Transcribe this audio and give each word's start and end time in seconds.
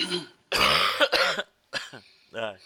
É. 2.32 2.56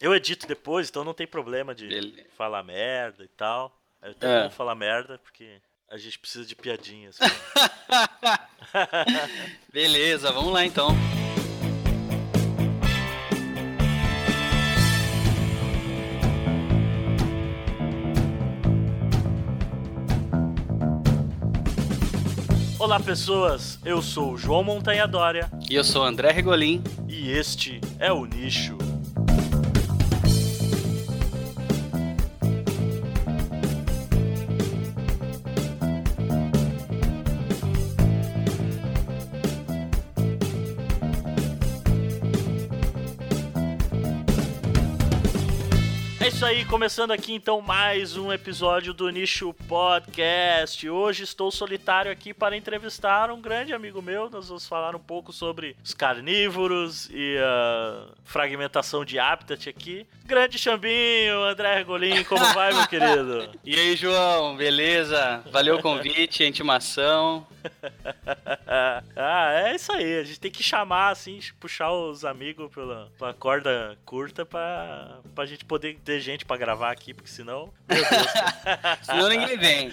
Eu 0.00 0.14
edito 0.14 0.46
depois, 0.46 0.88
então 0.88 1.02
não 1.02 1.12
tem 1.14 1.26
problema 1.26 1.74
de 1.74 1.88
Beleza. 1.88 2.28
falar 2.36 2.62
merda 2.62 3.24
e 3.24 3.28
tal. 3.28 3.76
Eu 4.00 4.12
até 4.12 4.38
É. 4.38 4.42
vou 4.42 4.50
falar 4.50 4.76
merda, 4.76 5.18
porque 5.18 5.60
a 5.88 5.96
gente 5.96 6.20
precisa 6.20 6.46
de 6.46 6.54
piadinhas. 6.54 7.18
Beleza, 9.72 10.30
vamos 10.30 10.52
lá 10.52 10.64
então. 10.64 10.90
Olá, 22.84 23.00
pessoas! 23.00 23.78
Eu 23.82 24.02
sou 24.02 24.32
o 24.32 24.36
João 24.36 24.62
Montanha 24.62 25.08
Dória 25.08 25.50
E 25.70 25.74
eu 25.74 25.82
sou 25.82 26.02
o 26.02 26.04
André 26.04 26.30
Regolin. 26.30 26.82
e 27.08 27.30
este 27.30 27.80
é 27.98 28.12
o 28.12 28.26
Nicho. 28.26 28.76
Isso 46.44 46.50
aí, 46.50 46.64
começando 46.66 47.10
aqui 47.10 47.32
então 47.32 47.62
mais 47.62 48.18
um 48.18 48.30
episódio 48.30 48.92
do 48.92 49.08
Nicho 49.08 49.54
Podcast. 49.66 50.86
Hoje 50.86 51.24
estou 51.24 51.50
solitário 51.50 52.12
aqui 52.12 52.34
para 52.34 52.54
entrevistar 52.54 53.30
um 53.30 53.40
grande 53.40 53.72
amigo 53.72 54.02
meu. 54.02 54.28
Nós 54.28 54.48
vamos 54.48 54.68
falar 54.68 54.94
um 54.94 54.98
pouco 54.98 55.32
sobre 55.32 55.74
os 55.82 55.94
carnívoros 55.94 57.08
e 57.10 57.38
a 57.38 58.08
fragmentação 58.24 59.06
de 59.06 59.18
habitat 59.18 59.70
aqui. 59.70 60.06
Grande 60.26 60.58
Xambinho, 60.58 61.44
André 61.44 61.76
Regolin, 61.76 62.22
como 62.24 62.44
vai, 62.52 62.74
meu 62.74 62.86
querido? 62.88 63.48
E 63.64 63.74
aí, 63.74 63.96
João, 63.96 64.54
beleza? 64.54 65.42
Valeu 65.50 65.76
o 65.76 65.82
convite, 65.82 66.42
a 66.42 66.46
intimação. 66.46 67.46
ah, 69.16 69.52
é 69.52 69.74
isso 69.74 69.92
aí. 69.92 70.18
A 70.18 70.24
gente 70.24 70.40
tem 70.40 70.50
que 70.50 70.62
chamar, 70.62 71.10
assim, 71.10 71.38
puxar 71.58 71.92
os 71.92 72.24
amigos 72.24 72.70
pela, 72.72 73.10
pela 73.18 73.34
corda 73.34 73.98
curta 74.04 74.44
pra, 74.44 75.20
pra 75.34 75.46
gente 75.46 75.64
poder 75.64 75.98
ter 76.04 76.20
gente 76.20 76.44
pra 76.44 76.56
gravar 76.56 76.90
aqui, 76.90 77.14
porque 77.14 77.30
senão. 77.30 77.72
Meu 77.88 77.98
Deus. 77.98 78.24
Senão 79.02 79.28
ninguém 79.28 79.58
vem. 79.58 79.92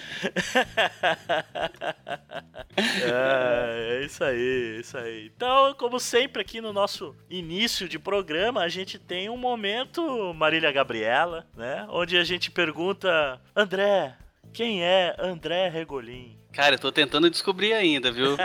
é, 2.76 4.00
é 4.00 4.04
isso 4.04 4.24
aí, 4.24 4.76
é 4.76 4.80
isso 4.80 4.98
aí. 4.98 5.26
Então, 5.34 5.74
como 5.74 6.00
sempre 6.00 6.42
aqui 6.42 6.60
no 6.60 6.72
nosso 6.72 7.14
início 7.28 7.88
de 7.88 7.98
programa, 7.98 8.62
a 8.62 8.68
gente 8.68 8.98
tem 8.98 9.28
um 9.28 9.36
momento 9.36 10.32
Marília 10.34 10.72
Gabriela, 10.72 11.46
né? 11.56 11.86
Onde 11.90 12.16
a 12.16 12.24
gente 12.24 12.50
pergunta, 12.50 13.40
André, 13.54 14.16
quem 14.52 14.82
é 14.82 15.14
André 15.18 15.68
Regolin? 15.68 16.41
Cara, 16.52 16.74
eu 16.74 16.78
tô 16.78 16.92
tentando 16.92 17.30
descobrir 17.30 17.72
ainda, 17.72 18.12
viu? 18.12 18.36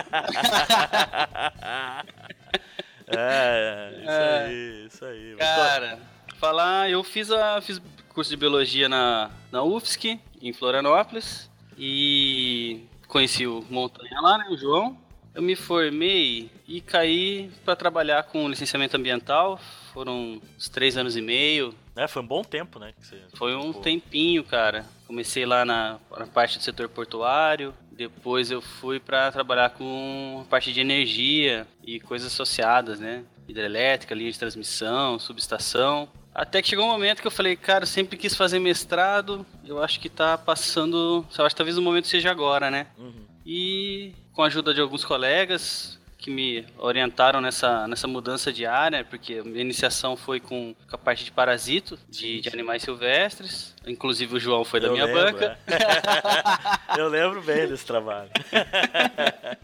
é, 3.08 3.92
isso 4.02 4.10
É. 4.12 4.46
aí, 4.46 4.86
isso 4.88 5.06
aí. 5.06 5.36
Cara, 5.38 6.00
falar, 6.40 6.90
eu 6.90 7.04
fiz 7.04 7.32
a 7.32 7.62
fiz 7.62 7.82
curso 8.10 8.30
de 8.30 8.38
biologia 8.38 8.88
na, 8.90 9.30
na 9.52 9.62
UFSC, 9.64 10.20
em 10.42 10.54
Florianópolis, 10.54 11.50
e 11.78 12.82
conheci 13.08 13.46
o 13.46 13.64
Montanha 13.70 14.20
lá, 14.22 14.38
né, 14.38 14.48
o 14.50 14.58
João. 14.58 14.98
Eu 15.36 15.42
me 15.44 15.56
formei 15.56 16.50
e 16.68 16.82
caí 16.82 17.52
para 17.64 17.76
trabalhar 17.76 18.24
com 18.24 18.50
licenciamento 18.50 18.98
ambiental. 18.98 19.60
Foram 19.94 20.42
uns 20.58 20.68
três 20.68 20.98
anos 20.98 21.16
e 21.16 21.22
meio. 21.22 21.76
É, 21.96 22.08
foi 22.08 22.24
um 22.24 22.28
bom 22.28 22.42
tempo, 22.44 22.80
né? 22.80 22.92
você- 23.00 23.22
Foi 23.36 23.56
um 23.56 23.68
tipo, 23.72 23.82
tempinho, 23.82 24.44
cara. 24.44 24.84
Comecei 25.06 25.46
lá 25.46 25.64
na, 25.64 26.00
na 26.18 26.26
parte 26.26 26.58
do 26.58 26.64
setor 26.64 26.90
portuário. 26.90 27.72
Depois 27.98 28.52
eu 28.52 28.62
fui 28.62 29.00
para 29.00 29.32
trabalhar 29.32 29.72
com 29.72 30.44
a 30.46 30.50
parte 30.50 30.72
de 30.72 30.80
energia 30.80 31.68
e 31.84 32.00
coisas 32.00 32.32
associadas, 32.32 33.00
né? 33.00 33.24
Hidrelétrica, 33.48 34.14
linha 34.14 34.32
de 34.32 34.38
transmissão, 34.38 35.18
subestação. 35.18 36.08
Até 36.34 36.62
que 36.62 36.70
chegou 36.70 36.86
um 36.86 36.90
momento 36.90 37.22
que 37.22 37.28
eu 37.28 37.32
falei, 37.32 37.56
cara, 37.56 37.84
eu 37.84 37.88
sempre 37.88 38.16
quis 38.16 38.36
fazer 38.36 38.60
mestrado. 38.60 39.44
Eu 39.66 39.82
acho 39.82 40.00
que 40.00 40.10
tá 40.10 40.38
passando. 40.38 41.26
Eu 41.36 41.46
acho 41.46 41.56
que 41.56 41.58
talvez 41.58 41.76
o 41.76 41.82
momento 41.82 42.08
seja 42.08 42.30
agora, 42.30 42.70
né? 42.70 42.86
Uhum. 43.00 43.26
E 43.44 44.14
com 44.32 44.44
a 44.44 44.46
ajuda 44.46 44.76
de 44.76 44.80
alguns 44.80 45.04
colegas 45.04 45.97
que 46.18 46.32
me 46.32 46.66
orientaram 46.78 47.40
nessa, 47.40 47.88
nessa 47.88 48.08
mudança 48.08 48.52
de 48.52 48.66
área, 48.66 49.06
porque 49.06 49.36
a 49.36 49.44
minha 49.44 49.62
iniciação 49.62 50.18
foi 50.18 50.40
com, 50.40 50.74
com 50.90 50.96
a 50.96 50.98
parte 50.98 51.24
de 51.24 51.32
parasito, 51.32 51.98
de, 52.10 52.42
de 52.42 52.50
animais 52.50 52.82
silvestres. 52.84 53.76
Inclusive 53.86 54.36
o 54.36 54.40
João 54.40 54.66
foi 54.66 54.80
da 54.80 54.88
Eu 54.88 54.94
minha 54.94 55.06
lembro, 55.06 55.24
banca. 55.24 55.60
é. 55.68 56.98
eu 57.00 57.08
lembro 57.08 57.42
bem 57.42 57.68
desse 57.68 57.86
trabalho. 57.86 58.30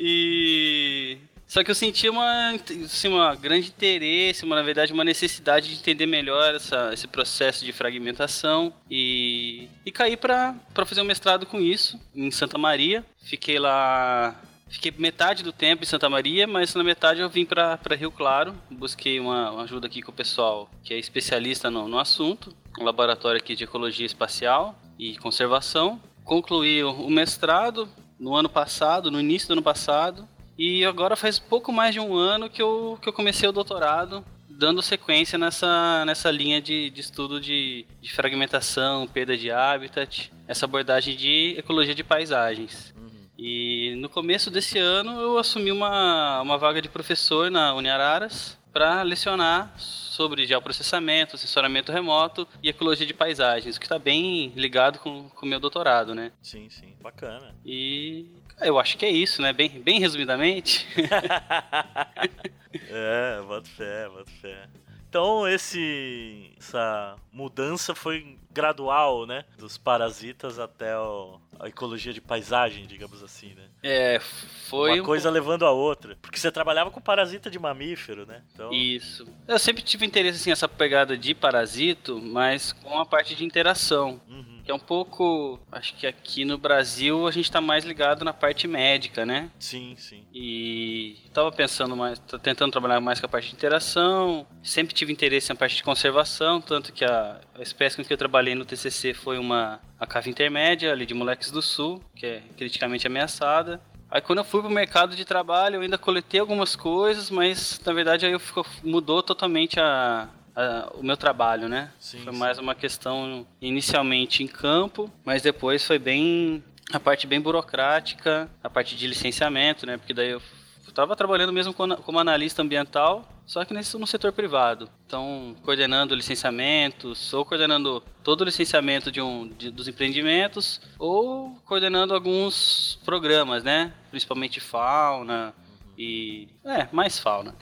E. 0.00 1.18
Só 1.46 1.64
que 1.64 1.70
eu 1.70 1.74
senti 1.74 2.08
uma, 2.08 2.52
assim, 2.84 3.08
uma 3.08 3.34
grande 3.34 3.68
interesse, 3.68 4.44
uma, 4.44 4.54
na 4.54 4.62
verdade, 4.62 4.92
uma 4.92 5.02
necessidade 5.02 5.68
de 5.68 5.80
entender 5.80 6.04
melhor 6.06 6.54
essa, 6.54 6.90
esse 6.92 7.08
processo 7.08 7.64
de 7.64 7.72
fragmentação 7.72 8.72
e, 8.88 9.66
e 9.84 9.90
caí 9.90 10.14
para 10.14 10.54
fazer 10.84 11.00
um 11.00 11.04
mestrado 11.04 11.46
com 11.46 11.58
isso 11.58 11.98
em 12.14 12.30
Santa 12.30 12.58
Maria. 12.58 13.02
Fiquei 13.24 13.58
lá 13.58 14.38
Fiquei 14.68 14.92
metade 14.96 15.42
do 15.42 15.52
tempo 15.52 15.82
em 15.82 15.86
Santa 15.86 16.08
Maria, 16.08 16.46
mas 16.46 16.74
na 16.74 16.84
metade 16.84 17.20
eu 17.20 17.28
vim 17.28 17.44
para 17.44 17.78
Rio 17.96 18.10
Claro. 18.10 18.54
Busquei 18.70 19.18
uma, 19.18 19.50
uma 19.50 19.62
ajuda 19.62 19.86
aqui 19.86 20.02
com 20.02 20.10
o 20.10 20.14
pessoal 20.14 20.70
que 20.84 20.92
é 20.92 20.98
especialista 20.98 21.70
no, 21.70 21.88
no 21.88 21.98
assunto, 21.98 22.54
um 22.78 22.84
laboratório 22.84 23.40
aqui 23.40 23.56
de 23.56 23.64
ecologia 23.64 24.06
espacial 24.06 24.78
e 24.98 25.16
conservação. 25.18 26.00
Concluí 26.24 26.84
o, 26.84 26.90
o 26.90 27.10
mestrado 27.10 27.88
no 28.18 28.34
ano 28.34 28.48
passado, 28.48 29.10
no 29.10 29.20
início 29.20 29.48
do 29.48 29.52
ano 29.52 29.62
passado, 29.62 30.28
e 30.58 30.84
agora 30.84 31.16
faz 31.16 31.38
pouco 31.38 31.72
mais 31.72 31.94
de 31.94 32.00
um 32.00 32.16
ano 32.16 32.50
que 32.50 32.60
eu, 32.60 32.98
que 33.00 33.08
eu 33.08 33.12
comecei 33.12 33.48
o 33.48 33.52
doutorado, 33.52 34.24
dando 34.48 34.82
sequência 34.82 35.38
nessa, 35.38 36.04
nessa 36.04 36.30
linha 36.32 36.60
de, 36.60 36.90
de 36.90 37.00
estudo 37.00 37.40
de, 37.40 37.86
de 38.00 38.12
fragmentação, 38.12 39.06
perda 39.06 39.36
de 39.36 39.52
habitat, 39.52 40.32
essa 40.48 40.64
abordagem 40.64 41.16
de 41.16 41.54
ecologia 41.56 41.94
de 41.94 42.02
paisagens. 42.02 42.92
E 43.38 43.94
no 43.98 44.08
começo 44.08 44.50
desse 44.50 44.78
ano 44.78 45.20
eu 45.20 45.38
assumi 45.38 45.70
uma, 45.70 46.42
uma 46.42 46.58
vaga 46.58 46.82
de 46.82 46.88
professor 46.88 47.48
na 47.52 47.72
Uniararas 47.72 48.58
para 48.72 49.02
lecionar 49.02 49.72
sobre 49.78 50.44
geoprocessamento, 50.44 51.36
assessoramento 51.36 51.92
remoto 51.92 52.48
e 52.60 52.68
ecologia 52.68 53.06
de 53.06 53.14
paisagens, 53.14 53.78
que 53.78 53.84
está 53.84 53.96
bem 53.96 54.52
ligado 54.56 54.98
com 54.98 55.30
o 55.40 55.46
meu 55.46 55.60
doutorado, 55.60 56.16
né? 56.16 56.32
Sim, 56.42 56.68
sim, 56.68 56.96
bacana. 57.00 57.54
E 57.64 58.26
eu 58.60 58.76
acho 58.76 58.98
que 58.98 59.06
é 59.06 59.10
isso, 59.10 59.40
né? 59.40 59.52
Bem, 59.52 59.68
bem 59.68 60.00
resumidamente. 60.00 60.86
é, 62.90 63.40
boto 63.46 63.68
fé, 63.68 64.08
boto 64.08 64.30
fé. 64.32 64.68
Então 65.08 65.48
esse 65.48 66.52
essa 66.58 67.16
mudança 67.32 67.94
foi 67.94 68.36
gradual, 68.50 69.26
né? 69.26 69.44
Dos 69.56 69.78
parasitas 69.78 70.58
até 70.58 70.98
o, 70.98 71.38
a 71.58 71.68
ecologia 71.68 72.12
de 72.12 72.20
paisagem, 72.20 72.86
digamos 72.86 73.22
assim, 73.22 73.54
né? 73.54 73.64
É, 73.82 74.20
foi 74.68 74.94
Uma 74.94 75.02
um 75.02 75.06
coisa 75.06 75.30
levando 75.30 75.64
a 75.64 75.70
outra. 75.70 76.16
Porque 76.20 76.38
você 76.38 76.50
trabalhava 76.50 76.90
com 76.90 77.00
parasita 77.00 77.50
de 77.50 77.58
mamífero, 77.58 78.26
né? 78.26 78.42
Então, 78.52 78.72
Isso. 78.72 79.26
Eu 79.46 79.58
sempre 79.58 79.82
tive 79.82 80.04
interesse 80.04 80.40
assim 80.40 80.50
essa 80.50 80.68
pegada 80.68 81.16
de 81.16 81.34
parasito, 81.34 82.20
mas 82.20 82.72
com 82.72 82.98
a 82.98 83.06
parte 83.06 83.34
de 83.34 83.44
interação, 83.44 84.20
uhum, 84.28 84.44
que 84.68 84.72
é 84.72 84.74
um 84.74 84.78
pouco, 84.78 85.58
acho 85.72 85.94
que 85.94 86.06
aqui 86.06 86.44
no 86.44 86.58
Brasil 86.58 87.26
a 87.26 87.30
gente 87.30 87.50
tá 87.50 87.58
mais 87.58 87.86
ligado 87.86 88.22
na 88.22 88.34
parte 88.34 88.68
médica, 88.68 89.24
né? 89.24 89.50
sim, 89.58 89.96
sim. 89.96 90.26
E 90.30 91.16
tava 91.32 91.50
pensando 91.50 91.96
mais, 91.96 92.18
tô 92.18 92.38
tentando 92.38 92.70
trabalhar 92.70 93.00
mais 93.00 93.18
com 93.18 93.24
a 93.24 93.30
parte 93.30 93.48
de 93.48 93.54
interação. 93.54 94.46
Sempre 94.62 94.92
tive 94.92 95.10
interesse 95.10 95.48
na 95.48 95.54
parte 95.54 95.76
de 95.76 95.82
conservação, 95.82 96.60
tanto 96.60 96.92
que 96.92 97.02
a, 97.02 97.40
a 97.54 97.62
espécie 97.62 97.96
com 97.96 98.04
que 98.04 98.12
eu 98.12 98.18
trabalhei 98.18 98.54
no 98.54 98.66
TCC 98.66 99.14
foi 99.14 99.38
uma 99.38 99.80
a 99.98 100.06
cave 100.06 100.28
intermédia 100.28 100.92
ali 100.92 101.06
de 101.06 101.14
Moleques 101.14 101.50
do 101.50 101.62
Sul, 101.62 102.04
que 102.14 102.26
é 102.26 102.42
criticamente 102.54 103.06
ameaçada. 103.06 103.80
Aí 104.10 104.20
quando 104.20 104.40
eu 104.40 104.44
fui 104.44 104.60
pro 104.60 104.70
mercado 104.70 105.16
de 105.16 105.24
trabalho, 105.24 105.76
eu 105.76 105.80
ainda 105.80 105.96
coletei 105.96 106.40
algumas 106.40 106.76
coisas, 106.76 107.30
mas 107.30 107.80
na 107.86 107.92
verdade 107.94 108.26
aí 108.26 108.32
eu 108.32 108.40
fico, 108.40 108.66
mudou 108.84 109.22
totalmente 109.22 109.80
a, 109.80 110.28
a- 110.60 110.90
o 110.94 111.02
meu 111.02 111.16
trabalho, 111.16 111.68
né? 111.68 111.90
Sim, 112.00 112.18
foi 112.24 112.32
sim. 112.32 112.38
mais 112.38 112.58
uma 112.58 112.74
questão 112.74 113.46
inicialmente 113.60 114.42
em 114.42 114.46
campo, 114.48 115.10
mas 115.24 115.40
depois 115.42 115.84
foi 115.86 115.98
bem 115.98 116.62
a 116.92 116.98
parte 116.98 117.26
bem 117.26 117.40
burocrática, 117.40 118.50
a 118.62 118.68
parte 118.70 118.96
de 118.96 119.06
licenciamento, 119.06 119.86
né? 119.86 119.96
Porque 119.96 120.14
daí 120.14 120.30
eu 120.30 120.42
estava 120.88 121.14
trabalhando 121.14 121.52
mesmo 121.52 121.72
como 121.72 121.96
como 121.98 122.18
analista 122.18 122.62
ambiental, 122.62 123.28
só 123.46 123.64
que 123.64 123.72
nesse, 123.72 123.96
no 123.96 124.06
setor 124.06 124.32
privado. 124.32 124.88
Então, 125.06 125.54
coordenando 125.62 126.14
licenciamentos, 126.14 127.32
ou 127.32 127.44
coordenando 127.44 128.02
todo 128.24 128.40
o 128.40 128.44
licenciamento 128.44 129.10
de 129.12 129.20
um, 129.22 129.48
de- 129.48 129.70
dos 129.70 129.86
empreendimentos, 129.88 130.80
ou 130.98 131.56
coordenando 131.64 132.14
alguns 132.14 132.98
programas, 133.04 133.62
né? 133.62 133.92
Principalmente 134.10 134.58
fauna, 134.60 135.54
e. 135.98 136.48
É, 136.64 136.86
mais 136.92 137.18
fauna. 137.18 137.56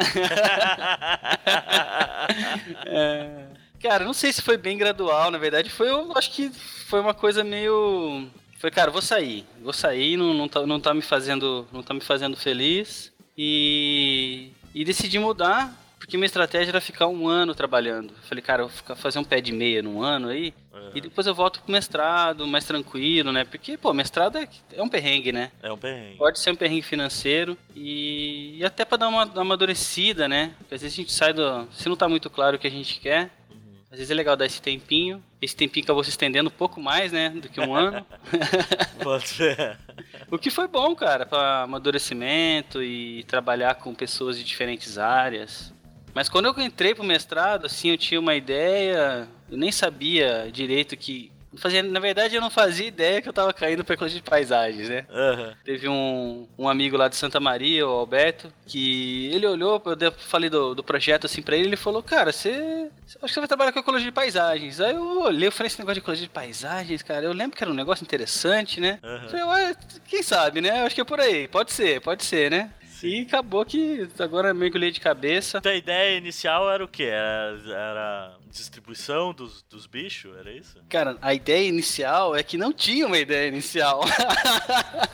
é, 2.84 3.46
cara, 3.80 4.04
não 4.04 4.12
sei 4.12 4.30
se 4.30 4.42
foi 4.42 4.58
bem 4.58 4.76
gradual, 4.76 5.30
na 5.30 5.38
verdade, 5.38 5.70
foi, 5.70 5.88
eu 5.88 6.12
acho 6.16 6.30
que 6.32 6.50
foi 6.50 7.00
uma 7.00 7.14
coisa 7.14 7.42
meio. 7.42 8.28
Foi, 8.58 8.70
cara, 8.70 8.90
vou 8.90 9.00
sair. 9.00 9.46
Vou 9.62 9.72
sair, 9.72 10.18
não, 10.18 10.34
não, 10.34 10.48
tá, 10.48 10.66
não 10.66 10.78
tá 10.78 10.92
me 10.92 11.00
fazendo. 11.00 11.66
Não 11.72 11.82
tá 11.82 11.94
me 11.94 12.02
fazendo 12.02 12.36
feliz. 12.36 13.10
E. 13.36 14.50
E 14.74 14.84
decidi 14.84 15.18
mudar 15.18 15.74
porque 15.98 16.16
minha 16.16 16.26
estratégia 16.26 16.70
era 16.70 16.81
ficar 16.81 17.06
um 17.06 17.26
ano 17.26 17.54
trabalhando. 17.54 18.12
Falei, 18.22 18.43
cara, 18.43 18.62
eu 18.62 18.69
vou 18.69 18.96
fazer 18.96 19.19
um 19.19 19.25
pé 19.25 19.40
de 19.40 19.52
meia 19.52 19.82
num 19.82 20.02
ano 20.02 20.28
aí. 20.28 20.52
Uhum. 20.72 20.90
E 20.94 21.00
depois 21.00 21.26
eu 21.26 21.34
volto 21.34 21.60
pro 21.62 21.72
mestrado, 21.72 22.46
mais 22.46 22.66
tranquilo, 22.66 23.32
né? 23.32 23.44
Porque, 23.44 23.78
pô, 23.78 23.93
mestrado 23.94 24.37
é, 24.37 24.46
é 24.75 24.82
um 24.82 24.88
perrengue, 24.88 25.32
né? 25.32 25.50
É 25.62 25.72
um 25.72 25.78
perrengue. 25.78 26.19
Pode 26.19 26.38
ser 26.38 26.50
um 26.50 26.56
perrengue 26.56 26.82
financeiro 26.82 27.56
e, 27.75 28.58
e 28.58 28.64
até 28.64 28.84
para 28.84 28.98
dar 28.98 29.08
uma, 29.08 29.25
uma 29.25 29.40
amadurecida, 29.40 30.28
né? 30.28 30.52
Porque 30.58 30.75
às 30.75 30.82
vezes 30.82 30.98
a 30.98 31.00
gente 31.02 31.12
sai 31.12 31.32
do. 31.32 31.66
Se 31.72 31.88
não 31.88 31.96
tá 31.96 32.08
muito 32.08 32.28
claro 32.28 32.56
o 32.56 32.58
que 32.58 32.66
a 32.66 32.70
gente 32.70 33.00
quer, 33.00 33.31
uhum. 33.50 33.76
às 33.90 33.96
vezes 33.99 34.10
é 34.10 34.14
legal 34.14 34.37
dar 34.37 34.46
esse 34.46 34.60
tempinho. 34.60 35.22
Esse 35.40 35.56
tempinho 35.56 35.84
acabou 35.84 36.04
se 36.04 36.10
estendendo 36.10 36.49
um 36.50 36.52
pouco 36.52 36.81
mais, 36.81 37.10
né? 37.10 37.31
Do 37.31 37.49
que 37.49 37.60
um 37.60 37.75
ano. 37.75 38.04
Pode 39.02 39.28
ser. 39.28 39.78
o 40.31 40.38
que 40.38 40.50
foi 40.50 40.69
bom, 40.69 40.94
cara, 40.94 41.25
para 41.25 41.62
amadurecimento 41.62 42.82
e 42.82 43.25
trabalhar 43.25 43.76
com 43.76 43.94
pessoas 43.94 44.37
de 44.37 44.44
diferentes 44.44 44.99
áreas. 44.99 45.75
Mas 46.16 46.30
quando 46.30 46.46
eu 46.46 46.58
entrei 46.64 46.94
pro 46.94 47.04
mestrado, 47.04 47.66
assim, 47.66 47.90
eu 47.90 47.98
tinha 47.98 48.18
uma 48.18 48.34
ideia, 48.34 49.28
eu 49.50 49.58
nem 49.58 49.70
sabia 49.70 50.48
direito 50.50 50.96
que. 50.96 51.30
Fazia, 51.58 51.82
na 51.82 52.00
verdade, 52.00 52.34
eu 52.34 52.40
não 52.40 52.48
fazia 52.48 52.86
ideia 52.86 53.20
que 53.20 53.28
eu 53.28 53.34
tava 53.34 53.52
caindo 53.52 53.84
pra 53.84 53.94
ecologia 53.94 54.18
de 54.18 54.28
paisagens, 54.28 54.88
né? 54.88 55.06
Uhum. 55.10 55.54
Teve 55.62 55.88
um, 55.88 56.48
um 56.56 56.68
amigo 56.70 56.96
lá 56.96 57.08
de 57.08 57.16
Santa 57.16 57.38
Maria, 57.38 57.86
o 57.86 57.90
Alberto, 57.90 58.50
que 58.66 59.30
ele 59.30 59.46
olhou, 59.46 59.82
eu 60.00 60.12
falei 60.12 60.48
do, 60.48 60.74
do 60.74 60.82
projeto 60.82 61.26
assim 61.26 61.42
pra 61.42 61.54
ele, 61.54 61.68
ele 61.68 61.76
falou, 61.76 62.02
cara, 62.02 62.32
você. 62.32 62.90
Acho 63.06 63.18
que 63.18 63.28
você 63.34 63.40
vai 63.40 63.48
trabalhar 63.48 63.72
com 63.72 63.78
ecologia 63.78 64.08
de 64.08 64.14
paisagens. 64.14 64.80
Aí 64.80 64.94
eu 64.94 65.20
olhei, 65.20 65.48
eu 65.48 65.52
falei, 65.52 65.66
esse 65.66 65.78
negócio 65.78 65.96
de 65.96 66.00
ecologia 66.00 66.26
de 66.26 66.32
paisagens, 66.32 67.02
cara, 67.02 67.26
eu 67.26 67.32
lembro 67.34 67.54
que 67.54 67.62
era 67.62 67.70
um 67.70 67.76
negócio 67.76 68.02
interessante, 68.02 68.80
né? 68.80 68.98
Uhum. 69.02 69.28
Falei, 69.28 69.76
quem 70.06 70.22
sabe, 70.22 70.62
né? 70.62 70.82
Acho 70.82 70.94
que 70.94 71.00
é 71.02 71.04
por 71.04 71.20
aí. 71.20 71.46
Pode 71.46 71.72
ser, 71.72 72.00
pode 72.00 72.24
ser, 72.24 72.50
né? 72.50 72.70
E 73.02 73.22
acabou 73.22 73.64
que 73.64 74.08
agora 74.19 74.54
mergulhei 74.54 74.90
de 74.90 75.00
cabeça. 75.00 75.58
Então 75.58 75.72
a 75.72 75.76
ideia 75.76 76.16
inicial 76.16 76.70
era 76.70 76.84
o 76.84 76.88
quê? 76.88 77.04
Era, 77.04 77.58
era 77.69 78.37
distribuição 78.50 79.32
dos, 79.32 79.62
dos 79.62 79.87
bichos? 79.87 80.37
Era 80.37 80.52
isso? 80.52 80.78
Cara, 80.88 81.16
a 81.20 81.34
ideia 81.34 81.69
inicial 81.69 82.34
é 82.34 82.43
que 82.43 82.56
não 82.56 82.72
tinha 82.72 83.06
uma 83.06 83.19
ideia 83.19 83.48
inicial. 83.48 84.00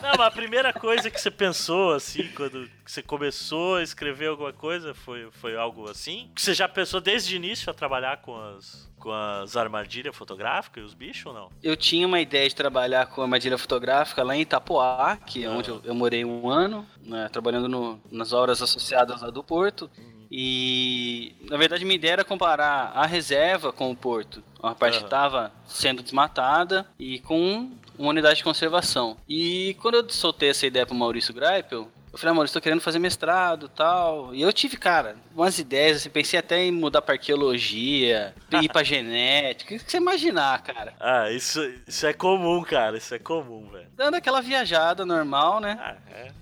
não, 0.03 0.11
mas 0.17 0.27
a 0.27 0.31
primeira 0.31 0.73
coisa 0.73 1.11
que 1.11 1.21
você 1.21 1.31
pensou, 1.31 1.95
assim, 1.95 2.29
quando 2.35 2.69
você 2.91 3.03
começou 3.03 3.77
a 3.77 3.83
escrever 3.83 4.27
alguma 4.27 4.53
coisa, 4.53 4.95
foi, 4.95 5.29
foi 5.33 5.57
algo 5.57 5.89
assim? 5.89 6.31
Você 6.37 6.55
já 6.55 6.69
pensou 6.69 7.01
desde 7.01 7.35
o 7.35 7.37
início 7.37 7.71
a 7.71 7.75
trabalhar 7.75 8.19
com 8.19 8.37
as, 8.37 8.91
com 8.99 9.13
as 9.13 9.57
armadilhas 9.57 10.15
fotográficas 10.15 10.83
e 10.83 10.87
os 10.87 10.95
bichos 10.95 11.27
ou 11.27 11.33
não? 11.33 11.51
Eu 11.63 11.77
tinha 11.77 12.07
uma 12.07 12.21
ideia 12.21 12.49
de 12.49 12.55
trabalhar 12.55 13.07
com 13.07 13.23
armadilha 13.23 13.59
fotográfica 13.59 14.23
lá 14.23 14.37
em 14.37 14.43
Itapoá, 14.43 15.17
que 15.17 15.45
é 15.45 15.49
onde 15.49 15.71
eu, 15.71 15.81
eu 15.85 15.95
morei 15.95 16.25
um 16.25 16.49
ano, 16.51 16.87
né, 17.05 17.29
trabalhando 17.31 17.69
no, 17.69 18.01
nas 18.11 18.33
horas 18.33 18.61
associadas 18.61 19.23
lá 19.23 19.31
do 19.31 19.43
Porto. 19.43 19.91
Uhum. 19.97 20.27
E 20.35 21.35
na 21.51 21.59
verdade 21.59 21.85
minha 21.85 21.95
ideia 21.95 22.13
era 22.13 22.25
comparar 22.25 22.93
a 22.95 23.05
reserva 23.05 23.71
com 23.71 23.91
o 23.91 23.97
porto. 23.97 24.43
Uma 24.63 24.75
parte 24.75 24.99
uhum. 24.99 25.05
estava 25.05 25.53
sendo 25.67 26.03
desmatada 26.03 26.87
e 26.99 27.19
com 27.19 27.71
uma 27.99 28.09
unidade 28.09 28.37
de 28.37 28.45
conservação. 28.45 29.17
E 29.29 29.77
quando 29.81 29.97
eu 29.97 30.09
soltei 30.09 30.49
essa 30.49 30.67
ideia 30.67 30.87
para 30.87 30.95
o 30.95 30.99
Maurício 30.99 31.35
Greipel, 31.35 31.89
eu 32.13 32.19
falei, 32.19 32.33
amor, 32.33 32.45
estou 32.45 32.61
querendo 32.61 32.83
fazer 32.83 32.99
mestrado 32.99 33.69
tal. 33.69 34.35
E 34.35 34.43
eu 34.43 34.53
tive, 34.53 34.77
cara, 34.77 35.17
umas 35.35 35.59
ideias, 35.59 35.97
assim, 35.97 36.11
pensei 36.11 36.39
até 36.39 36.63
em 36.63 36.71
mudar 36.71 37.01
pra 37.01 37.15
arqueologia, 37.15 38.35
ir 38.61 38.69
pra 38.69 38.83
genética. 38.83 39.75
O 39.75 39.79
que 39.79 39.91
você 39.91 39.97
imaginar, 39.97 40.63
cara? 40.63 40.93
Ah, 41.01 41.31
isso, 41.31 41.61
isso 41.89 42.07
é 42.07 42.13
comum, 42.13 42.63
cara. 42.63 42.99
Isso 42.99 43.15
é 43.15 43.19
comum, 43.19 43.67
velho. 43.71 43.87
Dando 43.97 44.17
aquela 44.17 44.43
viajada 44.43 45.07
normal, 45.07 45.59
né? 45.59 45.79
Ah, 45.81 45.97
é. 46.13 46.33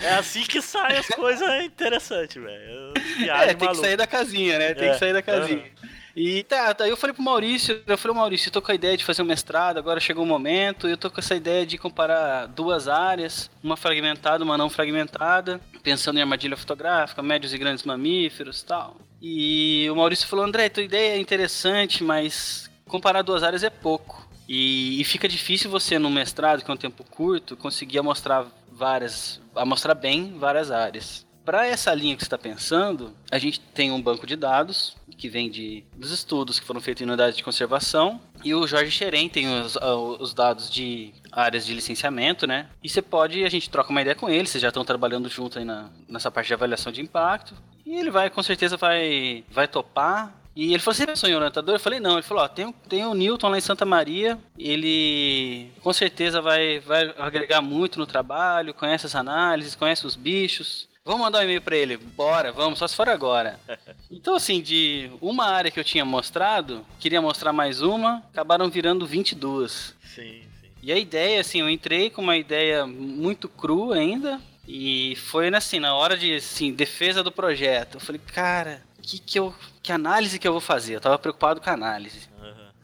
é 0.06 0.14
assim 0.14 0.42
que 0.42 0.62
saem 0.62 0.96
as 0.96 1.08
coisas 1.08 1.62
interessantes, 1.62 2.42
velho. 2.42 2.94
É, 2.96 3.54
tem 3.54 3.56
maluco. 3.56 3.68
que 3.68 3.74
sair 3.76 3.96
da 3.96 4.06
casinha, 4.06 4.58
né? 4.58 4.72
Tem 4.72 4.88
é. 4.88 4.92
que 4.92 4.98
sair 4.98 5.12
da 5.12 5.22
casinha. 5.22 5.58
Uhum. 5.82 5.95
E 6.16 6.42
tá, 6.44 6.72
tá, 6.72 6.88
eu 6.88 6.96
falei 6.96 7.12
pro 7.12 7.22
Maurício, 7.22 7.82
eu 7.86 7.98
falei, 7.98 8.16
Maurício, 8.16 8.48
eu 8.48 8.52
tô 8.52 8.62
com 8.62 8.72
a 8.72 8.74
ideia 8.74 8.96
de 8.96 9.04
fazer 9.04 9.20
um 9.20 9.26
mestrado, 9.26 9.76
agora 9.76 10.00
chegou 10.00 10.24
o 10.24 10.26
momento, 10.26 10.88
eu 10.88 10.96
tô 10.96 11.10
com 11.10 11.20
essa 11.20 11.36
ideia 11.36 11.66
de 11.66 11.76
comparar 11.76 12.46
duas 12.46 12.88
áreas, 12.88 13.50
uma 13.62 13.76
fragmentada, 13.76 14.42
uma 14.42 14.56
não 14.56 14.70
fragmentada, 14.70 15.60
pensando 15.82 16.16
em 16.18 16.22
armadilha 16.22 16.56
fotográfica, 16.56 17.22
médios 17.22 17.52
e 17.52 17.58
grandes 17.58 17.84
mamíferos 17.84 18.62
tal. 18.62 18.96
E 19.20 19.86
o 19.90 19.96
Maurício 19.96 20.26
falou, 20.26 20.46
André, 20.46 20.70
tua 20.70 20.82
ideia 20.82 21.16
é 21.16 21.20
interessante, 21.20 22.02
mas 22.02 22.70
comparar 22.88 23.20
duas 23.20 23.42
áreas 23.42 23.62
é 23.62 23.68
pouco. 23.68 24.26
E, 24.48 24.98
e 24.98 25.04
fica 25.04 25.28
difícil 25.28 25.70
você, 25.70 25.98
no 25.98 26.08
mestrado, 26.08 26.64
que 26.64 26.70
é 26.70 26.74
um 26.74 26.78
tempo 26.78 27.04
curto, 27.04 27.58
conseguir 27.58 28.00
mostrar 28.00 28.46
várias, 28.72 29.38
mostrar 29.66 29.94
bem 29.94 30.38
várias 30.38 30.70
áreas. 30.70 31.25
Para 31.46 31.64
essa 31.64 31.94
linha 31.94 32.16
que 32.16 32.22
você 32.22 32.26
está 32.26 32.36
pensando, 32.36 33.14
a 33.30 33.38
gente 33.38 33.60
tem 33.60 33.92
um 33.92 34.02
banco 34.02 34.26
de 34.26 34.34
dados 34.34 34.96
que 35.16 35.28
vem 35.28 35.48
de, 35.48 35.84
dos 35.96 36.10
estudos 36.10 36.58
que 36.58 36.66
foram 36.66 36.80
feitos 36.80 37.02
em 37.02 37.06
unidades 37.06 37.36
de 37.36 37.44
conservação. 37.44 38.20
E 38.42 38.52
o 38.52 38.66
Jorge 38.66 38.90
Xeren 38.90 39.28
tem 39.28 39.48
os, 39.60 39.76
ah, 39.76 39.94
os 39.94 40.34
dados 40.34 40.68
de 40.68 41.14
áreas 41.30 41.64
de 41.64 41.72
licenciamento, 41.72 42.48
né? 42.48 42.68
E 42.82 42.88
você 42.88 43.00
pode, 43.00 43.44
a 43.44 43.48
gente 43.48 43.70
troca 43.70 43.90
uma 43.90 44.02
ideia 44.02 44.16
com 44.16 44.28
ele, 44.28 44.48
vocês 44.48 44.60
já 44.60 44.68
estão 44.68 44.84
trabalhando 44.84 45.28
junto 45.28 45.60
aí 45.60 45.64
na, 45.64 45.88
nessa 46.08 46.32
parte 46.32 46.48
de 46.48 46.54
avaliação 46.54 46.90
de 46.90 47.00
impacto. 47.00 47.54
E 47.86 47.94
ele 47.94 48.10
vai, 48.10 48.28
com 48.28 48.42
certeza, 48.42 48.76
vai, 48.76 49.44
vai 49.48 49.68
topar. 49.68 50.34
E 50.56 50.72
ele 50.72 50.80
falou, 50.80 50.94
você 50.94 51.06
pensou 51.06 51.28
em 51.28 51.36
orientador? 51.36 51.76
Eu 51.76 51.80
falei, 51.80 52.00
não. 52.00 52.14
Ele 52.14 52.22
falou, 52.22 52.42
ó, 52.42 52.48
tem, 52.48 52.72
tem 52.88 53.06
o 53.06 53.14
Newton 53.14 53.50
lá 53.50 53.58
em 53.58 53.60
Santa 53.60 53.84
Maria, 53.84 54.36
ele 54.58 55.70
com 55.80 55.92
certeza 55.92 56.42
vai, 56.42 56.80
vai 56.80 57.14
agregar 57.16 57.60
muito 57.60 58.00
no 58.00 58.06
trabalho, 58.06 58.74
conhece 58.74 59.06
as 59.06 59.14
análises, 59.14 59.76
conhece 59.76 60.04
os 60.04 60.16
bichos. 60.16 60.88
Vamos 61.06 61.20
mandar 61.20 61.38
um 61.38 61.42
e-mail 61.44 61.62
para 61.62 61.76
ele. 61.76 61.96
Bora, 61.96 62.50
vamos, 62.50 62.80
só 62.80 62.88
se 62.88 62.96
for 62.96 63.08
agora. 63.08 63.60
Então, 64.10 64.34
assim, 64.34 64.62
de 64.62 65.10
uma 65.20 65.46
área 65.46 65.70
que 65.70 65.78
eu 65.78 65.84
tinha 65.84 66.04
mostrado, 66.04 66.84
queria 66.98 67.20
mostrar 67.20 67.52
mais 67.52 67.82
uma, 67.82 68.22
acabaram 68.32 68.68
virando 68.70 69.06
22. 69.06 69.94
Sim, 70.02 70.42
sim. 70.60 70.68
E 70.82 70.92
a 70.92 70.98
ideia, 70.98 71.40
assim, 71.40 71.60
eu 71.60 71.68
entrei 71.68 72.08
com 72.08 72.22
uma 72.22 72.36
ideia 72.36 72.86
muito 72.86 73.48
crua 73.48 73.96
ainda, 73.96 74.40
e 74.66 75.14
foi 75.16 75.48
assim, 75.54 75.78
na 75.80 75.94
hora 75.94 76.16
de 76.16 76.36
assim, 76.36 76.72
defesa 76.72 77.22
do 77.22 77.30
projeto, 77.30 77.96
eu 77.96 78.00
falei, 78.00 78.20
cara, 78.32 78.82
que 79.02 79.18
que 79.18 79.38
eu 79.38 79.54
que 79.82 79.92
análise 79.92 80.38
que 80.38 80.48
eu 80.48 80.52
vou 80.52 80.60
fazer? 80.60 80.94
Eu 80.94 81.00
tava 81.00 81.18
preocupado 81.18 81.60
com 81.60 81.70
a 81.70 81.74
análise. 81.74 82.28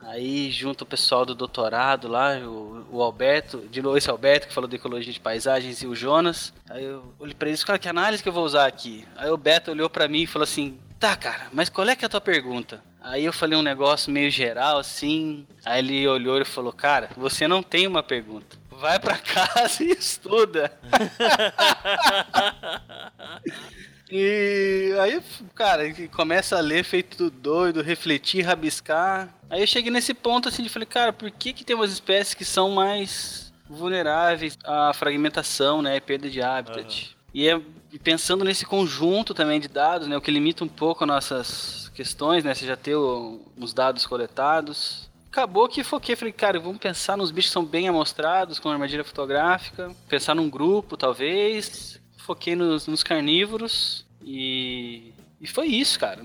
Aí 0.05 0.51
junto 0.51 0.83
o 0.83 0.87
pessoal 0.87 1.25
do 1.25 1.35
doutorado 1.35 2.09
lá, 2.09 2.37
o, 2.39 2.87
o, 2.91 3.03
Alberto, 3.03 3.59
de 3.71 3.81
esse 3.97 4.11
Alberto 4.11 4.49
que 4.49 4.55
falou 4.55 4.69
de 4.69 4.77
ecologia 4.77 5.13
de 5.13 5.21
paisagens 5.21 5.83
e 5.83 5.87
o 5.87 5.95
Jonas. 5.95 6.53
Aí 6.69 6.85
eu 6.85 7.15
olhei 7.19 7.35
pra 7.35 7.49
eles, 7.49 7.63
cara, 7.63 7.79
que 7.79 7.89
análise 7.89 8.23
que 8.23 8.29
eu 8.29 8.33
vou 8.33 8.45
usar 8.45 8.67
aqui? 8.67 9.07
Aí 9.17 9.31
o 9.31 9.37
Beto 9.37 9.71
olhou 9.71 9.89
para 9.89 10.09
mim 10.09 10.23
e 10.23 10.27
falou 10.27 10.45
assim: 10.45 10.79
"Tá, 10.99 11.17
cara, 11.17 11.47
mas 11.53 11.69
qual 11.69 11.89
é 11.89 11.95
que 11.95 12.05
é 12.05 12.07
a 12.07 12.11
tua 12.11 12.21
pergunta?" 12.21 12.83
Aí 13.01 13.25
eu 13.25 13.33
falei 13.33 13.59
um 13.59 13.63
negócio 13.63 14.13
meio 14.13 14.31
geral 14.31 14.79
assim. 14.79 15.47
Aí 15.65 15.79
ele 15.79 16.07
olhou 16.07 16.41
e 16.41 16.45
falou: 16.45 16.73
"Cara, 16.73 17.11
você 17.17 17.47
não 17.47 17.63
tem 17.63 17.87
uma 17.87 18.03
pergunta. 18.03 18.57
Vai 18.71 18.99
para 18.99 19.19
casa 19.19 19.85
e 19.85 19.93
estuda." 19.93 20.73
E 24.15 24.95
aí, 25.01 25.23
cara, 25.55 25.85
começa 26.15 26.59
a 26.59 26.61
ler 26.61 26.85
feito 26.85 27.31
doido, 27.31 27.81
refletir, 27.81 28.43
rabiscar. 28.43 29.35
Aí 29.49 29.63
eu 29.63 29.67
cheguei 29.67 29.91
nesse 29.91 30.13
ponto 30.13 30.51
assim 30.51 30.63
de 30.63 30.69
falei, 30.69 30.85
cara, 30.85 31.15
por 31.15 31.31
que 31.31 31.55
que 31.55 31.65
tem 31.65 31.75
umas 31.75 31.91
espécies 31.91 32.35
que 32.35 32.45
são 32.45 32.73
mais 32.73 33.51
vulneráveis 33.71 34.59
à 34.65 34.93
fragmentação, 34.93 35.81
né, 35.81 35.99
perda 35.99 36.29
de 36.29 36.43
habitat? 36.43 37.05
Uhum. 37.07 37.23
E 37.33 37.49
é 37.49 37.59
pensando 38.03 38.45
nesse 38.45 38.67
conjunto 38.67 39.33
também 39.33 39.59
de 39.59 39.69
dados, 39.69 40.07
né, 40.07 40.15
o 40.15 40.21
que 40.21 40.31
limita 40.31 40.63
um 40.63 40.69
pouco 40.69 41.07
nossas 41.07 41.91
questões, 41.95 42.45
né, 42.45 42.55
você 42.55 42.67
já 42.67 42.77
ter 42.77 42.97
os 42.97 43.73
dados 43.73 44.05
coletados. 44.05 45.11
Acabou 45.31 45.67
que 45.71 45.83
foquei, 45.83 46.15
falei, 46.17 46.33
cara, 46.33 46.61
vamos 46.61 46.77
pensar 46.77 47.17
nos 47.17 47.31
bichos 47.31 47.49
que 47.49 47.55
são 47.55 47.65
bem 47.65 47.89
amostrados, 47.89 48.59
com 48.59 48.69
armadilha 48.69 49.05
fotográfica, 49.05 49.91
pensar 50.07 50.35
num 50.35 50.51
grupo, 50.51 50.99
talvez, 50.99 51.99
foquei 52.23 52.57
nos, 52.57 52.87
nos 52.87 53.03
carnívoros 53.03 54.07
e. 54.23 55.13
E 55.41 55.47
foi 55.47 55.67
isso, 55.67 55.99
cara. 55.99 56.23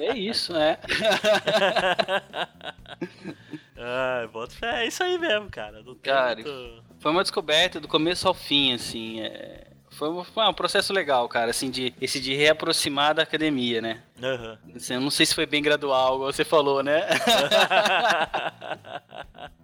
É 0.00 0.16
isso, 0.16 0.56
é. 0.56 0.76
ah, 3.78 4.28
bota 4.32 4.56
fé. 4.56 4.82
É 4.82 4.88
isso 4.88 5.04
aí 5.04 5.16
mesmo, 5.16 5.48
cara. 5.48 5.84
cara, 6.02 6.34
muito... 6.34 6.82
foi 6.98 7.12
uma 7.12 7.22
descoberta 7.22 7.78
do 7.78 7.86
começo 7.86 8.26
ao 8.26 8.34
fim, 8.34 8.74
assim. 8.74 9.20
É... 9.20 9.68
Foi 9.92 10.10
um, 10.10 10.24
foi 10.24 10.44
um, 10.44 10.52
processo 10.52 10.92
legal, 10.92 11.28
cara, 11.28 11.52
assim, 11.52 11.70
de 11.70 11.94
esse 12.00 12.20
de 12.20 12.34
reaproximar 12.34 13.14
da 13.14 13.22
academia, 13.22 13.80
né? 13.80 14.02
Uhum. 14.20 14.58
Assim, 14.74 14.94
eu 14.94 15.00
não 15.00 15.10
sei 15.10 15.24
se 15.24 15.34
foi 15.34 15.46
bem 15.46 15.62
gradual, 15.62 16.18
como 16.18 16.24
você 16.24 16.44
falou, 16.44 16.82
né? 16.82 17.02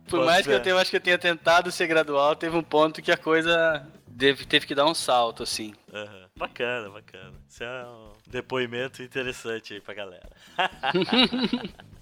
Por 0.09 0.25
mais 0.25 0.47
que 0.47 0.53
eu 0.53 0.61
tenha, 0.61 0.77
acho 0.77 0.91
que 0.91 0.97
eu 0.97 1.01
tenha 1.01 1.19
tentado 1.19 1.73
ser 1.73 1.89
gradual, 1.89 2.37
teve 2.37 2.57
um 2.57 2.63
ponto 2.63 3.03
que 3.03 3.11
a 3.11 3.17
coisa 3.17 3.85
teve, 4.19 4.47
teve 4.47 4.67
que 4.67 4.75
dar 4.75 4.87
um 4.87 4.95
salto, 4.95 5.43
assim. 5.43 5.75
Uhum. 5.93 6.27
bacana, 6.37 6.91
bacana. 6.91 7.35
Isso 7.49 7.65
é 7.65 7.87
um 7.87 8.13
depoimento 8.27 9.03
interessante 9.03 9.75
aí 9.75 9.81
pra 9.81 9.95
galera. 9.95 10.31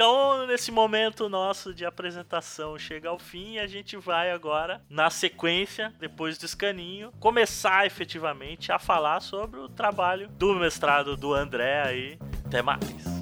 Então, 0.00 0.46
nesse 0.46 0.72
momento 0.72 1.28
nosso 1.28 1.74
de 1.74 1.84
apresentação 1.84 2.78
chega 2.78 3.10
ao 3.10 3.18
fim 3.18 3.56
e 3.56 3.58
a 3.58 3.66
gente 3.66 3.98
vai 3.98 4.30
agora, 4.30 4.80
na 4.88 5.10
sequência, 5.10 5.92
depois 6.00 6.38
do 6.38 6.46
escaninho, 6.46 7.12
começar 7.20 7.84
efetivamente 7.84 8.72
a 8.72 8.78
falar 8.78 9.20
sobre 9.20 9.60
o 9.60 9.68
trabalho 9.68 10.28
do 10.28 10.54
mestrado 10.54 11.18
do 11.18 11.34
André 11.34 11.82
aí. 11.82 12.18
Até 12.46 12.62
mais. 12.62 13.19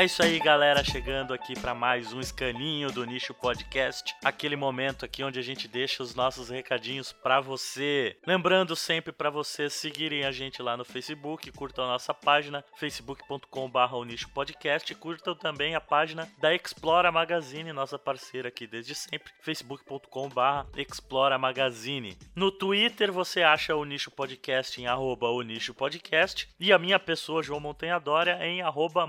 É 0.00 0.04
isso 0.06 0.22
aí, 0.22 0.38
galera, 0.38 0.82
chegando 0.82 1.34
aqui 1.34 1.52
para 1.60 1.74
mais 1.74 2.10
um 2.14 2.20
escaninho 2.20 2.90
do 2.90 3.04
Nicho 3.04 3.34
Podcast, 3.34 4.16
aquele 4.24 4.56
momento 4.56 5.04
aqui 5.04 5.22
onde 5.22 5.38
a 5.38 5.42
gente 5.42 5.68
deixa 5.68 6.02
os 6.02 6.14
nossos 6.14 6.48
recadinhos 6.48 7.12
para 7.12 7.38
você. 7.38 8.16
Lembrando 8.26 8.74
sempre 8.74 9.12
para 9.12 9.28
vocês 9.28 9.74
seguirem 9.74 10.24
a 10.24 10.32
gente 10.32 10.62
lá 10.62 10.74
no 10.74 10.86
Facebook, 10.86 11.52
curtam 11.52 11.84
a 11.84 11.88
nossa 11.88 12.14
página 12.14 12.64
facebook.com/barra 12.76 14.02
Nicho 14.06 14.30
Podcast, 14.30 14.94
curtam 14.94 15.34
também 15.34 15.74
a 15.74 15.82
página 15.82 16.26
da 16.40 16.54
Explora 16.54 17.12
Magazine, 17.12 17.70
nossa 17.70 17.98
parceira 17.98 18.48
aqui 18.48 18.66
desde 18.66 18.94
sempre, 18.94 19.34
facebook.com/barra 19.42 20.66
Explora 20.78 21.36
Magazine. 21.36 22.16
No 22.34 22.50
Twitter 22.50 23.12
você 23.12 23.42
acha 23.42 23.76
o 23.76 23.84
Nicho 23.84 24.10
Podcast 24.10 24.80
em 24.80 24.86
arroba 24.86 25.28
o 25.28 25.42
Nicho 25.42 25.74
Podcast 25.74 26.48
e 26.58 26.72
a 26.72 26.78
minha 26.78 26.98
pessoa 26.98 27.42
João 27.42 27.60
Montanha 27.60 27.98
Dória 28.00 28.38
em 28.46 28.62
arroba 28.62 29.06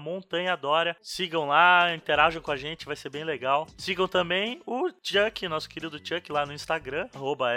história. 0.82 0.98
Sigam 1.02 1.48
lá, 1.48 1.94
interajam 1.94 2.42
com 2.42 2.52
a 2.52 2.58
gente, 2.58 2.86
vai 2.86 2.96
ser 2.96 3.10
bem 3.10 3.24
legal. 3.24 3.68
Sigam 3.78 4.08
também 4.08 4.62
o 4.66 4.90
Chuck, 5.04 5.48
nosso 5.48 5.70
querido 5.70 6.00
Chuck, 6.04 6.32
lá 6.32 6.44
no 6.46 6.54
Instagram, 6.54 7.08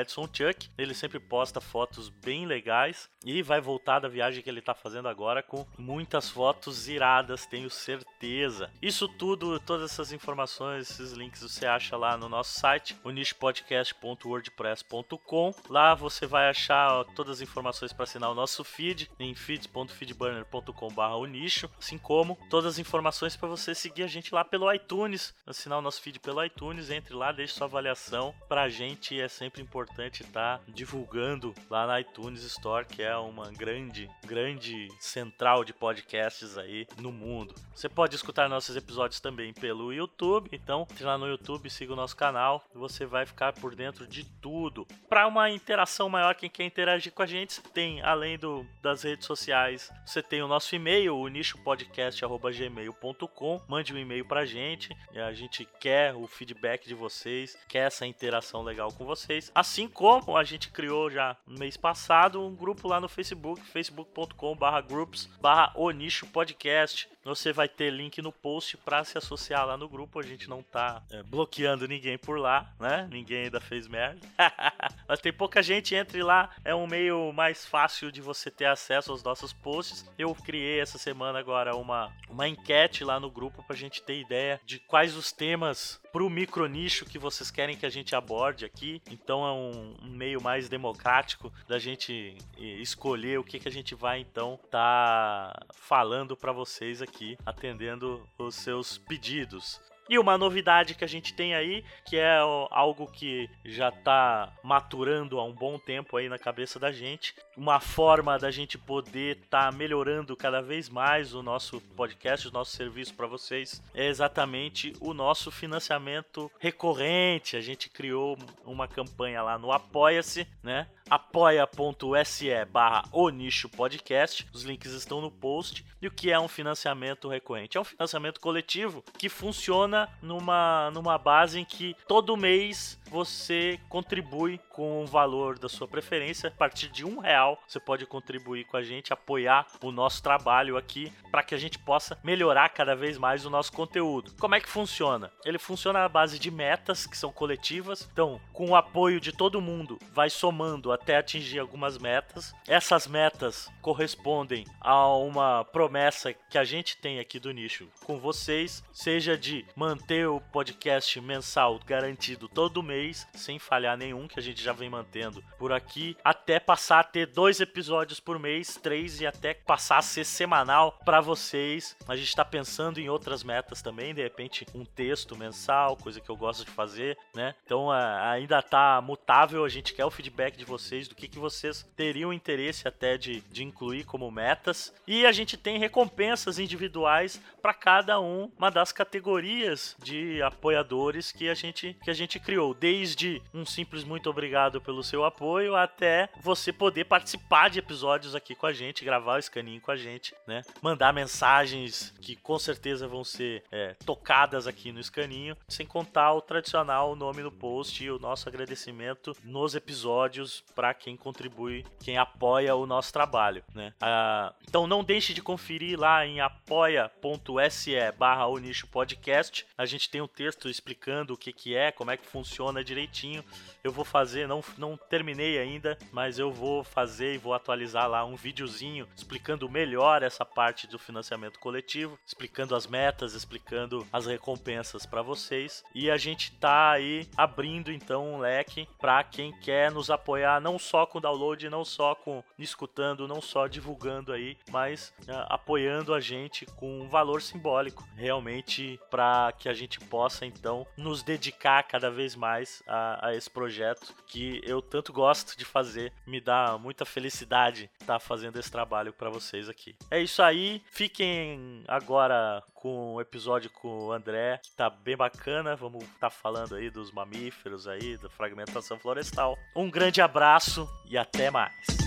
EdsonChuck. 0.00 0.71
Ele 0.76 0.93
sempre 0.95 1.19
posta 1.19 1.61
fotos 1.61 2.09
bem 2.09 2.47
legais 2.47 3.09
e 3.25 3.43
vai 3.43 3.61
voltar 3.61 4.00
da 4.00 4.09
viagem 4.09 4.43
que 4.43 4.50
ele 4.50 4.61
tá 4.61 4.75
fazendo 4.75 5.09
agora 5.09 5.43
com 5.43 5.66
muitas 5.78 6.28
fotos 6.28 6.88
iradas, 6.88 7.47
tenho 7.47 7.71
certeza. 7.71 8.71
Isso 8.83 9.09
tudo, 9.09 9.59
todas 9.61 9.90
essas 9.90 10.12
informações, 10.12 10.90
esses 10.90 11.12
links 11.12 11.40
você 11.43 11.64
acha 11.66 11.97
lá 11.97 12.16
no 12.16 12.28
nosso 12.28 12.61
site, 12.61 12.97
onishpodcast.wordpress.com. 13.04 15.54
Lá 15.69 15.95
você 15.95 16.26
vai 16.26 16.50
achar 16.50 17.04
todas 17.16 17.38
as 17.38 17.40
informações 17.40 17.93
para 17.93 18.04
assinar 18.04 18.31
o 18.31 18.35
nosso 18.35 18.64
feed 18.64 19.11
em 19.19 19.35
feeds.feedburner.com/unicho, 19.35 21.69
assim 21.78 21.99
como 21.99 22.38
todas 22.50 22.75
as 22.75 22.78
informações 22.78 23.13
informações 23.14 23.37
para 23.37 23.49
você 23.49 23.75
seguir 23.75 24.02
a 24.02 24.09
gente 24.09 24.35
lá 24.35 24.44
pelo 24.44 24.73
iTunes, 24.73 25.33
assinar 25.47 25.78
o 25.78 25.83
nosso 25.83 26.02
feed 26.02 26.18
pelo 26.18 26.44
iTunes, 26.44 26.90
entre 26.90 27.14
lá, 27.14 27.30
deixe 27.30 27.54
sua 27.54 27.66
avaliação. 27.66 28.35
Pra 28.49 28.68
gente 28.68 29.21
é 29.21 29.28
sempre 29.28 29.62
importante 29.62 30.23
estar 30.23 30.59
tá 30.59 30.64
divulgando 30.66 31.54
lá 31.71 31.87
na 31.87 32.00
iTunes 32.00 32.42
Store, 32.42 32.85
que 32.85 33.02
é 33.02 33.16
uma 33.16 33.52
grande, 33.52 34.11
grande 34.26 34.88
central 34.99 35.64
de 35.64 35.73
podcasts 35.73 36.59
aí 36.59 36.88
no 36.99 37.12
mundo. 37.12 37.54
Você 37.73 37.88
pode 37.88 38.16
escutar 38.16 38.49
nossos 38.49 38.75
episódios 38.75 39.21
também 39.21 39.52
pelo 39.52 39.92
YouTube, 39.92 40.50
então 40.52 40.85
entre 40.90 41.04
lá 41.04 41.16
no 41.16 41.28
YouTube, 41.28 41.71
siga 41.71 41.92
o 41.92 41.97
nosso 41.97 42.16
canal, 42.16 42.64
você 42.75 43.06
vai 43.06 43.25
ficar 43.26 43.52
por 43.52 43.76
dentro 43.76 44.09
de 44.09 44.25
tudo. 44.40 44.87
Para 45.09 45.28
uma 45.28 45.49
interação 45.50 46.09
maior, 46.09 46.35
quem 46.35 46.50
quer 46.50 46.64
interagir 46.64 47.12
com 47.12 47.23
a 47.23 47.26
gente, 47.26 47.61
tem 47.61 48.02
além 48.02 48.37
do, 48.37 48.66
das 48.83 49.04
redes 49.04 49.26
sociais, 49.26 49.92
você 50.04 50.21
tem 50.21 50.42
o 50.42 50.49
nosso 50.49 50.75
e-mail, 50.75 51.16
o 51.16 51.28
nichopodcast@gmail 51.28 52.92
gmail.com. 53.04 53.61
Mande 53.68 53.92
um 53.92 53.99
e-mail 53.99 54.25
pra 54.25 54.46
gente. 54.46 54.96
A 55.14 55.32
gente 55.32 55.66
quer 55.78 56.14
o 56.14 56.26
feedback 56.26 56.87
de 56.87 56.94
vocês, 56.94 57.56
quer 57.68 57.87
essa 57.87 58.06
interação 58.06 58.62
legal 58.62 58.90
com 58.92 59.04
vocês. 59.04 59.52
Assim 59.54 59.87
como 59.87 60.37
a 60.37 60.44
gente 60.44 60.70
criou 60.70 61.11
já 61.11 61.37
no 61.46 61.58
mês 61.58 61.76
passado 61.76 62.42
um 62.42 62.54
grupo 62.54 62.88
lá 62.88 63.00
no 63.00 63.08
Facebook, 63.08 63.61
facebook.com/groups 63.62 65.26
barra 65.40 65.73
o 65.75 65.90
nicho 65.90 66.26
podcast. 66.26 67.08
Você 67.25 67.54
vai 67.54 67.68
ter 67.68 67.90
link 67.90 68.20
no 68.20 68.30
post 68.30 68.76
para 68.76 69.02
se 69.02 69.16
associar 69.16 69.66
lá 69.66 69.78
no 69.78 69.88
grupo. 69.88 70.20
A 70.20 70.23
gente 70.23 70.49
não 70.49 70.62
tá 70.62 71.02
é, 71.11 71.23
bloqueando 71.23 71.88
ninguém 71.88 72.18
por 72.18 72.38
lá, 72.38 72.70
né? 72.78 73.08
Ninguém 73.11 73.44
ainda 73.44 73.61
fez 73.61 73.88
merda. 73.88 74.20
Mas 75.08 75.20
tem 75.20 75.32
pouca 75.32 75.62
gente, 75.62 75.94
entre 75.94 76.23
lá. 76.23 76.50
É 76.62 76.75
um 76.75 76.87
meio 76.87 77.32
mais 77.32 77.64
fácil 77.64 78.12
de 78.12 78.20
você 78.20 78.50
ter 78.50 78.66
acesso 78.66 79.11
aos 79.11 79.23
nossos 79.23 79.54
posts. 79.54 80.04
Eu 80.18 80.34
criei 80.34 80.80
essa 80.80 80.99
semana 80.99 81.38
agora 81.38 81.75
uma, 81.75 82.12
uma 82.28 82.46
enquete 82.46 82.93
lá 83.02 83.18
no 83.18 83.30
grupo 83.30 83.62
pra 83.62 83.74
gente 83.74 84.02
ter 84.02 84.20
ideia 84.20 84.60
de 84.64 84.78
quais 84.78 85.16
os 85.16 85.32
temas 85.32 86.00
pro 86.12 86.30
micro 86.30 86.66
nicho 86.66 87.06
que 87.06 87.18
vocês 87.18 87.50
querem 87.50 87.76
que 87.76 87.86
a 87.86 87.90
gente 87.90 88.14
aborde 88.14 88.64
aqui. 88.64 89.00
Então 89.10 89.46
é 89.46 89.52
um, 89.52 89.96
um 90.02 90.10
meio 90.10 90.40
mais 90.42 90.68
democrático 90.68 91.52
da 91.66 91.78
gente 91.78 92.36
escolher 92.58 93.38
o 93.38 93.44
que, 93.44 93.58
que 93.58 93.68
a 93.68 93.72
gente 93.72 93.94
vai 93.94 94.20
então 94.20 94.60
tá 94.70 95.52
falando 95.74 96.36
para 96.36 96.52
vocês 96.52 97.00
aqui 97.00 97.14
aqui 97.14 97.38
atendendo 97.46 98.28
os 98.36 98.56
seus 98.56 98.98
pedidos. 98.98 99.80
E 100.06 100.18
uma 100.18 100.36
novidade 100.36 100.94
que 100.94 101.04
a 101.04 101.08
gente 101.08 101.32
tem 101.32 101.54
aí, 101.54 101.82
que 102.04 102.18
é 102.18 102.36
algo 102.70 103.10
que 103.10 103.48
já 103.64 103.88
está 103.88 104.52
maturando 104.62 105.40
há 105.40 105.44
um 105.44 105.54
bom 105.54 105.78
tempo 105.78 106.18
aí 106.18 106.28
na 106.28 106.38
cabeça 106.38 106.78
da 106.78 106.92
gente, 106.92 107.34
uma 107.56 107.80
forma 107.80 108.38
da 108.38 108.50
gente 108.50 108.76
poder 108.76 109.37
estar 109.37 109.70
tá 109.70 109.73
melhorando 109.73 110.37
cada 110.37 110.61
vez 110.61 110.88
mais 110.88 111.34
o 111.34 111.42
nosso 111.42 111.80
podcast, 111.96 112.49
o 112.49 112.52
nosso 112.52 112.76
serviço 112.76 113.14
para 113.14 113.26
vocês, 113.26 113.82
é 113.94 114.06
exatamente 114.06 114.92
o 115.00 115.14
nosso 115.14 115.50
financiamento 115.50 116.50
recorrente. 116.58 117.56
A 117.56 117.61
gente 117.61 117.88
criou 117.88 118.37
uma 118.64 118.88
campanha 118.88 119.42
lá 119.42 119.58
no 119.58 119.73
Apoia-se, 119.73 120.46
né? 120.62 120.88
apoia.se 121.08 122.64
barra 122.66 123.04
o 123.12 123.28
nicho 123.28 123.68
podcast. 123.68 124.46
Os 124.52 124.62
links 124.62 124.92
estão 124.92 125.20
no 125.20 125.30
post. 125.30 125.84
E 126.00 126.06
o 126.06 126.11
que 126.11 126.30
é 126.30 126.38
um 126.38 126.49
financiamento 126.49 127.28
recorrente? 127.28 127.76
É 127.76 127.80
um 127.80 127.84
financiamento 127.84 128.40
coletivo 128.40 129.02
que 129.18 129.28
funciona 129.28 130.08
numa, 130.23 130.90
numa 130.92 131.18
base 131.18 131.61
em 131.61 131.64
que 131.64 131.96
todo 132.06 132.37
mês 132.37 132.99
você 133.14 133.78
contribui 133.88 134.59
com 134.71 135.04
o 135.04 135.06
valor 135.06 135.56
da 135.56 135.68
sua 135.68 135.87
preferência. 135.87 136.49
A 136.49 136.50
partir 136.50 136.88
de 136.88 137.04
um 137.04 137.21
real, 137.21 137.62
você 137.64 137.78
pode 137.78 138.04
contribuir 138.06 138.64
com 138.64 138.76
a 138.76 138.83
gente, 138.83 139.12
apoiar 139.12 139.68
o 139.80 139.92
nosso 139.92 140.21
trabalho 140.21 140.76
aqui 140.76 141.12
para 141.30 141.44
que 141.44 141.54
a 141.54 141.59
gente 141.59 141.78
possa 141.78 142.18
melhorar 142.25 142.71
cada 142.71 142.97
vez 142.97 143.16
mais 143.16 143.47
o 143.47 143.50
nosso 143.50 143.73
conteúdo. 143.73 144.33
Como 144.40 144.56
é 144.56 144.61
que 144.61 144.68
funciona? 144.68 145.30
Ele 145.44 145.61
funciona 145.61 146.04
à 146.04 146.09
base 146.09 146.40
de 146.40 146.50
metas 146.50 147.06
que 147.06 147.16
são 147.16 147.30
coletivas. 147.30 148.09
Então, 148.12 148.40
com 148.52 148.71
o 148.71 148.76
apoio 148.76 149.21
de 149.21 149.30
todo 149.30 149.61
mundo, 149.61 149.97
vai 150.12 150.28
somando 150.28 150.90
até 150.90 151.16
atingir 151.16 151.61
algumas 151.61 151.97
metas. 151.99 152.52
Essas 152.66 153.06
metas 153.06 153.71
correspondem 153.80 154.64
a 154.80 155.06
uma 155.14 155.64
promessa 155.64 156.33
que 156.33 156.59
a 156.59 156.64
gente 156.64 156.97
tem 156.97 157.21
aqui 157.21 157.38
do 157.38 157.52
nicho 157.52 157.88
com 158.04 158.18
vocês, 158.18 158.83
seja 158.92 159.38
de 159.38 159.64
manter 159.76 160.26
o 160.26 160.40
podcast 160.40 161.21
mensal 161.21 161.78
garantido 161.87 162.49
todo 162.49 162.83
mês 162.83 163.03
sem 163.12 163.58
falhar 163.58 163.96
nenhum, 163.96 164.26
que 164.28 164.38
a 164.38 164.42
gente 164.42 164.62
já 164.62 164.73
vem 164.73 164.88
mantendo 164.88 165.42
por 165.58 165.73
aqui, 165.73 166.16
até 166.25 166.58
passar 166.58 167.00
a 167.00 167.04
ter 167.04 167.26
dois 167.26 167.61
episódios 167.61 168.20
por 168.20 168.38
mês, 168.38 168.76
três 168.76 169.20
e 169.20 169.26
até 169.26 169.54
passar 169.54 169.99
a 169.99 170.02
ser 170.02 170.25
semanal 170.25 170.99
para 171.04 171.20
vocês. 171.20 171.96
A 172.08 172.16
gente 172.16 172.28
está 172.28 172.44
pensando 172.44 172.99
em 172.99 173.08
outras 173.08 173.42
metas 173.42 173.82
também, 173.82 174.14
de 174.14 174.23
repente 174.23 174.66
um 174.75 174.84
texto 174.84 175.37
mensal, 175.37 175.96
coisa 175.96 176.20
que 176.20 176.30
eu 176.30 176.37
gosto 176.37 176.64
de 176.64 176.70
fazer, 176.70 177.18
né? 177.34 177.54
Então 177.64 177.90
ainda 177.90 178.62
tá 178.62 179.00
mutável, 179.00 179.64
a 179.64 179.68
gente 179.68 179.92
quer 179.92 180.04
o 180.04 180.11
feedback 180.11 180.56
de 180.56 180.64
vocês, 180.64 181.08
do 181.08 181.14
que, 181.14 181.28
que 181.28 181.38
vocês 181.38 181.87
teriam 181.96 182.32
interesse 182.32 182.87
até 182.87 183.18
de, 183.18 183.40
de 183.40 183.64
incluir 183.64 184.04
como 184.04 184.30
metas. 184.30 184.94
E 185.06 185.26
a 185.26 185.32
gente 185.32 185.56
tem 185.56 185.78
recompensas 185.78 186.58
individuais 186.58 187.40
para 187.61 187.75
cada 187.75 188.20
um, 188.20 188.50
uma 188.58 188.70
das 188.70 188.92
categorias 188.92 189.96
de 190.02 190.42
apoiadores 190.42 191.32
que 191.32 191.49
a 191.49 191.54
gente, 191.54 191.96
que 192.02 192.11
a 192.11 192.14
gente 192.14 192.38
criou. 192.38 192.75
Desde 192.85 193.41
um 193.55 193.64
simples 193.64 194.05
muito 194.05 194.29
obrigado 194.29 194.79
pelo 194.79 195.03
seu 195.03 195.25
apoio 195.25 195.75
até 195.75 196.29
você 196.43 196.71
poder 196.71 197.07
participar 197.07 197.71
de 197.71 197.79
episódios 197.79 198.35
aqui 198.35 198.55
com 198.55 198.67
a 198.67 198.75
gente, 198.75 199.07
gravar 199.07 199.37
o 199.37 199.38
escaninho 199.38 199.81
com 199.81 199.91
a 199.91 199.97
gente, 199.97 200.35
né? 200.47 200.61
Mandar 200.83 201.11
mensagens 201.11 202.12
que 202.21 202.37
com 202.37 202.59
certeza 202.59 203.09
vão 203.09 203.25
ser 203.25 203.64
é, 203.73 203.95
tocadas 204.05 204.67
aqui 204.67 204.93
no 204.93 205.00
escaninho, 205.00 205.57
sem 205.67 205.87
contar 205.87 206.35
o 206.35 206.43
tradicional 206.43 207.17
nome 207.17 207.43
no 207.43 207.50
post 207.50 208.05
e 208.05 208.11
o 208.11 208.19
nosso 208.19 208.50
agradecimento 208.50 209.35
nos 209.43 209.75
episódios 209.75 210.62
para 210.75 210.93
quem 210.93 211.17
contribui, 211.17 211.87
quem 212.03 212.19
apoia 212.19 212.76
o 212.76 212.85
nosso 212.85 213.11
trabalho, 213.14 213.64
né? 213.75 213.95
Ah, 213.99 214.53
então 214.69 214.87
não 214.87 215.03
deixe 215.03 215.33
de 215.33 215.41
conferir 215.41 215.99
lá 215.99 216.26
em 216.26 216.43
apoia.se 216.43 217.95
barra 218.19 218.47
o 218.47 218.59
nicho 218.59 218.87
podcast. 218.88 219.67
A 219.79 219.87
gente 219.87 220.11
tem 220.11 220.21
um 220.21 220.29
texto 220.29 220.69
explicando 220.69 221.33
o 221.33 221.38
que, 221.38 221.50
que 221.50 221.75
é, 221.75 221.91
como 221.91 222.11
é 222.11 222.19
que 222.19 222.26
funciona 222.26 222.74
funciona 222.75 222.83
direitinho. 222.83 223.45
Eu 223.85 223.93
vou 223.93 224.04
fazer, 224.04 224.49
não, 224.49 224.64
não 224.78 224.97
terminei 224.97 225.59
ainda, 225.59 225.99
mas 226.11 226.38
eu 226.38 226.50
vou 226.50 226.83
fazer 226.83 227.35
e 227.35 227.38
vou 227.38 227.52
atualizar 227.52 228.09
lá 228.09 228.25
um 228.25 228.35
videozinho 228.35 229.07
explicando 229.14 229.69
melhor 229.69 230.23
essa 230.23 230.45
parte 230.45 230.87
do 230.87 230.99
financiamento 230.99 231.61
coletivo, 231.61 232.19
explicando 232.26 232.75
as 232.75 232.87
metas, 232.87 233.35
explicando 233.35 234.07
as 234.11 234.25
recompensas 234.25 235.04
para 235.04 235.21
vocês. 235.21 235.85
E 235.95 236.11
a 236.11 236.16
gente 236.16 236.52
tá 236.52 236.93
aí 236.93 237.28
abrindo 237.37 237.93
então 237.93 238.35
um 238.35 238.38
leque 238.38 238.88
para 238.99 239.23
quem 239.23 239.52
quer 239.61 239.90
nos 239.90 240.09
apoiar 240.09 240.62
não 240.62 240.78
só 240.78 241.04
com 241.04 241.21
download, 241.21 241.69
não 241.69 241.85
só 241.85 242.14
com 242.14 242.43
escutando, 242.59 243.28
não 243.28 243.43
só 243.43 243.66
divulgando 243.66 244.33
aí, 244.33 244.57
mas 244.71 245.12
uh, 245.28 245.45
apoiando 245.49 246.14
a 246.14 246.21
gente 246.21 246.64
com 246.64 247.02
um 247.02 247.09
valor 247.09 247.43
simbólico, 247.43 248.02
realmente 248.16 248.99
para 249.11 249.52
que 249.59 249.69
a 249.69 249.75
gente 249.75 250.00
possa 250.00 250.47
então 250.47 250.87
nos 250.97 251.23
dedicar 251.23 251.83
cada 251.83 252.11
vez 252.11 252.35
mais 252.35 252.63
a, 252.87 253.28
a 253.28 253.35
esse 253.35 253.50
projeto 253.50 254.14
que 254.26 254.61
eu 254.64 254.80
tanto 254.80 255.12
gosto 255.12 255.56
de 255.56 255.64
fazer. 255.64 256.12
Me 256.26 256.40
dá 256.40 256.78
muita 256.78 257.04
felicidade 257.04 257.90
estar 258.00 258.14
tá 258.14 258.21
fazendo 258.21 258.59
esse 258.59 258.71
trabalho 258.71 259.12
para 259.12 259.30
vocês 259.30 259.68
aqui. 259.68 259.97
É 260.11 260.21
isso 260.21 260.42
aí. 260.42 260.83
Fiquem 260.90 261.85
agora 261.88 262.62
com 262.75 263.14
o 263.14 263.21
episódio 263.21 263.71
com 263.71 264.06
o 264.06 264.12
André, 264.12 264.61
que 264.62 264.73
tá 264.73 264.90
bem 264.90 265.16
bacana. 265.16 265.75
Vamos 265.76 266.04
estar 266.04 266.28
tá 266.28 266.30
falando 266.30 266.75
aí 266.75 266.90
dos 266.90 267.11
mamíferos 267.11 267.88
aí, 267.88 268.16
da 268.18 268.28
fragmentação 268.28 268.99
florestal. 268.99 269.56
Um 269.75 269.90
grande 269.90 270.21
abraço 270.21 270.88
e 271.06 271.16
até 271.16 271.50
mais. 271.50 272.03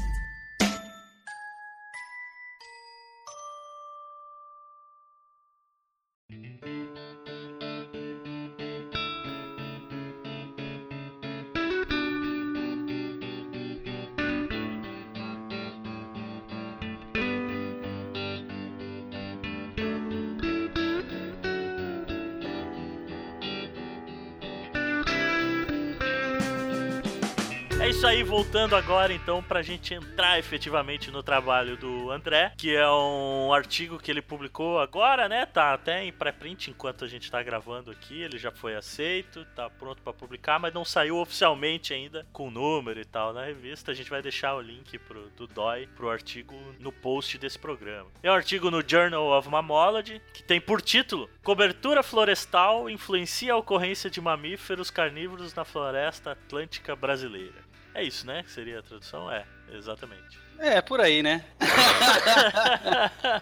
Isso 27.90 28.06
aí, 28.06 28.22
voltando 28.22 28.76
agora 28.76 29.14
então 29.14 29.42
pra 29.42 29.62
gente 29.62 29.94
entrar 29.94 30.38
efetivamente 30.38 31.10
no 31.10 31.24
trabalho 31.24 31.78
do 31.78 32.12
André, 32.12 32.52
que 32.58 32.76
é 32.76 32.90
um 32.90 33.54
artigo 33.54 33.98
que 33.98 34.12
ele 34.12 34.22
publicou 34.22 34.78
agora, 34.78 35.30
né? 35.30 35.46
Tá 35.46 35.74
até 35.74 36.04
em 36.04 36.12
pré-print 36.12 36.70
enquanto 36.70 37.06
a 37.06 37.08
gente 37.08 37.32
tá 37.32 37.42
gravando 37.42 37.90
aqui, 37.90 38.22
ele 38.22 38.38
já 38.38 38.52
foi 38.52 38.76
aceito, 38.76 39.46
tá 39.56 39.70
pronto 39.70 40.02
para 40.02 40.12
publicar, 40.12 40.60
mas 40.60 40.74
não 40.74 40.84
saiu 40.84 41.18
oficialmente 41.18 41.94
ainda 41.94 42.28
com 42.34 42.52
número 42.52 43.00
e 43.00 43.06
tal 43.06 43.32
na 43.32 43.46
revista. 43.46 43.92
A 43.92 43.96
gente 43.96 44.10
vai 44.10 44.22
deixar 44.22 44.56
o 44.56 44.62
link 44.62 45.00
pro, 45.00 45.30
do 45.30 45.48
DOI 45.48 45.88
pro 45.96 46.10
artigo 46.10 46.56
no 46.80 46.92
post 46.92 47.38
desse 47.38 47.58
programa. 47.58 48.10
É 48.22 48.30
um 48.30 48.36
artigo 48.36 48.70
no 48.70 48.84
Journal 48.86 49.32
of 49.38 49.48
Mammalogy 49.48 50.22
que 50.34 50.44
tem 50.44 50.60
por 50.60 50.82
título 50.82 51.30
Cobertura 51.42 52.04
florestal 52.04 52.90
influencia 52.90 53.54
a 53.54 53.58
ocorrência 53.58 54.10
de 54.10 54.20
mamíferos 54.20 54.92
carnívoros 54.92 55.54
na 55.54 55.64
floresta 55.64 56.34
atlântica 56.34 56.94
brasileira. 56.94 57.68
É 57.98 58.04
isso, 58.04 58.28
né? 58.28 58.44
Que 58.44 58.52
seria 58.52 58.78
a 58.78 58.84
tradução? 58.84 59.32
É, 59.32 59.44
exatamente. 59.74 60.38
É, 60.60 60.80
por 60.82 61.02
aí, 61.02 61.24
né? 61.24 61.44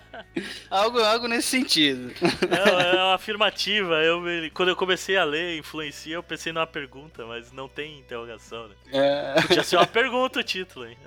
algo, 0.71 0.97
algo 0.99 1.27
nesse 1.27 1.49
sentido. 1.49 2.13
É, 2.49 2.95
é 2.95 3.03
uma 3.03 3.15
afirmativa. 3.15 3.95
Eu, 3.95 4.23
quando 4.53 4.69
eu 4.69 4.75
comecei 4.77 5.17
a 5.17 5.25
ler 5.25 5.57
influencia, 5.57 6.15
eu 6.15 6.23
pensei 6.23 6.53
numa 6.53 6.65
pergunta, 6.65 7.25
mas 7.25 7.51
não 7.51 7.67
tem 7.67 7.99
interrogação, 7.99 8.69
né? 8.69 8.75
É... 8.93 9.41
Podia 9.41 9.63
ser 9.63 9.75
uma 9.75 9.87
pergunta 9.87 10.39
o 10.39 10.43
título, 10.43 10.87
hein? 10.87 10.97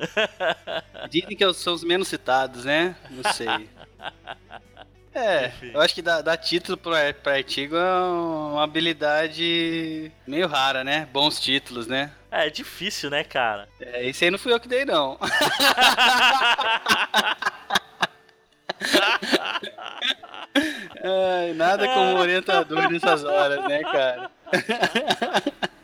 Dizem 1.09 1.35
que 1.35 1.55
são 1.55 1.73
os 1.73 1.83
menos 1.83 2.09
citados, 2.09 2.67
né? 2.67 2.97
Não 3.11 3.33
sei. 3.33 3.49
É, 5.15 5.47
Enfim. 5.47 5.71
eu 5.75 5.81
acho 5.81 5.95
que 5.95 6.03
dar, 6.03 6.37
título 6.37 6.77
pra, 6.77 7.13
pra 7.15 7.35
artigo 7.35 7.75
é 7.77 8.01
uma 8.01 8.63
habilidade 8.63 10.13
meio 10.27 10.47
rara, 10.47 10.85
né? 10.85 11.09
Bons 11.13 11.41
títulos, 11.41 11.87
né? 11.87 12.13
É, 12.31 12.47
é 12.47 12.51
difícil, 12.51 13.11
né, 13.11 13.25
cara? 13.25 13.69
É, 13.81 14.07
esse 14.07 14.25
aí 14.25 14.31
não 14.31 14.39
fui 14.39 14.53
eu 14.53 14.61
que 14.61 14.69
dei, 14.69 14.85
não. 14.85 15.19
Ai, 21.03 21.53
nada 21.55 21.87
como 21.89 22.19
orientador 22.19 22.91
nessas 22.91 23.25
horas, 23.25 23.65
né, 23.65 23.83
cara? 23.83 24.31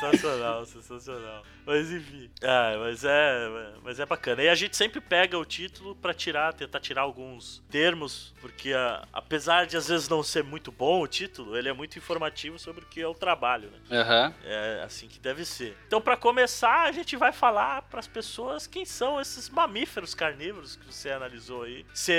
sensacional, 0.00 0.66
sensacional. 0.66 1.42
Mas 1.66 1.90
enfim. 1.90 2.30
Ah, 2.42 2.76
mas 2.78 3.04
é, 3.04 3.48
mas 3.82 3.98
é 3.98 4.06
bacana. 4.06 4.42
E 4.42 4.48
a 4.48 4.54
gente 4.54 4.76
sempre 4.76 5.00
pega 5.00 5.36
o 5.36 5.44
título 5.44 5.96
para 5.96 6.14
tirar, 6.14 6.52
tentar 6.52 6.78
tirar 6.80 7.02
alguns 7.02 7.62
termos, 7.68 8.32
porque 8.40 8.72
a, 8.72 9.06
apesar 9.12 9.66
de 9.66 9.76
às 9.76 9.88
vezes 9.88 10.08
não 10.08 10.22
ser 10.22 10.44
muito 10.44 10.70
bom 10.70 11.02
o 11.02 11.08
título, 11.08 11.56
ele 11.56 11.68
é 11.68 11.72
muito 11.72 11.98
informativo 11.98 12.58
sobre 12.58 12.84
o 12.84 12.86
que 12.86 13.00
é 13.00 13.08
o 13.08 13.14
trabalho, 13.14 13.70
né? 13.70 13.78
Uhum. 13.90 14.34
É 14.44 14.82
assim 14.84 15.08
que 15.08 15.18
deve 15.18 15.44
ser. 15.44 15.76
Então, 15.86 16.00
para 16.00 16.16
começar, 16.16 16.82
a 16.82 16.92
gente 16.92 17.16
vai 17.16 17.32
falar 17.32 17.82
para 17.82 17.98
as 17.98 18.06
pessoas 18.06 18.66
quem 18.66 18.84
são 18.84 19.20
esses 19.20 19.48
mamíferos 19.48 20.14
carnívoros 20.14 20.76
que 20.76 20.86
você 20.86 21.10
analisou 21.10 21.62
aí. 21.62 21.84
Se 21.92 22.12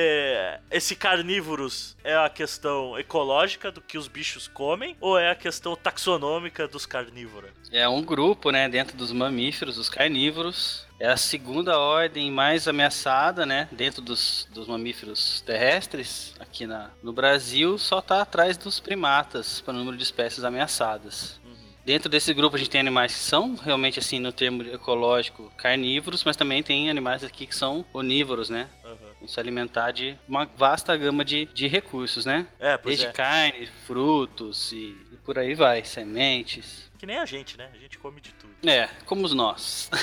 esse 0.69 0.95
carnívoros 0.95 1.95
é 2.03 2.15
a 2.17 2.29
questão 2.29 2.97
ecológica 2.99 3.71
do 3.71 3.81
que 3.81 3.97
os 3.97 4.07
bichos 4.07 4.47
comem 4.47 4.97
ou 4.99 5.17
é 5.17 5.31
a 5.31 5.35
questão 5.35 5.75
taxonômica 5.75 6.67
dos 6.67 6.85
carnívoros? 6.85 7.51
É 7.77 7.87
um 7.87 8.01
grupo, 8.01 8.49
né, 8.49 8.67
dentro 8.67 8.97
dos 8.97 9.11
mamíferos 9.11 9.47
mamíferos, 9.57 9.77
os 9.77 9.89
carnívoros. 9.89 10.87
É 10.99 11.09
a 11.09 11.17
segunda 11.17 11.77
ordem 11.77 12.31
mais 12.31 12.67
ameaçada, 12.67 13.45
né? 13.45 13.67
Dentro 13.71 14.01
dos, 14.01 14.47
dos 14.51 14.67
mamíferos 14.67 15.41
terrestres, 15.41 16.33
aqui 16.39 16.65
na, 16.65 16.89
no 17.03 17.13
Brasil, 17.13 17.77
só 17.77 17.99
está 17.99 18.21
atrás 18.21 18.57
dos 18.57 18.79
primatas, 18.79 19.61
para 19.61 19.75
o 19.75 19.77
número 19.77 19.95
de 19.95 20.01
espécies 20.01 20.43
ameaçadas. 20.43 21.39
Uhum. 21.45 21.53
Dentro 21.85 22.09
desse 22.09 22.33
grupo 22.33 22.55
a 22.55 22.59
gente 22.59 22.71
tem 22.71 22.81
animais 22.81 23.13
que 23.13 23.19
são 23.19 23.55
realmente 23.55 23.99
assim 23.99 24.19
no 24.19 24.31
termo 24.31 24.63
ecológico 24.63 25.51
carnívoros, 25.55 26.23
mas 26.23 26.35
também 26.35 26.63
tem 26.63 26.89
animais 26.89 27.23
aqui 27.23 27.45
que 27.45 27.55
são 27.55 27.85
onívoros, 27.93 28.49
né? 28.49 28.67
Uhum. 28.83 29.27
Se 29.27 29.39
alimentar 29.39 29.91
de 29.91 30.17
uma 30.27 30.45
vasta 30.57 30.97
gama 30.97 31.23
de, 31.23 31.45
de 31.53 31.67
recursos, 31.67 32.25
né? 32.25 32.47
É, 32.59 32.75
Desde 32.77 33.05
é. 33.05 33.11
carne, 33.11 33.67
frutos 33.85 34.71
e 34.71 34.95
por 35.27 35.37
aí 35.37 35.53
vai, 35.53 35.83
sementes. 35.83 36.89
Que 36.97 37.05
nem 37.05 37.17
a 37.17 37.25
gente, 37.25 37.57
né? 37.57 37.69
A 37.73 37.77
gente 37.77 37.97
come 37.97 38.21
de 38.21 38.31
tudo. 38.31 38.53
É, 38.65 38.87
como 39.05 39.27
nós. 39.27 39.91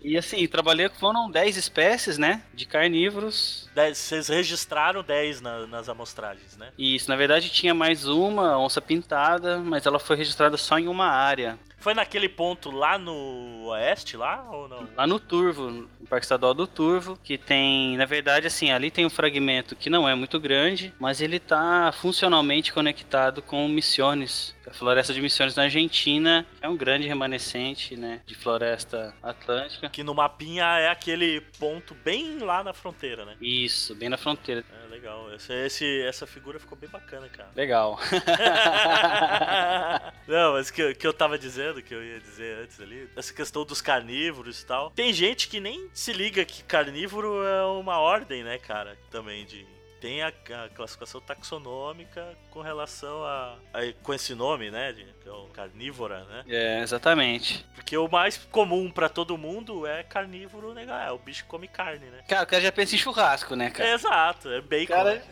E 0.00 0.16
assim, 0.16 0.46
trabalhei 0.46 0.88
foram 0.88 1.30
10 1.30 1.56
espécies, 1.58 2.16
né? 2.16 2.40
De 2.54 2.64
carnívoros. 2.64 3.68
Dez, 3.74 3.98
vocês 3.98 4.28
registraram 4.28 5.02
10 5.02 5.42
na, 5.42 5.66
nas 5.66 5.86
amostragens, 5.86 6.56
né? 6.56 6.70
Isso, 6.78 7.10
na 7.10 7.16
verdade 7.16 7.50
tinha 7.50 7.74
mais 7.74 8.06
uma 8.06 8.58
onça 8.58 8.80
pintada, 8.80 9.58
mas 9.58 9.84
ela 9.84 9.98
foi 9.98 10.16
registrada 10.16 10.56
só 10.56 10.78
em 10.78 10.88
uma 10.88 11.08
área. 11.08 11.58
Foi 11.78 11.94
naquele 11.94 12.28
ponto 12.28 12.70
lá 12.70 12.98
no 12.98 13.66
oeste, 13.66 14.16
lá 14.16 14.44
ou 14.50 14.68
não? 14.68 14.88
Lá 14.96 15.06
no 15.06 15.20
Turvo, 15.20 15.70
no 15.70 15.88
Parque 16.08 16.24
Estadual 16.24 16.54
do 16.54 16.66
Turvo, 16.66 17.18
que 17.22 17.38
tem, 17.38 17.96
na 17.96 18.04
verdade, 18.04 18.46
assim, 18.46 18.70
ali 18.70 18.90
tem 18.90 19.06
um 19.06 19.10
fragmento 19.10 19.76
que 19.76 19.88
não 19.88 20.08
é 20.08 20.14
muito 20.14 20.40
grande, 20.40 20.92
mas 20.98 21.20
ele 21.20 21.38
tá 21.38 21.92
funcionalmente 21.92 22.72
conectado 22.72 23.42
com 23.42 23.68
Missiones, 23.68 24.56
a 24.68 24.74
floresta 24.74 25.14
de 25.14 25.20
Missões 25.20 25.56
na 25.56 25.62
Argentina 25.62 26.44
é 26.60 26.68
um 26.68 26.76
grande 26.76 27.08
remanescente, 27.08 27.96
né, 27.96 28.20
de 28.26 28.34
floresta 28.34 29.14
atlântica. 29.22 29.88
Que 29.88 30.02
no 30.02 30.14
mapinha 30.14 30.64
é 30.78 30.88
aquele 30.88 31.40
ponto 31.58 31.94
bem 31.94 32.38
lá 32.38 32.62
na 32.62 32.74
fronteira, 32.74 33.24
né? 33.24 33.34
Isso, 33.40 33.94
bem 33.94 34.10
na 34.10 34.18
fronteira. 34.18 34.62
É 34.84 34.88
legal. 34.90 35.32
Esse, 35.34 35.52
esse 35.52 36.02
essa 36.02 36.26
figura 36.26 36.60
ficou 36.60 36.76
bem 36.76 36.90
bacana, 36.90 37.28
cara. 37.28 37.48
Legal. 37.56 37.98
Não, 40.28 40.52
mas 40.52 40.70
que, 40.70 40.94
que 40.94 41.06
eu 41.06 41.14
tava 41.14 41.38
dizendo, 41.38 41.67
que 41.82 41.94
eu 41.94 42.02
ia 42.02 42.20
dizer 42.20 42.58
antes 42.58 42.80
ali, 42.80 43.08
essa 43.16 43.32
questão 43.32 43.64
dos 43.64 43.80
carnívoros 43.80 44.60
e 44.60 44.66
tal. 44.66 44.90
Tem 44.90 45.12
gente 45.12 45.48
que 45.48 45.60
nem 45.60 45.88
se 45.92 46.12
liga 46.12 46.44
que 46.44 46.62
carnívoro 46.62 47.42
é 47.44 47.64
uma 47.64 47.98
ordem, 47.98 48.42
né, 48.42 48.58
cara? 48.58 48.98
Também 49.10 49.44
de 49.44 49.66
tem 50.00 50.22
a, 50.22 50.28
a, 50.28 50.68
classificação 50.68 51.20
taxonômica 51.20 52.36
com 52.50 52.60
relação 52.60 53.24
a, 53.24 53.56
a, 53.72 53.80
com 54.02 54.14
esse 54.14 54.34
nome, 54.34 54.70
né, 54.70 54.92
de, 54.92 55.04
que 55.20 55.28
é 55.28 55.32
o 55.32 55.46
carnívora, 55.46 56.24
né? 56.24 56.44
É, 56.48 56.82
exatamente. 56.82 57.66
Porque 57.74 57.96
o 57.96 58.08
mais 58.08 58.36
comum 58.36 58.90
para 58.90 59.08
todo 59.08 59.38
mundo 59.38 59.86
é 59.86 60.02
carnívoro, 60.02 60.74
né? 60.74 60.86
É 61.06 61.12
o 61.12 61.18
bicho 61.18 61.44
que 61.44 61.48
come 61.48 61.68
carne, 61.68 62.06
né? 62.06 62.22
Cara, 62.28 62.44
o 62.44 62.46
cara 62.46 62.62
já 62.62 62.72
pensa 62.72 62.94
em 62.94 62.98
churrasco, 62.98 63.56
né, 63.56 63.70
cara? 63.70 63.88
É, 63.88 63.94
exato, 63.94 64.50
é 64.50 64.60
bacon. 64.60 64.94
Cara... 64.94 65.14
Né? 65.14 65.22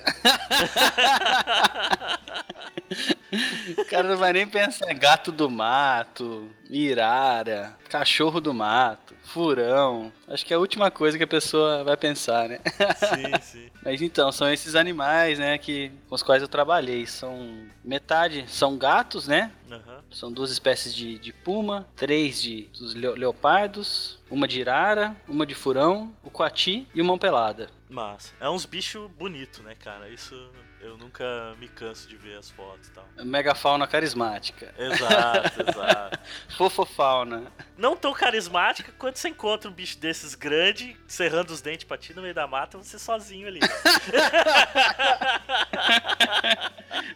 O 3.77 3.85
cara 3.85 4.09
não 4.09 4.17
vai 4.17 4.33
nem 4.33 4.47
pensar 4.47 4.91
em 4.91 4.99
gato 4.99 5.33
do 5.33 5.51
mato, 5.51 6.51
irara, 6.71 7.77
cachorro 7.89 8.41
do 8.41 8.55
mato, 8.55 9.06
furão. 9.27 10.13
Acho 10.29 10.45
que 10.47 10.53
é 10.53 10.57
a 10.57 10.59
última 10.61 10.91
coisa 10.91 11.19
que 11.19 11.25
a 11.25 11.27
pessoa 11.27 11.85
vai 11.85 11.97
pensar, 11.97 12.49
né? 12.49 12.61
Sim, 12.97 13.41
sim. 13.43 13.71
Mas 13.85 14.01
então, 14.03 14.31
são 14.33 14.51
esses 14.53 14.75
animais, 14.75 15.39
né, 15.39 15.59
que, 15.59 15.91
com 16.09 16.15
os 16.15 16.23
quais 16.23 16.43
eu 16.43 16.49
trabalhei. 16.49 17.07
São 17.07 17.67
metade 17.85 18.45
são 18.49 18.77
gatos, 18.79 19.27
né? 19.29 19.51
Aham. 19.71 19.97
São 20.11 20.33
duas 20.33 20.51
espécies 20.51 20.95
de, 20.95 21.19
de 21.19 21.33
puma, 21.33 21.87
três 21.97 22.41
de 22.41 22.63
dos 22.79 22.95
leo- 22.95 23.15
leopardos, 23.15 24.19
uma 24.31 24.47
de 24.49 24.61
irara, 24.61 25.15
uma 25.29 25.45
de 25.45 25.55
furão, 25.55 26.13
o 26.23 26.31
coati 26.31 26.87
e 26.95 27.01
uma 27.01 27.09
mão 27.09 27.19
pelada. 27.19 27.69
Massa. 27.89 28.33
É 28.41 28.49
uns 28.49 28.67
bichos 28.67 29.09
bonitos, 29.13 29.61
né, 29.61 29.77
cara? 29.77 30.09
Isso 30.09 30.35
eu 30.81 30.97
nunca 30.99 31.55
me 31.59 31.69
canso 31.69 32.09
de 32.09 32.17
ver 32.17 32.37
as 32.39 32.51
fotos 32.51 32.89
e 32.89 32.91
tal. 32.91 33.07
Megafauna 33.25 33.87
carismática. 33.87 34.75
Exato, 34.77 35.63
exato. 35.63 36.19
Fofofauna. 36.57 37.45
Não 37.77 37.97
tão 37.97 38.13
carismática 38.13 38.93
quando 38.99 39.17
você 39.17 39.29
encontra 39.29 39.71
um 39.71 39.73
bicho 39.73 39.99
desses 39.99 40.35
grande, 40.35 40.97
serrando 41.07 41.53
os 41.53 41.61
dentes 41.61 41.85
pra 41.85 41.97
ti 41.97 42.13
no 42.15 42.23
meio 42.23 42.35
da 42.35 42.47
mata, 42.47 42.77
você 42.79 42.99
sozinho 42.99 43.47
ali. 43.49 43.61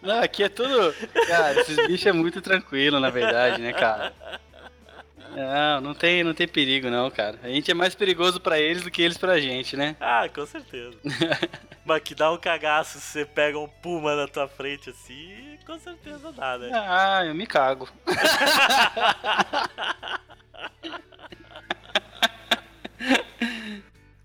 Não, 0.02 0.20
aqui 0.22 0.42
é 0.44 0.48
tudo. 0.48 0.94
Cara, 1.26 1.61
esses 1.61 1.76
bichos 1.87 2.06
é 2.06 2.12
muito 2.12 2.40
tranquilo, 2.40 2.98
na 3.00 3.11
verdade, 3.11 3.61
né, 3.61 3.72
cara? 3.72 4.12
Não, 5.35 5.81
não 5.81 5.95
tem, 5.95 6.25
não 6.25 6.35
tem 6.35 6.47
perigo, 6.49 6.90
não, 6.90 7.11
cara. 7.11 7.38
A 7.43 7.49
gente 7.49 7.71
é 7.71 7.75
mais 7.75 7.95
perigoso 7.95 8.40
pra 8.40 8.59
eles 8.59 8.83
do 8.83 8.90
que 8.90 9.03
eles 9.03 9.19
pra 9.19 9.38
gente, 9.40 9.77
né? 9.77 9.97
ah, 10.01 10.29
com 10.29 10.45
certeza. 10.47 10.97
Mas 11.85 12.03
que 12.03 12.14
dá 12.14 12.31
um 12.31 12.38
cagaço 12.38 13.01
se 13.01 13.07
você 13.07 13.25
pega 13.25 13.59
um 13.59 13.69
puma 13.69 14.14
na 14.14 14.29
tua 14.29 14.47
frente 14.47 14.90
assim, 14.90 15.59
com 15.66 15.79
certeza 15.79 16.31
dá, 16.33 16.59
né? 16.59 16.71
Ah, 16.73 17.25
eu 17.25 17.35
me 17.35 17.47
cago. 17.47 17.88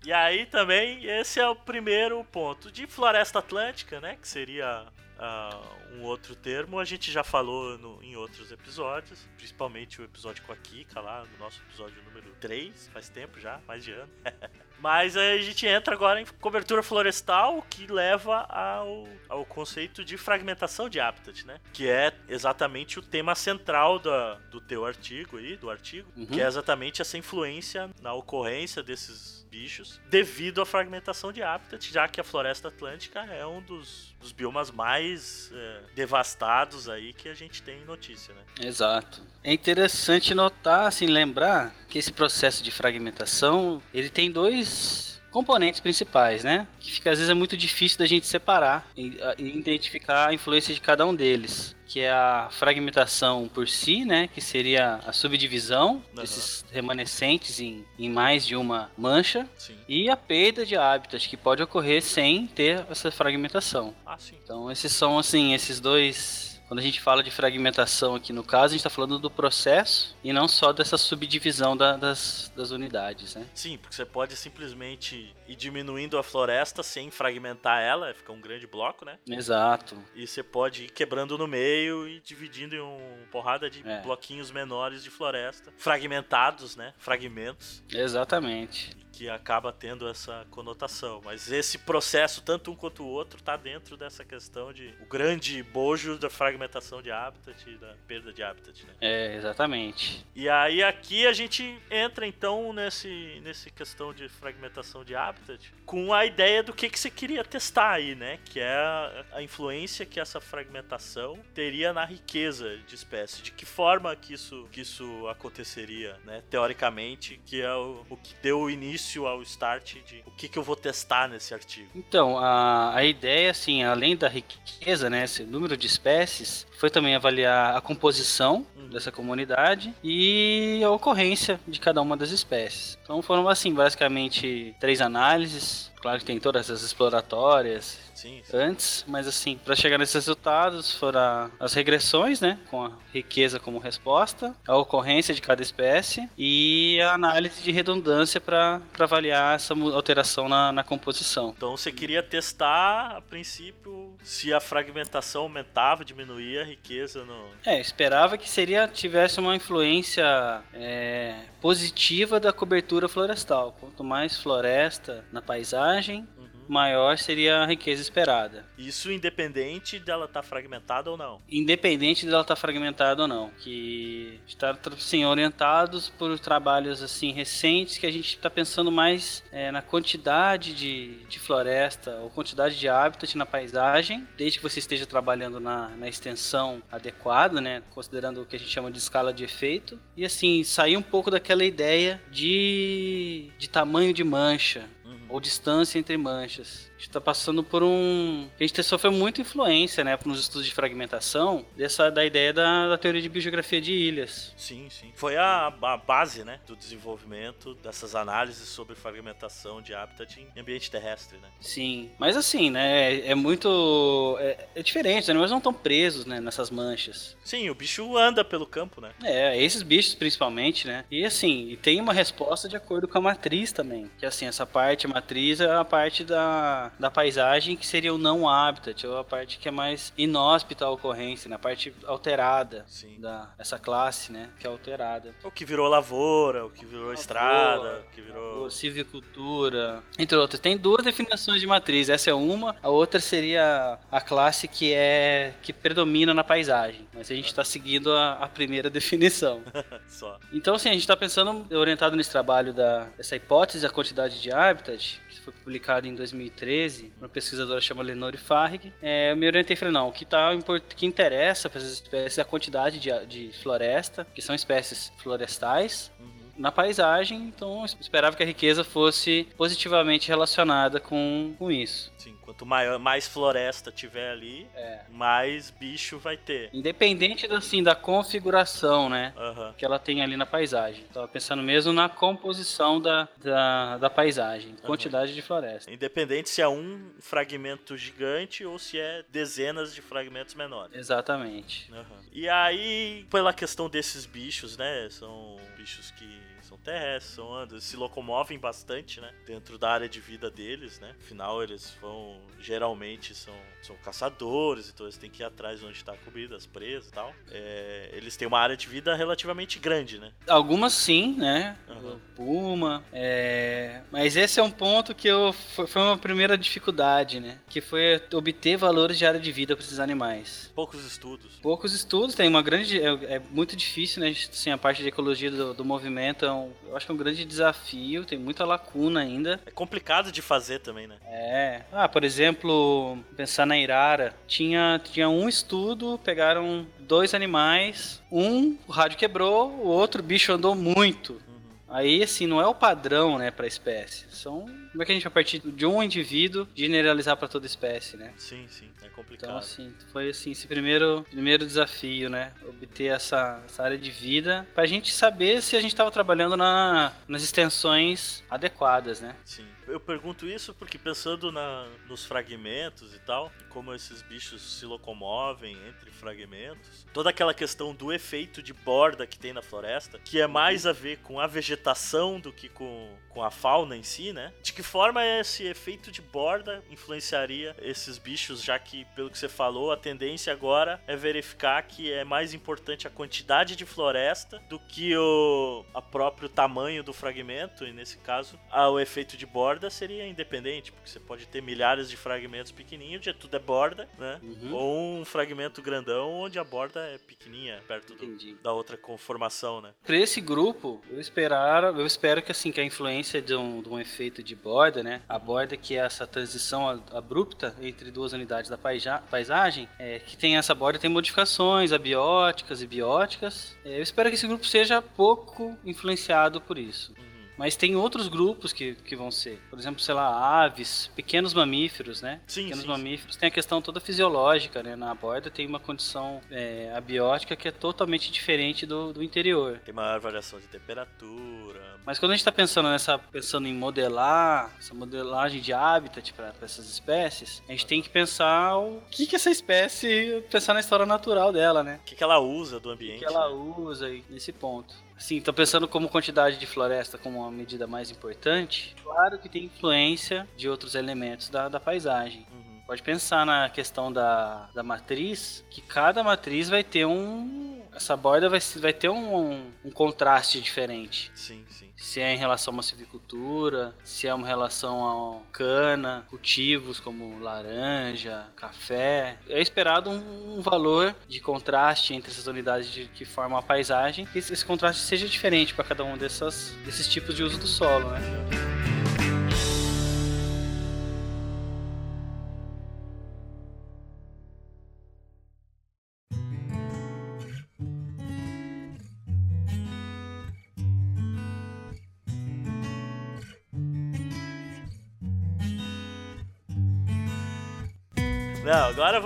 E 0.04 0.12
aí 0.12 0.46
também, 0.46 1.04
esse 1.04 1.40
é 1.40 1.48
o 1.48 1.56
primeiro 1.56 2.22
ponto. 2.30 2.70
De 2.70 2.86
floresta 2.86 3.40
atlântica, 3.40 4.00
né? 4.00 4.16
Que 4.22 4.28
seria 4.28 4.84
ah, 5.18 5.60
um 5.92 6.02
outro 6.02 6.34
termo, 6.36 6.78
a 6.78 6.84
gente 6.84 7.10
já 7.10 7.24
falou 7.24 7.78
no- 7.78 8.02
em 8.02 8.16
outros 8.16 8.50
episódios, 8.52 9.26
principalmente 9.36 10.00
o 10.00 10.04
episódio 10.04 10.42
com 10.44 10.52
a 10.52 10.56
Kika 10.56 11.00
lá, 11.00 11.24
no 11.24 11.38
nosso 11.38 11.60
episódio 11.62 12.02
número 12.04 12.30
3, 12.40 12.88
faz 12.88 13.08
tempo 13.08 13.38
já, 13.40 13.60
mais 13.66 13.84
de 13.84 13.92
ano. 13.92 14.12
Mas 14.78 15.16
aí 15.16 15.38
a 15.38 15.42
gente 15.42 15.66
entra 15.66 15.94
agora 15.94 16.20
em 16.20 16.26
cobertura 16.40 16.82
florestal, 16.82 17.64
que 17.68 17.86
leva 17.86 18.40
ao, 18.48 19.08
ao 19.28 19.44
conceito 19.44 20.04
de 20.04 20.16
fragmentação 20.16 20.88
de 20.88 21.00
habitat, 21.00 21.46
né? 21.46 21.58
Que 21.72 21.88
é 21.88 22.12
exatamente 22.28 22.98
o 22.98 23.02
tema 23.02 23.34
central 23.34 23.98
da, 23.98 24.34
do 24.50 24.60
teu 24.60 24.84
artigo 24.84 25.38
aí, 25.38 25.56
do 25.56 25.70
artigo, 25.70 26.06
Uhum. 26.16 26.26
que 26.26 26.40
é 26.40 26.46
exatamente 26.46 27.00
essa 27.02 27.16
influência 27.18 27.90
na 28.02 28.12
ocorrência 28.12 28.82
desses 28.82 29.44
bichos 29.50 30.00
devido 30.10 30.60
à 30.60 30.66
fragmentação 30.66 31.32
de 31.32 31.42
habitat, 31.42 31.90
já 31.92 32.06
que 32.08 32.20
a 32.20 32.24
floresta 32.24 32.68
atlântica 32.68 33.20
é 33.20 33.46
um 33.46 33.60
dos, 33.62 34.14
dos 34.20 34.32
biomas 34.32 34.70
mais 34.70 35.50
é, 35.54 35.80
devastados 35.94 36.88
aí 36.88 37.12
que 37.12 37.28
a 37.28 37.34
gente 37.34 37.62
tem 37.62 37.84
notícia, 37.84 38.34
né? 38.34 38.42
Exato. 38.60 39.22
É 39.42 39.52
interessante 39.52 40.34
notar, 40.34 40.86
assim, 40.86 41.06
lembrar 41.06 41.74
que 41.88 41.98
esse 41.98 42.12
processo 42.12 42.62
de 42.62 42.70
fragmentação, 42.70 43.82
ele 43.92 44.08
tem 44.08 44.30
dois 44.30 45.16
componentes 45.30 45.80
principais, 45.80 46.42
né? 46.42 46.66
Que 46.80 46.90
fica 46.90 47.10
às 47.10 47.18
vezes 47.18 47.30
é 47.30 47.34
muito 47.34 47.58
difícil 47.58 47.98
da 47.98 48.06
gente 48.06 48.26
separar 48.26 48.88
e, 48.96 49.18
e 49.36 49.58
identificar 49.58 50.28
a 50.28 50.32
influência 50.32 50.72
de 50.72 50.80
cada 50.80 51.04
um 51.04 51.14
deles, 51.14 51.76
que 51.86 52.00
é 52.00 52.10
a 52.10 52.48
fragmentação 52.50 53.46
por 53.52 53.68
si, 53.68 54.04
né, 54.04 54.28
que 54.28 54.40
seria 54.40 54.98
a 55.06 55.12
subdivisão 55.12 56.02
Aham. 56.14 56.22
desses 56.22 56.64
remanescentes 56.72 57.60
em, 57.60 57.84
em 57.98 58.08
mais 58.08 58.46
de 58.46 58.56
uma 58.56 58.90
mancha 58.96 59.46
Sim. 59.58 59.76
e 59.86 60.08
a 60.08 60.16
perda 60.16 60.64
de 60.64 60.74
habitat 60.74 61.28
que 61.28 61.36
pode 61.36 61.62
ocorrer 61.62 62.02
sem 62.02 62.46
ter 62.46 62.86
essa 62.90 63.10
fragmentação. 63.10 63.94
Ah, 64.06 64.16
sim. 64.18 64.36
Então 64.42 64.70
esses 64.70 64.92
são 64.92 65.18
assim, 65.18 65.52
esses 65.52 65.80
dois. 65.80 66.55
Quando 66.68 66.80
a 66.80 66.82
gente 66.82 67.00
fala 67.00 67.22
de 67.22 67.30
fragmentação 67.30 68.16
aqui 68.16 68.32
no 68.32 68.42
caso, 68.42 68.64
a 68.66 68.68
gente 68.70 68.78
está 68.80 68.90
falando 68.90 69.20
do 69.20 69.30
processo 69.30 70.16
e 70.24 70.32
não 70.32 70.48
só 70.48 70.72
dessa 70.72 70.98
subdivisão 70.98 71.76
da- 71.76 71.96
das, 71.96 72.50
das 72.56 72.72
unidades, 72.72 73.36
né? 73.36 73.46
Sim, 73.54 73.78
porque 73.78 73.94
você 73.94 74.04
pode 74.04 74.34
simplesmente 74.34 75.32
ir 75.46 75.54
diminuindo 75.54 76.18
a 76.18 76.24
floresta 76.24 76.82
sem 76.82 77.08
fragmentar 77.08 77.80
ela, 77.80 78.12
fica 78.14 78.32
um 78.32 78.40
grande 78.40 78.66
bloco, 78.66 79.04
né? 79.04 79.16
Exato. 79.28 79.96
E 80.14 80.26
você 80.26 80.42
pode 80.42 80.84
ir 80.86 80.90
quebrando 80.90 81.38
no 81.38 81.46
meio 81.46 82.08
e 82.08 82.20
dividindo 82.20 82.74
em 82.74 82.80
uma 82.80 83.26
porrada 83.30 83.70
de 83.70 83.86
É. 83.88 84.00
bloquinhos 84.02 84.50
menores 84.50 85.04
de 85.04 85.10
floresta, 85.10 85.72
fragmentados, 85.78 86.74
né? 86.74 86.92
Fragmentos, 86.98 87.80
Exatamente. 87.92 88.90
Que 89.16 89.30
acaba 89.30 89.72
tendo 89.72 90.06
essa 90.06 90.46
conotação. 90.50 91.22
Mas 91.24 91.50
esse 91.50 91.78
processo, 91.78 92.42
tanto 92.42 92.70
um 92.70 92.76
quanto 92.76 93.02
o 93.02 93.06
outro, 93.06 93.42
tá 93.42 93.56
dentro 93.56 93.96
dessa 93.96 94.22
questão 94.26 94.74
de 94.74 94.92
o 95.00 95.06
grande 95.06 95.62
bojo 95.62 96.18
da 96.18 96.28
fragmentação 96.28 97.00
de 97.00 97.10
habitat 97.10 97.58
e 97.66 97.78
da 97.78 97.94
perda 98.06 98.30
de 98.30 98.42
habitat, 98.42 98.84
né? 98.84 98.92
É, 99.00 99.34
exatamente. 99.34 100.22
E 100.34 100.50
aí 100.50 100.82
aqui 100.82 101.26
a 101.26 101.32
gente 101.32 101.80
entra 101.90 102.26
então 102.26 102.74
nesse 102.74 103.40
nesse 103.42 103.70
questão 103.70 104.12
de 104.12 104.28
fragmentação 104.28 105.02
de 105.02 105.14
habitat 105.14 105.72
com 105.86 106.12
a 106.12 106.26
ideia 106.26 106.62
do 106.62 106.74
que 106.74 106.90
que 106.90 106.98
você 106.98 107.08
queria 107.08 107.42
testar 107.42 107.92
aí, 107.92 108.14
né? 108.14 108.38
Que 108.44 108.60
é 108.60 108.76
a, 108.76 109.24
a 109.32 109.42
influência 109.42 110.04
que 110.04 110.20
essa 110.20 110.42
fragmentação 110.42 111.38
teria 111.54 111.94
na 111.94 112.04
riqueza 112.04 112.76
de 112.86 112.94
espécie, 112.94 113.40
de 113.40 113.50
que 113.50 113.64
forma 113.64 114.14
que 114.14 114.34
isso 114.34 114.68
que 114.70 114.82
isso 114.82 115.26
aconteceria, 115.28 116.18
né? 116.26 116.42
Teoricamente, 116.50 117.40
que 117.46 117.62
é 117.62 117.74
o, 117.74 118.04
o 118.10 118.16
que 118.16 118.34
deu 118.42 118.60
o 118.60 118.70
início 118.70 119.05
ao 119.26 119.42
start 119.42 119.94
de 120.06 120.22
o 120.26 120.30
que 120.30 120.48
que 120.48 120.58
eu 120.58 120.62
vou 120.62 120.74
testar 120.76 121.28
nesse 121.28 121.54
artigo. 121.54 121.88
Então, 121.94 122.38
a, 122.38 122.94
a 122.94 123.04
ideia, 123.04 123.50
assim, 123.50 123.82
além 123.84 124.16
da 124.16 124.28
riqueza, 124.28 125.08
né, 125.08 125.24
esse 125.24 125.44
número 125.44 125.76
de 125.76 125.86
espécies, 125.86 126.66
foi 126.78 126.90
também 126.90 127.14
avaliar 127.14 127.76
a 127.76 127.80
composição 127.80 128.66
Uhum. 128.76 128.88
dessa 128.92 129.10
comunidade 129.10 129.92
e 130.02 130.80
a 130.84 130.90
ocorrência 130.90 131.58
de 131.66 131.80
cada 131.80 132.00
uma 132.00 132.16
das 132.16 132.30
espécies. 132.30 132.96
Então 133.02 133.20
foram, 133.22 133.48
assim, 133.48 133.72
basicamente 133.74 134.74
três 134.78 135.00
análises. 135.00 135.90
Claro 136.00 136.18
que 136.18 136.24
tem 136.24 136.38
todas 136.38 136.70
as 136.70 136.82
exploratórias, 136.82 137.98
Sim, 138.16 138.40
sim. 138.42 138.56
antes, 138.56 139.04
mas 139.06 139.26
assim, 139.26 139.58
para 139.62 139.76
chegar 139.76 139.98
nesses 139.98 140.14
resultados 140.14 140.92
foram 140.96 141.50
as 141.60 141.74
regressões, 141.74 142.40
né, 142.40 142.58
com 142.70 142.84
a 142.84 142.92
riqueza 143.12 143.60
como 143.60 143.78
resposta, 143.78 144.54
a 144.66 144.76
ocorrência 144.76 145.34
de 145.34 145.42
cada 145.42 145.62
espécie 145.62 146.28
e 146.36 146.98
a 147.02 147.12
análise 147.12 147.62
de 147.62 147.70
redundância 147.70 148.40
para 148.40 148.80
avaliar 148.98 149.56
essa 149.56 149.74
alteração 149.74 150.48
na, 150.48 150.72
na 150.72 150.82
composição. 150.82 151.54
Então 151.56 151.76
você 151.76 151.92
queria 151.92 152.22
testar, 152.22 153.16
a 153.16 153.20
princípio, 153.20 154.16
se 154.22 154.52
a 154.52 154.60
fragmentação 154.60 155.42
aumentava, 155.42 156.04
diminuía 156.04 156.62
a 156.62 156.64
riqueza 156.64 157.24
no, 157.24 157.50
É, 157.64 157.80
esperava 157.80 158.38
que 158.38 158.48
seria 158.48 158.88
tivesse 158.88 159.38
uma 159.38 159.54
influência 159.54 160.62
é, 160.72 161.34
positiva 161.60 162.40
da 162.40 162.52
cobertura 162.52 163.08
florestal. 163.08 163.76
Quanto 163.78 164.02
mais 164.02 164.40
floresta 164.40 165.24
na 165.32 165.42
paisagem. 165.42 166.26
Maior 166.68 167.18
seria 167.18 167.58
a 167.58 167.66
riqueza 167.66 168.02
esperada. 168.02 168.64
Isso 168.78 169.10
independente 169.10 169.98
dela 169.98 170.26
estar 170.26 170.42
fragmentada 170.42 171.10
ou 171.10 171.16
não. 171.16 171.40
independente 171.48 172.26
dela 172.26 172.42
estar 172.42 172.56
fragmentada 172.56 173.22
ou 173.22 173.28
não, 173.28 173.50
que 173.58 174.40
está 174.46 174.76
assim, 174.92 175.24
orientados 175.24 176.08
por 176.08 176.38
trabalhos 176.38 177.02
assim 177.02 177.32
recentes 177.32 177.98
que 177.98 178.06
a 178.06 178.10
gente 178.10 178.36
está 178.36 178.50
pensando 178.50 178.90
mais 178.90 179.42
é, 179.52 179.70
na 179.70 179.82
quantidade 179.82 180.74
de, 180.74 181.24
de 181.26 181.38
floresta 181.38 182.16
ou 182.22 182.30
quantidade 182.30 182.78
de 182.78 182.88
habitat 182.88 183.36
na 183.36 183.46
paisagem, 183.46 184.26
desde 184.36 184.58
que 184.58 184.62
você 184.62 184.78
esteja 184.78 185.06
trabalhando 185.06 185.60
na, 185.60 185.88
na 185.90 186.08
extensão 186.08 186.82
adequada, 186.90 187.60
né, 187.60 187.82
considerando 187.90 188.42
o 188.42 188.46
que 188.46 188.56
a 188.56 188.58
gente 188.58 188.70
chama 188.70 188.90
de 188.90 188.98
escala 188.98 189.32
de 189.32 189.44
efeito, 189.44 189.98
e 190.16 190.24
assim 190.24 190.62
sair 190.64 190.96
um 190.96 191.02
pouco 191.02 191.30
daquela 191.30 191.64
ideia 191.64 192.20
de, 192.30 193.50
de 193.58 193.68
tamanho 193.68 194.12
de 194.12 194.24
mancha. 194.24 194.88
Ou 195.28 195.40
distância 195.40 195.98
entre 195.98 196.16
manchas. 196.16 196.90
A 196.96 196.98
gente 196.98 197.08
está 197.08 197.20
passando 197.20 197.62
por 197.62 197.82
um. 197.82 198.48
A 198.58 198.62
gente 198.62 198.82
sofreu 198.82 199.12
muita 199.12 199.42
influência, 199.42 200.02
né, 200.02 200.18
nos 200.24 200.40
estudos 200.40 200.66
de 200.66 200.72
fragmentação, 200.72 201.64
dessa 201.76 202.10
da 202.10 202.24
ideia 202.24 202.54
da, 202.54 202.88
da 202.88 202.98
teoria 202.98 203.20
de 203.20 203.28
biogeografia 203.28 203.80
de 203.82 203.92
ilhas. 203.92 204.54
Sim, 204.56 204.88
sim. 204.88 205.12
Foi 205.14 205.36
a, 205.36 205.66
a 205.66 205.96
base, 205.98 206.42
né, 206.42 206.58
do 206.66 206.74
desenvolvimento 206.74 207.74
dessas 207.74 208.14
análises 208.14 208.68
sobre 208.68 208.94
fragmentação 208.94 209.82
de 209.82 209.94
habitat 209.94 210.40
em 210.40 210.58
ambiente 210.58 210.90
terrestre, 210.90 211.36
né? 211.36 211.48
Sim, 211.60 212.10
mas 212.18 212.34
assim, 212.34 212.70
né, 212.70 213.12
é, 213.12 213.30
é 213.32 213.34
muito. 213.34 214.38
É, 214.40 214.66
é 214.76 214.82
diferente, 214.82 215.24
os 215.24 215.30
animais 215.30 215.50
não 215.50 215.58
estão 215.58 215.74
presos, 215.74 216.24
né, 216.24 216.40
nessas 216.40 216.70
manchas. 216.70 217.36
Sim, 217.44 217.68
o 217.68 217.74
bicho 217.74 218.16
anda 218.16 218.42
pelo 218.42 218.66
campo, 218.66 219.02
né? 219.02 219.10
É, 219.22 219.62
esses 219.62 219.82
bichos 219.82 220.14
principalmente, 220.14 220.86
né? 220.86 221.04
E 221.10 221.26
assim, 221.26 221.68
e 221.68 221.76
tem 221.76 222.00
uma 222.00 222.14
resposta 222.14 222.68
de 222.70 222.76
acordo 222.76 223.06
com 223.06 223.18
a 223.18 223.20
matriz 223.20 223.70
também. 223.70 224.10
Que 224.18 224.24
assim, 224.24 224.46
essa 224.46 224.64
parte 224.64 225.06
matriz 225.06 225.60
é 225.60 225.70
a 225.70 225.84
parte 225.84 226.24
da, 226.24 226.85
da 226.98 227.10
paisagem 227.10 227.76
que 227.76 227.86
seria 227.86 228.12
o 228.14 228.18
não 228.18 228.48
habitat, 228.48 229.06
ou 229.06 229.18
a 229.18 229.24
parte 229.24 229.58
que 229.58 229.68
é 229.68 229.70
mais 229.70 230.12
inóspita 230.16 230.84
à 230.84 230.90
ocorrência, 230.90 231.48
na 231.48 231.56
né? 231.56 231.62
parte 231.62 231.94
alterada 232.06 232.84
Sim. 232.88 233.20
da 233.20 233.50
essa 233.58 233.78
classe, 233.78 234.32
né? 234.32 234.50
Que 234.58 234.66
é 234.66 234.70
alterada. 234.70 235.34
O 235.42 235.50
que 235.50 235.64
virou 235.64 235.88
lavoura, 235.88 236.66
o 236.66 236.70
que 236.70 236.84
virou 236.84 237.12
estrada, 237.12 238.04
o 238.06 238.14
que 238.14 238.20
virou. 238.20 238.70
Silvicultura, 238.70 240.02
entre 240.18 240.36
outras. 240.36 240.60
Tem 240.60 240.76
duas 240.76 241.04
definições 241.04 241.60
de 241.60 241.66
matriz. 241.66 242.08
Essa 242.08 242.30
é 242.30 242.34
uma, 242.34 242.76
a 242.82 242.88
outra 242.88 243.20
seria 243.20 243.98
a 244.10 244.20
classe 244.20 244.68
que 244.68 244.92
é 244.92 245.54
que 245.62 245.72
predomina 245.72 246.32
na 246.34 246.44
paisagem. 246.44 247.06
Mas 247.12 247.30
a 247.30 247.34
gente 247.34 247.46
está 247.46 247.64
seguindo 247.64 248.12
a, 248.12 248.34
a, 248.34 248.48
primeira 248.48 248.88
definição. 248.90 249.62
Só. 250.08 250.38
Então, 250.52 250.74
assim, 250.74 250.88
a 250.88 250.92
gente 250.92 251.02
está 251.02 251.16
pensando, 251.16 251.66
orientado 251.76 252.16
nesse 252.16 252.30
trabalho 252.30 252.72
da 252.72 253.06
dessa 253.16 253.36
hipótese 253.36 253.82
da 253.82 253.90
quantidade 253.90 254.40
de 254.40 254.52
habitat, 254.52 255.20
que 255.38 255.44
foi 255.44 255.52
publicado 255.52 256.06
em 256.06 256.14
2013, 256.14 257.12
uma 257.18 257.28
pesquisadora 257.28 257.80
chamada 257.80 258.08
Lenore 258.08 258.36
Farrig, 258.36 258.92
é, 259.02 259.32
eu 259.32 259.36
me 259.36 259.46
orientei 259.46 259.74
e 259.74 259.76
falei, 259.76 259.92
não, 259.92 260.08
o 260.08 260.12
que, 260.12 260.24
tá, 260.24 260.50
que 260.96 261.06
interessa 261.06 261.68
para 261.68 261.80
essas 261.80 261.92
espécies 261.92 262.38
é 262.38 262.42
a 262.42 262.44
quantidade 262.44 262.98
de, 262.98 263.26
de 263.26 263.52
floresta, 263.62 264.26
que 264.34 264.42
são 264.42 264.54
espécies 264.54 265.12
florestais, 265.18 266.10
uhum 266.18 266.45
na 266.58 266.72
paisagem, 266.72 267.38
então 267.38 267.84
esperava 268.00 268.36
que 268.36 268.42
a 268.42 268.46
riqueza 268.46 268.84
fosse 268.84 269.48
positivamente 269.56 270.28
relacionada 270.28 271.00
com, 271.00 271.54
com 271.58 271.70
isso. 271.70 272.12
Sim, 272.16 272.36
quanto 272.42 272.64
maior, 272.64 272.98
mais 272.98 273.28
floresta 273.28 273.92
tiver 273.92 274.30
ali, 274.30 274.66
é. 274.74 275.00
mais 275.10 275.70
bicho 275.70 276.18
vai 276.18 276.36
ter. 276.36 276.70
Independente 276.72 277.46
assim, 277.52 277.82
da 277.82 277.94
configuração, 277.94 279.08
né? 279.08 279.32
Uhum. 279.36 279.72
Que 279.74 279.84
ela 279.84 279.98
tem 279.98 280.22
ali 280.22 280.36
na 280.36 280.46
paisagem. 280.46 281.04
Tava 281.12 281.28
pensando 281.28 281.62
mesmo 281.62 281.92
na 281.92 282.08
composição 282.08 283.00
da, 283.00 283.28
da, 283.42 283.98
da 283.98 284.10
paisagem, 284.10 284.70
uhum. 284.70 284.76
quantidade 284.78 285.34
de 285.34 285.42
floresta. 285.42 285.90
Independente 285.90 286.48
se 286.48 286.62
é 286.62 286.68
um 286.68 287.10
fragmento 287.20 287.96
gigante 287.96 288.64
ou 288.64 288.78
se 288.78 288.98
é 288.98 289.24
dezenas 289.30 289.94
de 289.94 290.00
fragmentos 290.00 290.54
menores. 290.54 290.96
Exatamente. 290.96 291.92
Uhum. 291.92 292.26
E 292.32 292.48
aí, 292.48 293.26
pela 293.30 293.52
questão 293.52 293.88
desses 293.88 294.26
bichos, 294.26 294.76
né? 294.76 295.08
São 295.10 295.56
bichos 295.76 296.10
que 296.12 296.45
terrestres, 296.86 297.34
são 297.34 297.52
andas, 297.52 297.82
se 297.82 297.96
locomovem 297.96 298.58
bastante, 298.58 299.20
né? 299.20 299.30
Dentro 299.44 299.76
da 299.76 299.90
área 299.90 300.08
de 300.08 300.20
vida 300.20 300.48
deles, 300.48 301.00
né? 301.00 301.14
Afinal, 301.20 301.62
eles 301.62 301.96
vão, 302.00 302.40
geralmente, 302.60 303.34
são, 303.34 303.54
são 303.82 303.96
caçadores, 303.96 304.88
então 304.88 305.04
eles 305.06 305.18
têm 305.18 305.28
que 305.28 305.42
ir 305.42 305.44
atrás 305.44 305.80
de 305.80 305.86
onde 305.86 305.96
está 305.96 306.12
a 306.12 306.16
comida, 306.16 306.56
as 306.56 306.64
presas 306.64 307.08
e 307.08 307.12
tal. 307.12 307.34
É, 307.50 308.10
eles 308.12 308.36
têm 308.36 308.46
uma 308.46 308.60
área 308.60 308.76
de 308.76 308.86
vida 308.86 309.14
relativamente 309.14 309.78
grande, 309.78 310.18
né? 310.18 310.32
Algumas 310.46 310.92
sim, 310.92 311.34
né? 311.36 311.76
Uhum. 311.88 312.20
Puma, 312.36 313.04
é... 313.12 314.02
mas 314.12 314.36
esse 314.36 314.60
é 314.60 314.62
um 314.62 314.70
ponto 314.70 315.14
que 315.14 315.26
eu, 315.26 315.52
foi 315.52 316.02
uma 316.02 316.18
primeira 316.18 316.56
dificuldade, 316.56 317.40
né? 317.40 317.58
Que 317.68 317.80
foi 317.80 318.22
obter 318.32 318.76
valores 318.76 319.18
de 319.18 319.26
área 319.26 319.40
de 319.40 319.50
vida 319.50 319.74
para 319.74 319.84
esses 319.84 319.98
animais. 319.98 320.70
Poucos 320.74 321.04
estudos. 321.04 321.54
Poucos 321.62 321.94
estudos, 321.94 322.34
tem 322.34 322.48
uma 322.48 322.62
grande. 322.62 323.00
É, 323.00 323.36
é 323.36 323.38
muito 323.50 323.74
difícil, 323.74 324.20
né? 324.20 324.28
Assim, 324.28 324.70
a 324.70 324.78
parte 324.78 325.02
de 325.02 325.08
ecologia 325.08 325.50
do, 325.50 325.74
do 325.74 325.84
movimento 325.84 326.44
é 326.44 326.52
um, 326.52 326.72
eu 326.88 326.96
acho 326.96 327.06
que 327.06 327.12
é 327.12 327.14
um 327.14 327.18
grande 327.18 327.44
desafio, 327.44 328.24
tem 328.24 328.38
muita 328.38 328.64
lacuna 328.64 329.20
ainda. 329.20 329.60
É 329.66 329.70
complicado 329.70 330.30
de 330.32 330.40
fazer 330.42 330.80
também, 330.80 331.06
né? 331.06 331.16
É. 331.26 331.82
Ah, 331.92 332.08
por 332.08 332.24
exemplo, 332.24 333.18
pensar 333.36 333.66
na 333.66 333.78
Irara, 333.78 334.34
tinha, 334.46 335.00
tinha 335.02 335.28
um 335.28 335.48
estudo, 335.48 336.20
pegaram 336.22 336.86
dois 336.98 337.34
animais, 337.34 338.22
um 338.30 338.76
o 338.86 338.92
rádio 338.92 339.18
quebrou, 339.18 339.70
o 339.70 339.86
outro 339.86 340.22
bicho 340.22 340.52
andou 340.52 340.74
muito. 340.74 341.40
Aí, 341.88 342.22
assim, 342.22 342.46
não 342.46 342.60
é 342.60 342.66
o 342.66 342.74
padrão, 342.74 343.38
né, 343.38 343.50
pra 343.50 343.66
espécie. 343.66 344.26
São 344.30 344.66
como 344.90 345.02
é 345.02 345.06
que 345.06 345.12
a 345.12 345.14
gente 345.14 345.24
vai 345.24 345.32
partir 345.32 345.60
de 345.60 345.84
um 345.86 346.02
indivíduo 346.02 346.66
generalizar 346.74 347.36
para 347.36 347.48
toda 347.48 347.66
espécie, 347.66 348.16
né? 348.16 348.32
Sim, 348.36 348.66
sim, 348.68 348.88
é 349.02 349.08
complicado. 349.08 349.50
Então, 349.50 349.58
assim, 349.58 349.92
foi 350.10 350.30
assim 350.30 350.52
esse 350.52 350.66
primeiro, 350.66 351.24
primeiro 351.30 351.66
desafio, 351.66 352.30
né? 352.30 352.52
Obter 352.66 353.06
essa, 353.06 353.62
essa 353.66 353.82
área 353.82 353.98
de 353.98 354.10
vida 354.10 354.66
para 354.74 354.84
a 354.84 354.86
gente 354.86 355.12
saber 355.12 355.62
se 355.62 355.76
a 355.76 355.80
gente 355.80 355.92
estava 355.92 356.10
trabalhando 356.10 356.56
na, 356.56 357.12
nas 357.28 357.42
extensões 357.42 358.42
adequadas, 358.50 359.20
né? 359.20 359.36
Sim. 359.44 359.66
Eu 359.86 360.00
pergunto 360.00 360.46
isso 360.46 360.74
porque 360.74 360.98
pensando 360.98 361.52
na, 361.52 361.86
nos 362.08 362.24
fragmentos 362.24 363.14
e 363.14 363.18
tal, 363.20 363.52
como 363.70 363.94
esses 363.94 364.20
bichos 364.20 364.78
se 364.78 364.84
locomovem 364.84 365.76
entre 365.86 366.10
fragmentos, 366.10 367.06
toda 367.12 367.30
aquela 367.30 367.54
questão 367.54 367.94
do 367.94 368.12
efeito 368.12 368.62
de 368.62 368.72
borda 368.72 369.26
que 369.26 369.38
tem 369.38 369.52
na 369.52 369.62
floresta, 369.62 370.18
que 370.18 370.40
é 370.40 370.46
mais 370.46 370.86
a 370.86 370.92
ver 370.92 371.18
com 371.18 371.38
a 371.38 371.46
vegetação 371.46 372.40
do 372.40 372.52
que 372.52 372.68
com, 372.68 373.16
com 373.28 373.42
a 373.42 373.50
fauna 373.50 373.96
em 373.96 374.02
si, 374.02 374.32
né? 374.32 374.52
De 374.62 374.72
que 374.72 374.82
forma 374.82 375.24
esse 375.24 375.64
efeito 375.64 376.10
de 376.10 376.20
borda 376.20 376.82
influenciaria 376.90 377.76
esses 377.80 378.18
bichos, 378.18 378.62
já 378.62 378.78
que, 378.78 379.04
pelo 379.14 379.30
que 379.30 379.38
você 379.38 379.48
falou, 379.48 379.92
a 379.92 379.96
tendência 379.96 380.52
agora 380.52 381.00
é 381.06 381.14
verificar 381.14 381.82
que 381.82 382.12
é 382.12 382.24
mais 382.24 382.54
importante 382.54 383.06
a 383.06 383.10
quantidade 383.10 383.76
de 383.76 383.84
floresta 383.84 384.58
do 384.68 384.80
que 384.80 385.16
o 385.16 385.84
a 385.94 386.02
próprio 386.02 386.48
tamanho 386.48 387.04
do 387.04 387.12
fragmento, 387.12 387.84
e 387.84 387.92
nesse 387.92 388.18
caso, 388.18 388.58
o 388.72 388.98
efeito 388.98 389.36
de 389.36 389.46
borda 389.46 389.75
borda 389.76 389.90
seria 389.90 390.26
independente, 390.26 390.90
porque 390.90 391.10
você 391.10 391.20
pode 391.20 391.46
ter 391.46 391.60
milhares 391.60 392.08
de 392.08 392.16
fragmentos 392.16 392.72
pequenininhos, 392.72 393.20
onde 393.20 393.34
tudo 393.34 393.56
é 393.56 393.58
borda, 393.58 394.08
né? 394.18 394.40
Uhum. 394.42 394.74
Ou 394.74 395.20
um 395.20 395.24
fragmento 395.24 395.82
grandão, 395.82 396.32
onde 396.32 396.58
a 396.58 396.64
borda 396.64 397.00
é 397.00 397.18
pequenininha, 397.18 397.82
perto 397.86 398.14
do, 398.14 398.54
da 398.62 398.72
outra 398.72 398.96
conformação, 398.96 399.82
né? 399.82 399.92
Para 400.02 400.16
esse 400.16 400.40
grupo, 400.40 401.02
eu 401.10 401.20
esperar, 401.20 401.84
eu 401.84 402.06
espero 402.06 402.40
que 402.40 402.50
assim 402.50 402.72
que 402.72 402.80
a 402.80 402.84
influência 402.84 403.42
de 403.42 403.54
um, 403.54 403.82
de 403.82 403.88
um 403.90 404.00
efeito 404.00 404.42
de 404.42 404.54
borda, 404.54 405.02
né? 405.02 405.20
A 405.28 405.38
borda 405.38 405.76
que 405.76 405.94
é 405.94 406.00
essa 406.00 406.26
transição 406.26 406.88
abrupta 407.12 407.76
entre 407.82 408.10
duas 408.10 408.32
unidades 408.32 408.70
da 408.70 408.78
paisagem, 408.78 409.86
é, 409.98 410.20
que 410.20 410.38
tem 410.38 410.56
essa 410.56 410.74
borda 410.74 410.98
tem 410.98 411.10
modificações 411.10 411.92
abióticas 411.92 412.80
e 412.80 412.86
bióticas. 412.86 413.76
É, 413.84 413.98
eu 413.98 414.02
espero 414.02 414.30
que 414.30 414.36
esse 414.36 414.46
grupo 414.46 414.64
seja 414.64 415.02
pouco 415.02 415.76
influenciado 415.84 416.62
por 416.62 416.78
isso. 416.78 417.12
Uhum. 417.18 417.35
Mas 417.56 417.76
tem 417.76 417.96
outros 417.96 418.28
grupos 418.28 418.72
que, 418.72 418.94
que 418.94 419.16
vão 419.16 419.30
ser. 419.30 419.58
Por 419.70 419.78
exemplo, 419.78 420.00
sei 420.00 420.14
lá, 420.14 420.62
aves, 420.64 421.10
pequenos 421.16 421.54
mamíferos, 421.54 422.20
né? 422.20 422.40
Sim, 422.46 422.64
pequenos 422.64 422.82
sim, 422.82 422.88
mamíferos. 422.88 423.34
Sim. 423.34 423.40
Tem 423.40 423.46
a 423.48 423.50
questão 423.50 423.80
toda 423.80 424.00
fisiológica, 424.00 424.82
né? 424.82 424.94
Na 424.94 425.14
borda 425.14 425.50
tem 425.50 425.66
uma 425.66 425.80
condição 425.80 426.40
é, 426.50 426.92
abiótica 426.94 427.56
que 427.56 427.68
é 427.68 427.72
totalmente 427.72 428.30
diferente 428.30 428.84
do, 428.84 429.12
do 429.12 429.22
interior. 429.22 429.80
Tem 429.84 429.94
maior 429.94 430.20
variação 430.20 430.60
de 430.60 430.66
temperatura. 430.66 431.95
Mas 432.06 432.20
quando 432.20 432.30
a 432.30 432.34
gente 432.34 432.42
está 432.42 432.52
pensando 432.52 432.88
nessa, 432.88 433.18
pensando 433.18 433.66
em 433.66 433.74
modelar, 433.74 434.72
essa 434.78 434.94
modelagem 434.94 435.60
de 435.60 435.72
habitat 435.72 436.32
para 436.32 436.54
essas 436.62 436.88
espécies, 436.88 437.60
a 437.68 437.72
gente 437.72 437.84
tem 437.84 438.00
que 438.00 438.08
pensar 438.08 438.78
o 438.78 439.02
que 439.10 439.26
que 439.26 439.34
essa 439.34 439.50
espécie, 439.50 440.44
pensar 440.48 440.72
na 440.72 440.78
história 440.78 441.04
natural 441.04 441.52
dela, 441.52 441.82
né? 441.82 441.98
O 442.02 442.04
que, 442.06 442.14
que 442.14 442.22
ela 442.22 442.38
usa 442.38 442.78
do 442.78 442.90
ambiente. 442.90 443.16
O 443.16 443.18
que 443.18 443.34
ela 443.34 443.48
né? 443.48 443.54
usa 443.54 444.08
nesse 444.30 444.52
ponto. 444.52 444.94
Sim, 445.18 445.40
tô 445.40 445.52
pensando 445.52 445.88
como 445.88 446.08
quantidade 446.08 446.58
de 446.58 446.66
floresta 446.66 447.18
como 447.18 447.40
uma 447.40 447.50
medida 447.50 447.88
mais 447.88 448.10
importante. 448.10 448.94
Claro 449.02 449.38
que 449.40 449.48
tem 449.48 449.64
influência 449.64 450.46
de 450.56 450.68
outros 450.68 450.94
elementos 450.94 451.48
da, 451.48 451.68
da 451.68 451.80
paisagem. 451.80 452.46
Uhum. 452.52 452.82
Pode 452.86 453.02
pensar 453.02 453.44
na 453.44 453.68
questão 453.68 454.12
da, 454.12 454.68
da 454.72 454.82
matriz, 454.82 455.64
que 455.68 455.80
cada 455.80 456.22
matriz 456.22 456.68
vai 456.68 456.84
ter 456.84 457.04
um. 457.04 457.75
Essa 457.96 458.14
borda 458.14 458.48
vai, 458.48 458.60
vai 458.76 458.92
ter 458.92 459.08
um, 459.08 459.70
um, 459.82 459.90
contraste 459.90 460.60
diferente. 460.60 461.32
Sim, 461.34 461.64
sim. 461.70 461.90
Se 461.96 462.20
é 462.20 462.34
em 462.34 462.36
relação 462.36 462.72
a 462.72 462.76
uma 462.76 462.82
silvicultura, 462.82 463.94
se 464.04 464.28
é 464.28 464.34
uma 464.34 464.46
relação 464.46 465.40
a 465.40 465.40
cana, 465.50 466.26
cultivos 466.28 467.00
como 467.00 467.38
laranja, 467.40 468.44
café. 468.54 469.38
É 469.48 469.62
esperado 469.62 470.10
um, 470.10 470.58
um 470.58 470.60
valor 470.60 471.16
de 471.26 471.40
contraste 471.40 472.12
entre 472.12 472.30
essas 472.30 472.46
unidades 472.46 472.92
de, 472.92 473.06
que 473.06 473.24
formam 473.24 473.58
a 473.58 473.62
paisagem, 473.62 474.26
que 474.26 474.38
esse 474.38 474.64
contraste 474.64 475.02
seja 475.02 475.26
diferente 475.26 475.74
para 475.74 475.84
cada 475.84 476.04
um 476.04 476.18
dessas, 476.18 476.76
desses 476.84 477.08
tipos 477.08 477.34
de 477.34 477.42
uso 477.42 477.58
do 477.58 477.66
solo, 477.66 478.10
né? 478.10 478.65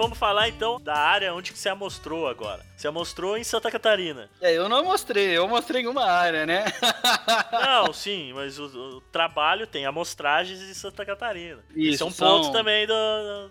Vamos 0.00 0.16
falar 0.18 0.48
então 0.48 0.80
da 0.80 0.96
área 0.96 1.34
onde 1.34 1.52
que 1.52 1.58
você 1.58 1.68
amostrou 1.68 2.26
agora. 2.26 2.64
Você 2.76 2.88
amostrou 2.88 3.36
em 3.36 3.44
Santa 3.44 3.70
Catarina. 3.70 4.30
É, 4.40 4.54
eu 4.54 4.66
não 4.68 4.82
mostrei, 4.84 5.36
eu 5.36 5.46
mostrei 5.46 5.82
em 5.82 5.86
uma 5.86 6.04
área, 6.06 6.46
né? 6.46 6.64
Não, 7.52 7.92
sim, 7.92 8.32
mas 8.32 8.58
o, 8.58 8.64
o 8.96 9.00
trabalho 9.12 9.66
tem 9.66 9.84
amostragens 9.84 10.60
em 10.62 10.72
Santa 10.74 11.04
Catarina. 11.04 11.60
Isso, 11.76 11.94
Esse 11.94 12.02
é 12.02 12.06
um 12.06 12.10
são- 12.10 12.40
ponto 12.42 12.52
também 12.52 12.86
do, 12.86 12.94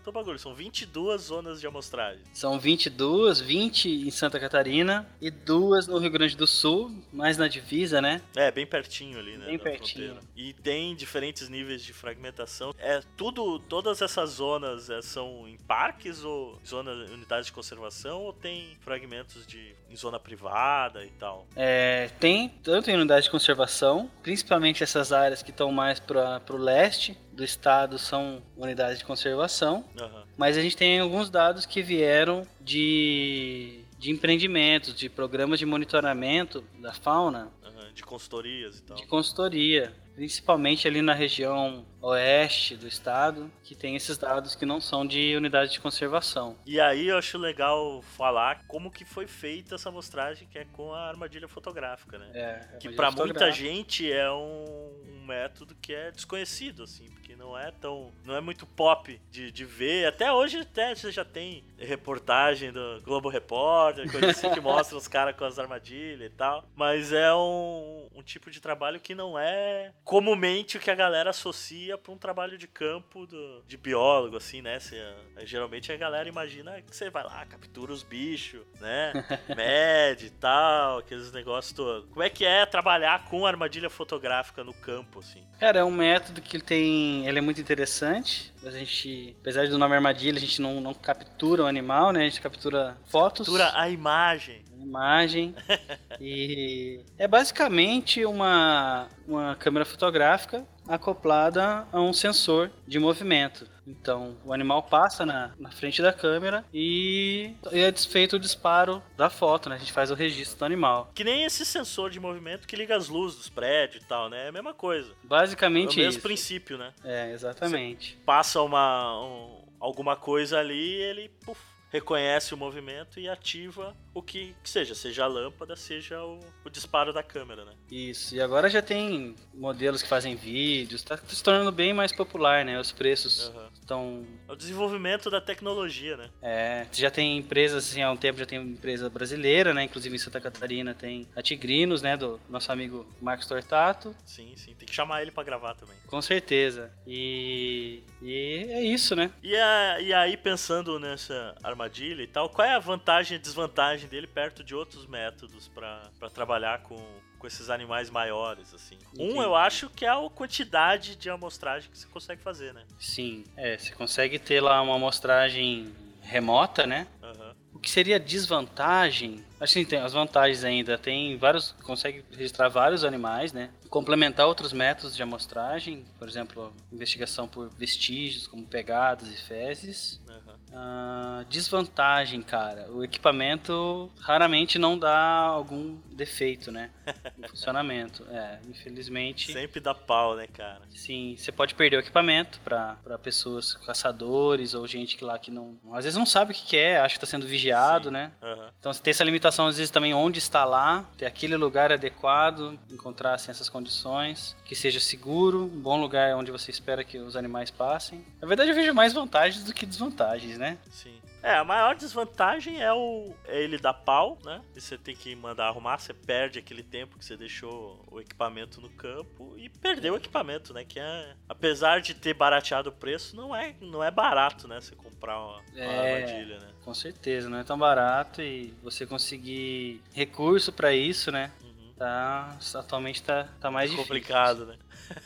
do 0.03 0.11
bagulho. 0.11 0.39
São 0.39 0.53
22 0.55 1.21
zonas 1.21 1.59
de 1.61 1.67
amostragem. 1.67 2.21
São 2.33 2.59
22, 2.59 3.39
20 3.39 4.07
em 4.07 4.11
Santa 4.11 4.39
Catarina 4.39 5.07
e 5.21 5.29
duas 5.29 5.87
no 5.87 5.97
Rio 5.99 6.09
Grande 6.11 6.35
do 6.35 6.47
Sul, 6.47 6.91
mais 7.13 7.37
na 7.37 7.47
divisa, 7.47 8.01
né? 8.01 8.21
É, 8.35 8.49
bem 8.51 8.65
pertinho 8.65 9.19
ali, 9.19 9.37
né? 9.37 9.45
Bem 9.45 9.59
pertinho. 9.59 10.15
fronteira. 10.15 10.19
E 10.35 10.53
tem 10.53 10.95
diferentes 10.95 11.49
níveis 11.49 11.83
de 11.83 11.93
fragmentação. 11.93 12.73
É 12.79 13.01
tudo, 13.15 13.59
todas 13.59 14.01
essas 14.01 14.31
zonas 14.31 14.89
é, 14.89 15.01
são 15.01 15.47
em 15.47 15.57
parques 15.57 16.23
ou 16.23 16.38
zonas, 16.65 17.09
unidades 17.11 17.47
de 17.47 17.51
conservação 17.51 18.21
ou 18.23 18.33
tem 18.33 18.77
fragmentos 18.81 19.45
de 19.47 19.73
em 19.89 19.95
zona 19.95 20.19
privada 20.19 21.03
e 21.03 21.09
tal? 21.11 21.47
É, 21.55 22.09
tem 22.19 22.49
tanto 22.63 22.89
em 22.89 22.95
unidade 22.95 23.23
de 23.25 23.31
conservação, 23.31 24.09
principalmente 24.21 24.83
essas 24.83 25.11
áreas 25.11 25.41
que 25.43 25.51
estão 25.51 25.71
mais 25.71 25.99
para 25.99 26.41
o 26.51 26.57
leste 26.57 27.17
do 27.31 27.43
estado 27.43 27.97
são 27.97 28.41
unidades 28.57 28.99
de 28.99 29.05
conservação, 29.05 29.85
Aham. 29.99 30.23
mas 30.37 30.57
a 30.57 30.61
gente 30.61 30.75
tem 30.77 30.99
alguns 30.99 31.29
dados 31.29 31.65
que 31.65 31.81
vieram 31.81 32.45
de, 32.59 33.81
de 33.97 34.11
empreendimentos, 34.11 34.93
de 34.95 35.09
programas 35.09 35.59
de 35.59 35.65
monitoramento 35.65 36.63
da 36.79 36.93
fauna, 36.93 37.49
aham, 37.63 37.93
De 37.93 38.03
consultorias 38.03 38.79
e 38.79 38.81
tal. 38.83 38.97
de 38.97 39.05
consultoria, 39.07 39.93
principalmente 40.19 40.85
ali 40.85 41.01
na 41.01 41.13
região 41.13 41.85
oeste 42.01 42.75
do 42.75 42.85
estado, 42.85 43.49
que 43.63 43.73
tem 43.73 43.95
esses 43.95 44.17
dados 44.17 44.53
que 44.53 44.65
não 44.65 44.81
são 44.81 45.05
de 45.05 45.33
unidade 45.35 45.71
de 45.71 45.79
conservação. 45.79 46.57
E 46.65 46.79
aí 46.79 47.07
eu 47.07 47.17
acho 47.17 47.37
legal 47.37 48.01
falar 48.01 48.65
como 48.67 48.91
que 48.91 49.05
foi 49.05 49.27
feita 49.27 49.75
essa 49.75 49.87
amostragem, 49.87 50.45
que 50.49 50.57
é 50.57 50.65
com 50.65 50.93
a 50.93 51.07
armadilha 51.07 51.47
fotográfica, 51.47 52.17
né? 52.17 52.31
É, 52.33 52.77
que 52.79 52.89
pra 52.89 53.11
muita 53.11 53.49
gente 53.51 54.11
é 54.11 54.29
um, 54.29 54.91
um 55.07 55.25
método 55.25 55.75
que 55.81 55.93
é 55.93 56.11
desconhecido, 56.11 56.83
assim, 56.83 57.05
porque 57.05 57.35
não 57.35 57.57
é 57.57 57.71
tão. 57.71 58.11
não 58.25 58.35
é 58.35 58.41
muito 58.41 58.65
pop 58.65 59.19
de, 59.29 59.51
de 59.51 59.65
ver. 59.65 60.07
Até 60.07 60.31
hoje 60.31 60.59
até 60.59 60.95
você 60.95 61.11
já 61.11 61.23
tem 61.23 61.63
reportagem 61.77 62.71
do 62.71 63.01
Globo 63.03 63.29
Repórter, 63.29 64.09
coisa 64.11 64.31
assim 64.31 64.49
que 64.51 64.59
mostra 64.59 64.97
os 64.97 65.07
caras 65.07 65.35
com 65.35 65.45
as 65.45 65.59
armadilhas 65.59 66.31
e 66.31 66.35
tal. 66.35 66.65
Mas 66.75 67.13
é 67.13 67.33
um, 67.33 68.07
um 68.15 68.23
tipo 68.23 68.49
de 68.49 68.59
trabalho 68.59 68.99
que 68.99 69.13
não 69.13 69.37
é 69.37 69.91
comumente 70.09 70.75
o 70.75 70.79
que 70.79 70.89
a 70.89 70.95
galera 70.95 71.29
associa 71.29 71.95
pra 71.95 72.11
um 72.11 72.17
trabalho 72.17 72.57
de 72.57 72.67
campo 72.67 73.27
do- 73.27 73.61
de 73.67 73.77
biólogo, 73.77 74.37
assim, 74.37 74.59
né? 74.59 74.79
Você, 74.79 74.99
geralmente 75.43 75.91
a 75.91 75.97
galera 75.97 76.27
imagina 76.27 76.81
que 76.81 76.95
você 76.95 77.11
vai 77.11 77.23
lá, 77.23 77.45
captura 77.45 77.93
os 77.93 78.01
bichos, 78.01 78.61
né? 78.81 79.13
Mede 79.55 80.25
e 80.25 80.29
tal, 80.31 80.97
aqueles 80.97 81.31
negócios 81.31 81.73
todos. 81.73 82.09
Como 82.09 82.23
é 82.23 82.29
que 82.29 82.43
é 82.43 82.65
trabalhar 82.65 83.25
com 83.25 83.45
armadilha 83.45 83.87
fotográfica 83.87 84.63
no 84.63 84.73
campo, 84.73 85.19
assim? 85.19 85.43
Cara, 85.59 85.77
é 85.81 85.83
um 85.83 85.91
método 85.91 86.41
que 86.41 86.57
tem. 86.59 87.27
Ele 87.27 87.37
é 87.37 87.41
muito 87.41 87.61
interessante. 87.61 88.51
A 88.65 88.71
gente, 88.71 89.35
apesar 89.41 89.67
do 89.67 89.77
nome 89.77 89.93
armadilha, 89.93 90.37
a 90.37 90.41
gente 90.41 90.59
não, 90.59 90.81
não 90.81 90.93
captura 90.93 91.63
o 91.63 91.67
animal, 91.67 92.11
né? 92.11 92.21
A 92.21 92.23
gente 92.23 92.41
captura 92.41 92.97
fotos. 93.05 93.45
Captura 93.45 93.79
a 93.79 93.87
imagem. 93.91 94.65
Imagem. 94.83 95.55
e 96.19 97.01
é 97.17 97.27
basicamente 97.27 98.25
uma, 98.25 99.07
uma 99.27 99.55
câmera 99.55 99.85
fotográfica 99.85 100.65
acoplada 100.87 101.87
a 101.91 102.01
um 102.01 102.11
sensor 102.11 102.71
de 102.87 102.97
movimento. 102.99 103.67
Então, 103.85 104.35
o 104.45 104.53
animal 104.53 104.83
passa 104.83 105.25
na, 105.25 105.51
na 105.59 105.71
frente 105.71 106.01
da 106.01 106.13
câmera 106.13 106.63
e, 106.73 107.53
e 107.71 107.79
é 107.79 107.91
feito 107.91 108.35
o 108.35 108.39
disparo 108.39 109.01
da 109.17 109.29
foto, 109.29 109.69
né? 109.69 109.75
A 109.75 109.79
gente 109.79 109.91
faz 109.91 110.11
o 110.11 110.15
registro 110.15 110.59
do 110.59 110.65
animal. 110.65 111.11
Que 111.13 111.23
nem 111.23 111.43
esse 111.43 111.65
sensor 111.65 112.09
de 112.09 112.19
movimento 112.19 112.67
que 112.67 112.75
liga 112.75 112.95
as 112.95 113.07
luzes 113.07 113.37
dos 113.37 113.49
prédios 113.49 114.03
e 114.03 114.07
tal, 114.07 114.29
né? 114.29 114.45
É 114.45 114.49
a 114.49 114.51
mesma 114.51 114.73
coisa. 114.73 115.09
É 115.09 115.25
o 115.25 115.27
Basicamente 115.27 115.97
mesmo 115.97 116.09
isso. 116.11 116.21
princípio, 116.21 116.77
né? 116.77 116.91
É, 117.03 117.31
exatamente. 117.31 118.17
Passa 118.25 118.61
uma 118.61 119.19
um- 119.23 119.59
alguma 119.79 120.15
coisa 120.15 120.59
ali, 120.59 120.93
ele 120.93 121.29
puf, 121.43 121.59
reconhece 121.91 122.53
o 122.53 122.57
movimento 122.57 123.19
e 123.19 123.27
ativa 123.27 123.95
o 124.19 124.23
que, 124.23 124.55
que 124.63 124.69
seja, 124.69 124.93
seja 124.95 125.23
a 125.23 125.27
lâmpada, 125.27 125.75
seja 125.75 126.23
o, 126.23 126.39
o 126.65 126.69
disparo 126.69 127.11
da 127.13 127.23
câmera, 127.23 127.65
né? 127.65 127.73
Isso, 127.91 128.35
e 128.35 128.41
agora 128.41 128.69
já 128.69 128.81
tem 128.81 129.35
modelos 129.53 130.01
que 130.01 130.07
fazem 130.07 130.35
vídeos, 130.35 131.03
tá 131.03 131.17
se 131.17 131.43
tornando 131.43 131.71
bem 131.71 131.93
mais 131.93 132.11
popular, 132.11 132.63
né? 132.63 132.79
Os 132.79 132.91
preços 132.91 133.49
Aham. 133.49 133.69
estão. 133.73 134.27
É 134.47 134.51
o 134.51 134.55
desenvolvimento 134.55 135.29
da 135.29 135.39
tecnologia, 135.41 136.17
né? 136.17 136.29
É, 136.41 136.85
já 136.91 137.09
tem 137.09 137.37
empresas, 137.37 137.85
assim, 137.89 138.01
há 138.01 138.11
um 138.11 138.17
tempo 138.17 138.37
já 138.39 138.45
tem 138.45 138.61
empresa 138.61 139.09
brasileira, 139.09 139.73
né? 139.73 139.83
Inclusive 139.83 140.15
em 140.15 140.19
Santa 140.19 140.39
Catarina 140.41 140.93
tem 140.93 141.27
a 141.35 141.41
Tigrinos, 141.41 142.01
né? 142.01 142.17
Do 142.17 142.39
nosso 142.49 142.71
amigo 142.71 143.07
Marcos 143.21 143.47
Tortato. 143.47 144.15
Sim, 144.25 144.53
sim. 144.57 144.75
Tem 144.75 144.87
que 144.87 144.93
chamar 144.93 145.21
ele 145.21 145.31
pra 145.31 145.43
gravar 145.43 145.75
também. 145.75 145.95
Com 146.07 146.21
certeza. 146.21 146.91
E, 147.07 148.03
e 148.21 148.65
é 148.69 148.81
isso, 148.83 149.15
né? 149.15 149.31
E, 149.41 149.55
a- 149.55 149.99
e 150.01 150.13
aí, 150.13 150.35
pensando 150.35 150.99
nessa 150.99 151.55
armadilha 151.63 152.21
e 152.23 152.27
tal, 152.27 152.49
qual 152.49 152.67
é 152.67 152.73
a 152.75 152.79
vantagem 152.79 153.37
e 153.37 153.39
desvantagem 153.39 154.08
dele 154.09 154.27
perto 154.27 154.63
de 154.63 154.75
outros 154.75 155.05
métodos 155.07 155.67
pra 155.67 156.09
trabalhar 156.33 156.81
com, 156.83 156.97
com 157.37 157.47
esses 157.47 157.69
animais 157.69 158.09
maiores, 158.09 158.73
assim? 158.73 158.97
Um, 159.17 159.25
Entendi. 159.25 159.37
eu 159.37 159.55
acho 159.55 159.89
que 159.89 160.05
é 160.05 160.09
a 160.09 160.29
quantidade 160.29 161.15
de 161.15 161.29
amostragem 161.29 161.89
que 161.89 161.97
você 161.97 162.07
consegue 162.07 162.41
fazer, 162.41 162.73
né? 162.73 162.83
Sim, 162.99 163.45
é, 163.55 163.77
você 163.77 163.93
consegue 163.93 164.37
ter 164.39 164.59
lá 164.61 164.81
uma 164.81 164.95
amostragem 164.95 165.93
remota, 166.21 166.85
né? 166.85 167.07
Aham. 167.23 167.55
O 167.73 167.79
que 167.79 167.89
seria 167.89 168.19
desvantagem? 168.19 169.43
Acho 169.59 169.75
que 169.75 169.85
tem 169.85 169.99
as 169.99 170.11
vantagens 170.11 170.63
ainda. 170.65 170.97
Tem 170.97 171.37
vários. 171.37 171.71
Consegue 171.83 172.25
registrar 172.31 172.67
vários 172.67 173.05
animais, 173.05 173.53
né? 173.53 173.69
Complementar 173.89 174.45
outros 174.47 174.73
métodos 174.73 175.15
de 175.15 175.23
amostragem, 175.23 176.05
por 176.17 176.27
exemplo, 176.27 176.73
investigação 176.91 177.47
por 177.47 177.69
vestígios, 177.69 178.47
como 178.47 178.65
pegadas 178.65 179.29
e 179.29 179.37
fezes. 179.37 180.19
aham. 180.27 180.48
Ah, 180.73 181.43
desvantagem, 181.49 182.41
cara. 182.41 182.89
O 182.91 183.03
equipamento 183.03 184.09
raramente 184.19 184.77
não 184.77 184.97
dá 184.97 185.17
algum 185.17 185.97
defeito, 186.11 186.71
né? 186.71 186.89
No 187.37 187.47
funcionamento. 187.47 188.25
É, 188.29 188.59
infelizmente. 188.67 189.51
Sempre 189.51 189.79
dá 189.79 189.95
pau, 189.95 190.35
né, 190.35 190.45
cara? 190.47 190.81
Sim, 190.93 191.35
você 191.37 191.51
pode 191.51 191.73
perder 191.73 191.97
o 191.97 191.99
equipamento 192.01 192.59
para 192.59 192.97
pessoas 193.23 193.73
caçadores 193.73 194.73
ou 194.73 194.85
gente 194.85 195.15
que 195.15 195.23
lá 195.23 195.39
que 195.39 195.49
não. 195.49 195.77
Às 195.93 196.03
vezes 196.03 196.17
não 196.17 196.25
sabe 196.25 196.51
o 196.51 196.55
que 196.55 196.65
que 196.65 196.77
é, 196.77 196.99
acha 196.99 197.13
que 197.17 197.23
está 197.23 197.27
sendo 197.27 197.47
vigiado, 197.47 198.05
Sim. 198.05 198.11
né? 198.11 198.31
Aham. 198.41 198.69
Então 198.79 198.93
você 198.93 199.01
tem 199.01 199.11
essa 199.11 199.23
limitação, 199.23 199.67
às 199.67 199.77
vezes, 199.77 199.89
também 199.89 200.13
onde 200.13 200.39
está 200.39 200.65
lá, 200.65 201.05
ter 201.17 201.25
aquele 201.25 201.55
lugar 201.55 201.91
adequado, 201.91 202.77
encontrar 202.91 203.33
assim, 203.33 203.49
essas 203.51 203.69
condições, 203.69 204.55
que 204.65 204.75
seja 204.75 204.99
seguro, 204.99 205.63
um 205.63 205.79
bom 205.79 205.99
lugar 205.99 206.35
onde 206.35 206.51
você 206.51 206.69
espera 206.71 207.03
que 207.03 207.17
os 207.17 207.35
animais 207.35 207.71
passem. 207.71 208.23
Na 208.41 208.47
verdade, 208.47 208.69
eu 208.71 208.75
vejo 208.75 208.93
mais 208.93 209.13
vantagens 209.13 209.63
do 209.63 209.73
que 209.73 209.85
desvantagens, 209.85 210.57
né? 210.59 210.77
Sim. 210.91 211.19
É, 211.41 211.55
a 211.55 211.63
maior 211.63 211.95
desvantagem 211.95 212.81
é 212.83 212.93
o 212.93 213.33
é 213.47 213.61
ele 213.63 213.77
dar 213.77 213.93
pau, 213.93 214.37
né? 214.43 214.61
E 214.75 214.81
você 214.81 214.97
tem 214.97 215.15
que 215.15 215.33
mandar 215.35 215.67
arrumar, 215.67 215.97
você 215.97 216.13
perde 216.13 216.59
aquele 216.59 216.83
tempo 216.83 217.17
que 217.17 217.23
você 217.25 217.37
deixou 217.37 218.05
o 218.11 218.19
equipamento 218.19 218.81
no 218.81 218.89
campo 218.89 219.55
e 219.57 219.69
perdeu 219.69 220.13
o 220.13 220.17
equipamento, 220.17 220.73
né? 220.73 220.83
Que 220.83 220.99
é, 220.99 221.33
apesar 221.47 222.01
de 222.01 222.13
ter 222.13 222.33
barateado 222.33 222.89
o 222.89 222.93
preço, 222.93 223.35
não 223.35 223.55
é, 223.55 223.73
não 223.79 224.03
é 224.03 224.11
barato, 224.11 224.67
né? 224.67 224.81
Você 224.81 224.95
comprar 224.95 225.39
uma, 225.39 225.57
uma 225.57 225.63
É. 225.81 226.13
armadilha, 226.23 226.59
né? 226.59 226.67
Com 226.83 226.93
certeza, 226.93 227.49
não 227.49 227.57
é 227.57 227.63
tão 227.63 227.77
barato 227.77 228.41
e 228.41 228.73
você 228.83 229.05
conseguir 229.05 230.01
recurso 230.13 230.73
para 230.73 230.93
isso, 230.93 231.31
né? 231.31 231.51
Uhum. 231.63 231.93
Tá, 231.97 232.57
atualmente 232.75 233.23
tá, 233.23 233.47
tá 233.61 233.71
mais 233.71 233.89
difícil. 233.89 234.07
Complicado, 234.07 234.65
né? 234.65 234.77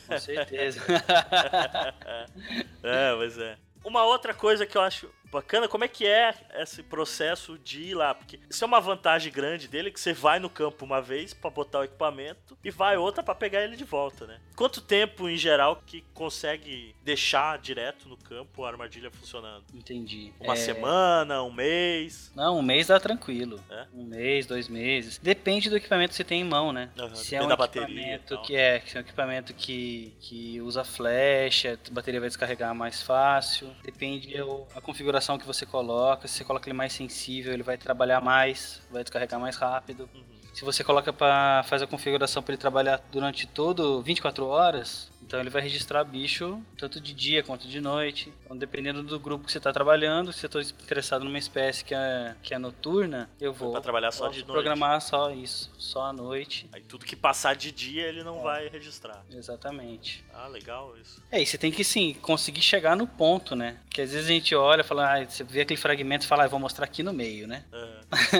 Com 0.06 0.18
certeza. 0.18 0.80
É, 2.82 3.14
mas 3.16 3.38
é. 3.38 3.56
Uma 3.84 4.04
outra 4.04 4.34
coisa 4.34 4.66
que 4.66 4.76
eu 4.76 4.82
acho 4.82 5.08
bacana, 5.34 5.68
como 5.68 5.84
é 5.84 5.88
que 5.88 6.06
é 6.06 6.34
esse 6.56 6.82
processo 6.82 7.58
de 7.58 7.82
ir 7.82 7.94
lá? 7.94 8.14
Porque 8.14 8.40
isso 8.48 8.64
é 8.64 8.66
uma 8.66 8.80
vantagem 8.80 9.30
grande 9.32 9.68
dele, 9.68 9.90
que 9.90 10.00
você 10.00 10.12
vai 10.12 10.38
no 10.38 10.48
campo 10.48 10.84
uma 10.84 11.00
vez 11.02 11.34
pra 11.34 11.50
botar 11.50 11.80
o 11.80 11.84
equipamento 11.84 12.56
e 12.64 12.70
vai 12.70 12.96
outra 12.96 13.22
pra 13.22 13.34
pegar 13.34 13.62
ele 13.62 13.76
de 13.76 13.84
volta, 13.84 14.26
né? 14.26 14.40
Quanto 14.56 14.80
tempo, 14.80 15.28
em 15.28 15.36
geral, 15.36 15.82
que 15.86 16.02
consegue 16.14 16.94
deixar 17.02 17.58
direto 17.58 18.08
no 18.08 18.16
campo 18.16 18.64
a 18.64 18.68
armadilha 18.70 19.10
funcionando? 19.10 19.64
Entendi. 19.74 20.32
Uma 20.40 20.54
É, 20.54 20.56
semana, 20.56 21.42
um 21.42 21.52
mês? 21.52 22.30
Não, 22.34 22.58
um 22.58 22.62
mês 22.62 22.86
dá 22.86 22.98
tranquilo. 23.00 23.62
É? 23.68 23.86
Um 23.92 24.04
mês, 24.04 24.46
dois 24.46 24.68
meses. 24.68 25.18
Depende 25.18 25.68
do 25.68 25.76
equipamento 25.76 26.10
que 26.10 26.16
você 26.16 26.24
tem 26.24 26.40
em 26.40 26.44
mão, 26.44 26.72
né? 26.72 26.90
Aham, 26.98 27.14
Se 27.14 27.34
é 27.34 27.42
um 27.42 27.48
da 27.48 27.54
equipamento 27.54 28.40
que 28.42 28.54
é, 28.56 28.80
se 28.86 28.96
é 28.96 29.00
um 29.00 29.02
equipamento 29.02 29.52
que, 29.54 30.16
que 30.20 30.60
usa 30.60 30.84
flecha, 30.84 31.78
a 31.88 31.90
bateria 31.92 32.20
vai 32.20 32.28
descarregar 32.28 32.74
mais 32.74 33.02
fácil. 33.02 33.74
Depende 33.82 34.40
o- 34.40 34.66
a 34.74 34.80
configuração 34.80 35.23
que 35.38 35.46
você 35.46 35.64
coloca. 35.64 36.28
Se 36.28 36.38
você 36.38 36.44
coloca 36.44 36.68
ele 36.68 36.76
mais 36.76 36.92
sensível, 36.92 37.52
ele 37.52 37.62
vai 37.62 37.76
trabalhar 37.76 38.20
mais, 38.20 38.82
vai 38.90 39.02
descarregar 39.02 39.40
mais 39.40 39.56
rápido. 39.56 40.08
Uhum. 40.14 40.34
Se 40.54 40.64
você 40.64 40.84
coloca 40.84 41.12
para 41.12 41.64
fazer 41.64 41.84
a 41.84 41.86
configuração 41.86 42.42
para 42.42 42.52
ele 42.52 42.60
trabalhar 42.60 43.00
durante 43.10 43.46
todo 43.46 44.00
24 44.02 44.46
horas, 44.46 45.10
Então 45.26 45.40
ele 45.40 45.50
vai 45.50 45.62
registrar 45.62 46.04
bicho 46.04 46.60
tanto 46.78 47.00
de 47.00 47.12
dia 47.14 47.42
quanto 47.42 47.66
de 47.66 47.80
noite. 47.80 48.32
Então, 48.44 48.56
dependendo 48.56 49.02
do 49.02 49.18
grupo 49.18 49.44
que 49.46 49.52
você 49.52 49.58
está 49.58 49.72
trabalhando, 49.72 50.32
se 50.32 50.44
eu 50.44 50.48
estou 50.48 50.60
interessado 50.60 51.24
numa 51.24 51.38
espécie 51.38 51.84
que 51.84 51.94
é, 51.94 52.34
que 52.42 52.54
é 52.54 52.58
noturna, 52.58 53.28
eu 53.40 53.52
vou 53.52 53.72
Pra 53.72 53.80
trabalhar 53.80 54.12
só 54.12 54.28
de 54.28 54.38
noite. 54.40 54.50
programar 54.52 55.00
só 55.00 55.30
isso, 55.30 55.70
só 55.78 56.02
à 56.06 56.12
noite. 56.12 56.68
Aí 56.72 56.82
tudo 56.82 57.04
que 57.04 57.16
passar 57.16 57.54
de 57.56 57.72
dia 57.72 58.06
ele 58.06 58.22
não 58.22 58.42
vai 58.42 58.68
registrar. 58.68 59.24
Exatamente. 59.32 60.24
Ah, 60.32 60.46
legal 60.46 60.94
isso. 61.00 61.22
É, 61.30 61.40
e 61.40 61.46
você 61.46 61.56
tem 61.58 61.72
que 61.72 61.82
sim 61.84 62.14
conseguir 62.20 62.62
chegar 62.62 62.96
no 62.96 63.06
ponto, 63.06 63.56
né? 63.56 63.78
Porque 63.86 64.02
às 64.02 64.12
vezes 64.12 64.26
a 64.28 64.32
gente 64.32 64.54
olha 64.54 64.82
e 64.82 64.84
fala, 64.84 65.20
ah, 65.20 65.24
você 65.24 65.42
vê 65.42 65.62
aquele 65.62 65.80
fragmento 65.80 66.24
e 66.24 66.28
fala, 66.28 66.42
ah, 66.44 66.46
eu 66.46 66.50
vou 66.50 66.60
mostrar 66.60 66.84
aqui 66.84 67.02
no 67.02 67.12
meio, 67.12 67.46
né? 67.46 67.64
É, 67.72 68.36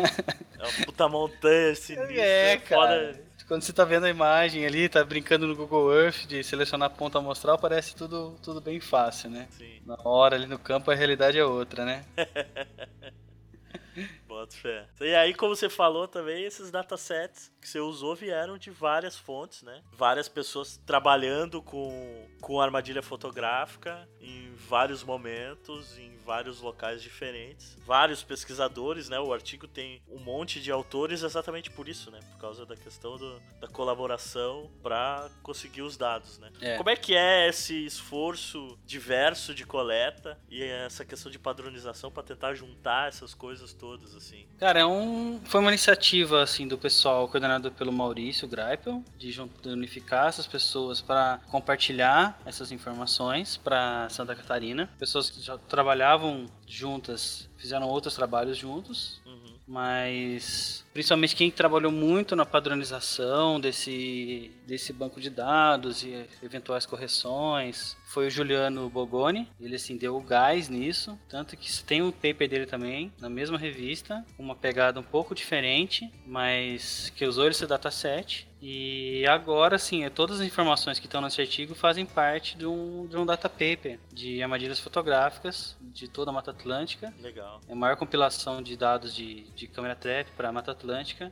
é 0.59 0.63
uma 0.63 0.85
puta 0.87 1.09
montanha 1.09 1.75
sinistra. 1.77 2.21
É, 2.21 2.57
cara. 2.59 3.15
Foda. 3.15 3.34
Quando 3.47 3.63
você 3.63 3.73
tá 3.73 3.85
vendo 3.85 4.05
a 4.07 4.11
imagem 4.11 4.65
ali, 4.65 4.89
tá 4.89 5.05
brincando 5.05 5.47
no 5.47 5.55
Google 5.55 5.93
Earth 5.95 6.27
de 6.27 6.43
selecionar 6.43 6.91
ponto 6.91 7.19
amostral, 7.19 7.59
parece 7.59 7.95
tudo, 7.95 8.39
tudo 8.43 8.61
bem 8.61 8.81
fácil, 8.81 9.29
né? 9.31 9.47
Sim, 9.51 9.81
Na 9.85 9.97
hora 10.03 10.37
ali 10.37 10.47
no 10.47 10.59
campo 10.59 10.91
a 10.91 10.95
realidade 10.95 11.39
é 11.39 11.45
outra, 11.45 11.85
né? 11.85 12.05
boto 14.35 14.57
fé. 14.57 14.87
E 15.01 15.15
aí, 15.15 15.33
como 15.35 15.55
você 15.55 15.69
falou 15.69 16.09
também, 16.09 16.45
esses 16.45 16.71
datasets 16.71 17.53
que 17.61 17.69
você 17.69 17.81
usou 17.81 18.15
vieram 18.15 18.59
de 18.59 18.71
várias 18.71 19.17
fontes, 19.17 19.63
né? 19.63 19.83
Várias 19.93 20.29
pessoas 20.29 20.77
trabalhando 20.85 21.63
com, 21.63 22.29
com 22.41 22.61
armadilha 22.61 23.03
fotográfica 23.03 24.09
em 24.21 24.55
vários 24.55 25.03
momentos, 25.03 25.99
em 25.99 26.17
vários 26.25 26.61
locais 26.61 27.03
diferentes. 27.03 27.77
Vários 27.87 28.23
pesquisadores, 28.23 29.09
né? 29.09 29.19
O 29.21 29.33
artigo 29.33 29.69
tem 29.69 30.03
um 30.09 30.19
monte 30.19 30.61
de 30.61 30.71
autores 30.71 31.23
exatamente 31.23 31.71
por 31.71 31.89
isso, 31.89 32.11
né? 32.11 32.21
Por 32.33 32.41
causa 32.41 32.67
da 32.67 32.77
questão 32.77 33.17
do, 33.17 33.41
da 33.61 33.69
colaboração 33.69 34.71
para 34.83 35.31
conseguir 35.43 35.83
os 35.83 35.97
dados, 35.97 36.39
né? 36.39 36.51
É. 36.61 36.77
Como 36.77 36.91
é 36.91 36.97
que 36.97 37.15
é 37.15 37.49
esse 37.49 37.85
esforço 37.85 38.79
diverso 38.85 39.55
de 39.55 39.65
coleta 39.65 40.39
e 40.49 40.63
essa 40.63 41.05
questão 41.05 41.31
de 41.31 41.39
padronização 41.39 42.11
para 42.11 42.23
tentar 42.23 42.55
juntar 42.55 43.09
essas 43.09 43.35
coisas 43.35 43.73
todas, 43.73 44.15
assim? 44.27 44.45
Cara, 44.59 44.81
é 44.81 44.87
um, 44.87 45.41
foi 45.45 45.61
uma 45.61 45.71
iniciativa 45.71 46.43
assim 46.43 46.67
do 46.67 46.79
pessoal 46.79 47.29
coordenado 47.29 47.71
pelo 47.73 47.93
Maurício 47.93 48.47
Greipel 48.49 49.03
de 49.19 49.37
unificar 49.67 50.29
essas 50.29 50.47
pessoas 50.47 51.01
para 51.01 51.41
compartilhar 51.51 52.41
essas 52.47 52.71
informações 52.73 53.57
para 53.57 54.09
Santa 54.09 54.35
Catarina. 54.35 54.89
Pessoas 54.99 55.29
que 55.29 55.41
já 55.41 55.59
trabalhavam 55.59 56.47
juntas, 56.67 57.49
fizeram 57.57 57.89
outros 57.89 58.15
trabalhos 58.15 58.57
juntos, 58.57 59.21
Uhum. 59.27 59.55
mas 59.67 60.84
principalmente 60.95 61.35
quem 61.35 61.51
trabalhou 61.51 61.91
muito 61.93 62.35
na 62.37 62.47
padronização 62.47 63.61
desse, 63.61 64.51
desse 64.67 64.93
banco 64.93 65.21
de 65.21 65.29
dados 65.29 66.05
e 66.05 66.27
eventuais 66.43 66.87
correções 66.87 67.97
foi 68.15 68.29
o 68.29 68.31
Juliano 68.31 68.89
Bogoni. 68.89 69.49
Ele 69.61 69.75
assim 69.75 69.97
deu 69.97 70.17
o 70.17 70.21
gás 70.21 70.69
nisso, 70.69 71.19
tanto 71.29 71.57
que 71.57 71.83
tem 71.83 72.01
um 72.01 72.13
paper 72.13 72.49
dele 72.49 72.67
também 72.67 73.13
na 73.21 73.29
mesma 73.29 73.59
revista, 73.59 74.25
uma 74.39 74.55
pegada 74.55 75.01
um 75.01 75.03
pouco 75.03 75.35
diferente, 75.35 76.09
mas 76.25 77.13
que 77.17 77.27
usou 77.27 77.49
esse 77.49 77.67
dataset. 77.67 78.47
E 78.67 79.27
agora 79.27 79.79
sim, 79.79 80.05
é- 80.05 80.11
todas 80.11 80.41
as 80.41 80.47
informações 80.47 80.99
que 80.99 81.07
estão 81.07 81.21
nesse 81.21 81.39
artigo 81.39 81.75
fazem 81.75 82.07
parte 82.07 82.57
de 82.57 82.65
um, 82.65 83.07
de 83.07 83.15
um 83.15 83.27
data 83.27 83.47
paper 83.47 83.99
de 84.11 84.43
armadilhas 84.43 84.79
fotográficas 84.79 85.77
de 85.83 86.09
toda 86.09 86.31
a 86.31 86.33
Mata 86.33 86.53
Atlântica. 86.53 87.13
Legal. 87.21 87.61
É 87.69 87.73
a 87.73 87.77
maior 87.77 87.97
compilação 87.97 88.63
de 88.63 88.75
dados 88.75 89.15
de, 89.15 89.43
de 89.55 89.67
câmera 89.67 89.95
trap 89.95 90.29
para 90.37 90.49
a 90.49 90.53
Mata 90.53 90.71
Atlântica, 90.71 90.84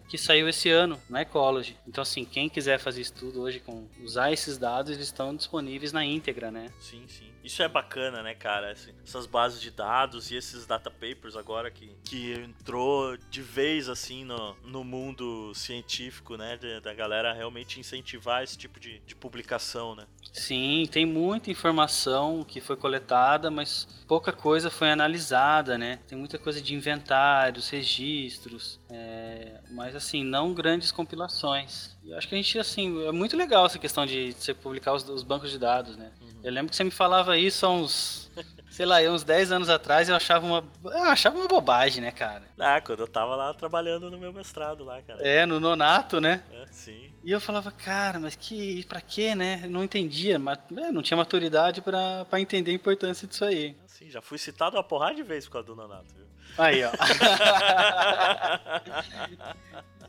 que 0.09 0.19
saiu 0.19 0.49
esse 0.49 0.71
ano 0.71 1.01
na 1.09 1.23
Ecology. 1.23 1.77
Então, 1.87 2.03
assim, 2.03 2.25
quem 2.25 2.49
quiser 2.49 2.79
fazer 2.79 3.01
estudo 3.01 3.41
hoje 3.41 3.61
com 3.61 3.87
usar 4.03 4.33
esses 4.33 4.59
dados, 4.59 4.93
eles 4.93 5.07
estão 5.07 5.35
disponíveis 5.35 5.93
na 5.93 6.05
íntegra, 6.05 6.51
né? 6.51 6.71
Sim, 6.81 7.05
sim. 7.09 7.32
Isso 7.43 7.63
é 7.63 7.69
bacana, 7.69 8.23
né, 8.23 8.35
cara? 8.35 8.73
Essas 9.05 9.27
bases 9.27 9.61
de 9.61 9.71
dados 9.71 10.31
e 10.31 10.37
esses 10.37 10.67
data 10.67 10.91
papers 10.91 11.37
agora 11.37 11.71
que, 11.71 11.91
que 12.05 12.35
entrou 12.35 13.17
de 13.17 13.43
vez, 13.43 13.89
assim, 13.89 14.25
no, 14.25 14.57
no 14.65 14.85
mundo 14.85 15.53
científico, 15.55 16.37
né? 16.37 16.59
da 16.83 16.95
galera 16.95 17.33
realmente 17.33 17.81
incentivar 17.81 18.43
esse 18.43 18.57
tipo 18.57 18.79
de, 18.79 19.01
de 19.01 19.15
publicação, 19.15 19.95
né? 19.95 20.07
Sim, 20.33 20.89
tem 20.91 21.05
muita 21.05 21.51
informação 21.51 22.45
que 22.45 22.61
foi 22.61 22.77
coletada, 22.77 23.51
mas 23.51 23.87
pouca 24.07 24.33
coisa 24.33 24.71
foi 24.71 24.91
analisada, 24.91 25.77
né? 25.77 25.99
Tem 26.07 26.17
muita 26.17 26.39
coisa 26.39 26.61
de 26.61 26.75
inventários, 26.75 27.69
registros, 27.69 28.81
é, 28.91 29.61
mas 29.71 29.95
assim, 29.95 30.25
não 30.25 30.55
grandes 30.55 30.93
compilações. 30.93 31.92
E 32.05 32.11
eu 32.11 32.19
acho 32.19 32.29
que 32.29 32.35
a 32.35 32.39
gente, 32.39 32.59
assim, 32.59 33.07
é 33.07 33.13
muito 33.13 33.37
legal 33.37 33.65
essa 33.65 33.79
questão 33.79 34.05
de 34.05 34.33
você 34.33 34.53
publicar 34.53 34.93
os, 34.93 35.09
os 35.09 35.23
bancos 35.23 35.51
de 35.51 35.59
dados, 35.59 35.97
né? 35.97 36.11
Eu 36.43 36.53
lembro 36.53 36.71
que 36.71 36.77
você 36.77 36.83
me 36.83 36.91
falava 36.91 37.39
isso 37.39 37.65
há 37.65 37.71
uns, 37.71 38.29
sei 38.71 38.85
lá, 38.85 39.01
uns 39.03 39.23
10 39.23 39.53
anos 39.53 39.69
atrás, 39.69 40.09
eu 40.09 40.17
achava 40.17 40.45
uma, 40.45 40.65
eu 40.85 41.05
achava 41.05 41.39
uma 41.39 41.47
bobagem, 41.47 42.03
né, 42.03 42.11
cara? 42.11 42.43
Ah, 42.59 42.81
quando 42.81 43.01
eu 43.01 43.09
tava 43.09 43.37
lá 43.37 43.55
trabalhando 43.55 44.11
no 44.11 44.19
meu 44.19 44.33
mestrado 44.33 44.83
lá, 44.83 45.01
cara. 45.03 45.23
É, 45.23 45.47
no 45.47 45.61
nonato, 45.61 46.21
né? 46.21 46.43
É, 46.53 46.67
sim. 46.73 47.13
E 47.23 47.31
eu 47.31 47.41
falava, 47.41 47.71
cara, 47.71 48.19
mas 48.19 48.35
que, 48.35 48.85
pra 48.87 49.01
quê, 49.01 49.37
né? 49.37 49.61
Eu 49.63 49.71
não 49.71 49.85
entendia, 49.85 50.41
mas 50.41 50.59
é, 50.77 50.91
não 50.91 51.03
tinha 51.03 51.17
maturidade 51.17 51.81
pra 51.81 52.25
pra 52.25 52.41
entender 52.41 52.73
a 52.73 52.75
importância 52.75 53.29
disso 53.29 53.45
aí. 53.45 53.77
Assim, 53.85 54.11
já 54.11 54.21
fui 54.21 54.39
citado 54.39 54.77
uma 54.77 54.83
porrada 54.83 55.15
de 55.15 55.23
vez 55.23 55.45
por 55.45 55.53
causa 55.53 55.67
do 55.67 55.77
Nonato, 55.77 56.13
viu? 56.17 56.27
Aí, 56.59 56.83
ó. 56.83 56.91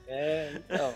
é, 0.07 0.53
então. 0.55 0.91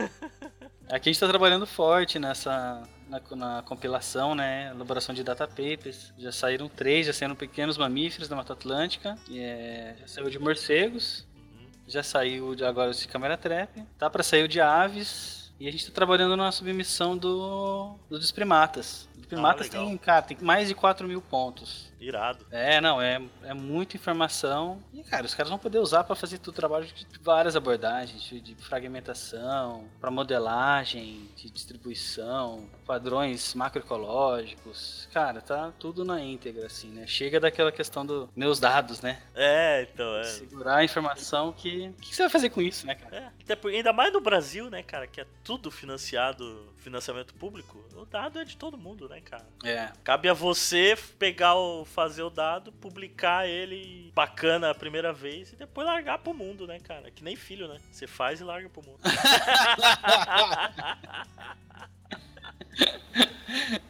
Aqui 0.89 1.09
a 1.09 1.11
gente 1.11 1.19
tá 1.19 1.27
trabalhando 1.27 1.67
forte 1.67 2.17
nessa. 2.17 2.81
Na, 3.09 3.21
na 3.35 3.61
compilação, 3.61 4.35
né? 4.35 4.69
Elaboração 4.71 5.15
de 5.15 5.23
data 5.23 5.47
papers. 5.47 6.13
Já 6.17 6.31
saíram 6.31 6.67
três, 6.67 7.05
já 7.05 7.13
saíram 7.13 7.35
pequenos 7.35 7.77
mamíferos 7.77 8.27
da 8.27 8.35
Mata 8.35 8.53
Atlântica. 8.53 9.17
E, 9.29 9.39
é, 9.39 9.95
já 10.01 10.07
saiu 10.07 10.29
de 10.29 10.39
morcegos. 10.39 11.25
Uhum. 11.35 11.67
Já 11.87 12.03
saiu 12.03 12.55
de 12.55 12.65
agora 12.65 12.91
de 12.91 13.07
câmera 13.07 13.37
trap. 13.37 13.81
Tá 13.97 14.09
pra 14.09 14.23
sair 14.23 14.43
o 14.43 14.47
de 14.47 14.59
aves. 14.59 15.53
E 15.59 15.67
a 15.67 15.71
gente 15.71 15.87
tá 15.87 15.91
trabalhando 15.91 16.35
na 16.37 16.51
submissão 16.51 17.17
do, 17.17 17.95
do 18.09 18.19
dos 18.19 18.31
primatas. 18.31 19.09
Os 19.17 19.25
primatas 19.25 19.69
legal. 19.69 19.87
tem, 19.87 19.97
cara, 19.97 20.21
tem 20.21 20.37
mais 20.41 20.67
de 20.67 20.75
4 20.75 21.07
mil 21.07 21.21
pontos. 21.21 21.86
Irado. 21.99 22.45
É, 22.51 22.79
não, 22.79 23.01
é, 23.01 23.21
é 23.43 23.53
muita 23.53 23.95
informação. 23.97 24.79
E, 24.93 25.03
cara, 25.03 25.25
os 25.25 25.33
caras 25.33 25.49
vão 25.49 25.57
poder 25.57 25.79
usar 25.79 26.03
para 26.03 26.15
fazer 26.15 26.37
todo 26.37 26.53
o 26.53 26.55
trabalho 26.55 26.85
de 26.85 27.07
várias 27.21 27.55
abordagens, 27.55 28.21
de, 28.23 28.55
fragmentação, 28.55 29.85
para 29.99 30.11
modelagem, 30.11 31.29
de 31.35 31.49
distribuição, 31.49 32.69
padrões 32.85 33.53
macroecológicos. 33.55 35.07
Cara, 35.11 35.41
tá 35.41 35.71
tudo 35.79 36.05
na 36.05 36.21
íntegra, 36.21 36.67
assim, 36.67 36.89
né? 36.89 37.05
Chega 37.07 37.39
daquela 37.39 37.71
questão 37.71 38.05
do 38.05 38.29
meus 38.35 38.59
dados, 38.59 39.01
né? 39.01 39.21
É, 39.35 39.87
então, 39.91 40.17
é. 40.17 40.23
Segurar 40.23 40.77
a 40.77 40.83
informação 40.83 41.51
que. 41.51 41.87
O 41.89 41.93
que 42.01 42.15
você 42.15 42.23
vai 42.23 42.29
fazer 42.29 42.49
com 42.49 42.61
isso, 42.61 42.85
né, 42.85 42.95
cara? 42.95 43.15
É, 43.17 43.31
até 43.43 43.55
por- 43.55 43.71
ainda 43.71 43.91
mais 43.93 44.13
no 44.13 44.21
Brasil, 44.21 44.69
né, 44.69 44.83
cara, 44.83 45.07
que 45.07 45.21
é 45.21 45.25
tudo 45.43 45.71
financiado, 45.71 46.73
financiamento 46.77 47.33
público, 47.33 47.83
o 47.95 48.05
dado 48.05 48.39
é 48.39 48.45
de 48.45 48.55
todo 48.55 48.77
mundo, 48.77 49.09
né, 49.09 49.19
cara? 49.21 49.45
É. 49.63 49.89
Cabe 50.03 50.29
a 50.29 50.33
você 50.33 50.97
pegar 51.17 51.55
o, 51.55 51.85
fazer 51.87 52.23
o 52.23 52.29
dado, 52.29 52.71
publicar 52.71 53.47
ele 53.47 54.11
bacana 54.13 54.69
a 54.71 54.75
primeira 54.75 55.11
vez 55.11 55.53
e 55.53 55.55
depois 55.55 55.87
largar 55.87 56.19
pro 56.19 56.33
mundo, 56.33 56.67
né, 56.67 56.79
cara? 56.79 57.09
Que 57.11 57.23
nem 57.23 57.35
filho, 57.35 57.67
né? 57.67 57.77
Você 57.91 58.05
faz 58.05 58.39
e 58.39 58.43
larga 58.43 58.69
pro 58.69 58.83
mundo. 58.83 58.99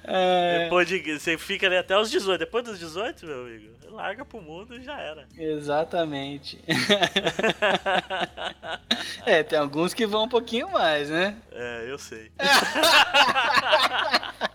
É, 0.04 0.64
Depois 0.64 0.88
de. 0.88 1.20
Você 1.20 1.38
fica 1.38 1.68
ali 1.68 1.78
até 1.78 1.98
os 1.98 2.10
18. 2.10 2.40
Depois 2.40 2.64
dos 2.64 2.80
18, 2.80 3.26
meu 3.26 3.42
amigo, 3.42 3.74
larga 3.90 4.24
pro 4.24 4.42
mundo 4.42 4.76
e 4.76 4.84
já 4.84 5.00
era. 5.00 5.28
exatamente. 5.38 6.64
é, 9.26 9.44
tem 9.44 9.60
alguns 9.60 9.94
que 9.94 10.06
vão 10.06 10.24
um 10.24 10.30
pouquinho 10.30 10.72
mais, 10.72 11.10
né? 11.10 11.36
É, 11.52 11.86
eu 11.90 11.98
sei. 11.98 12.32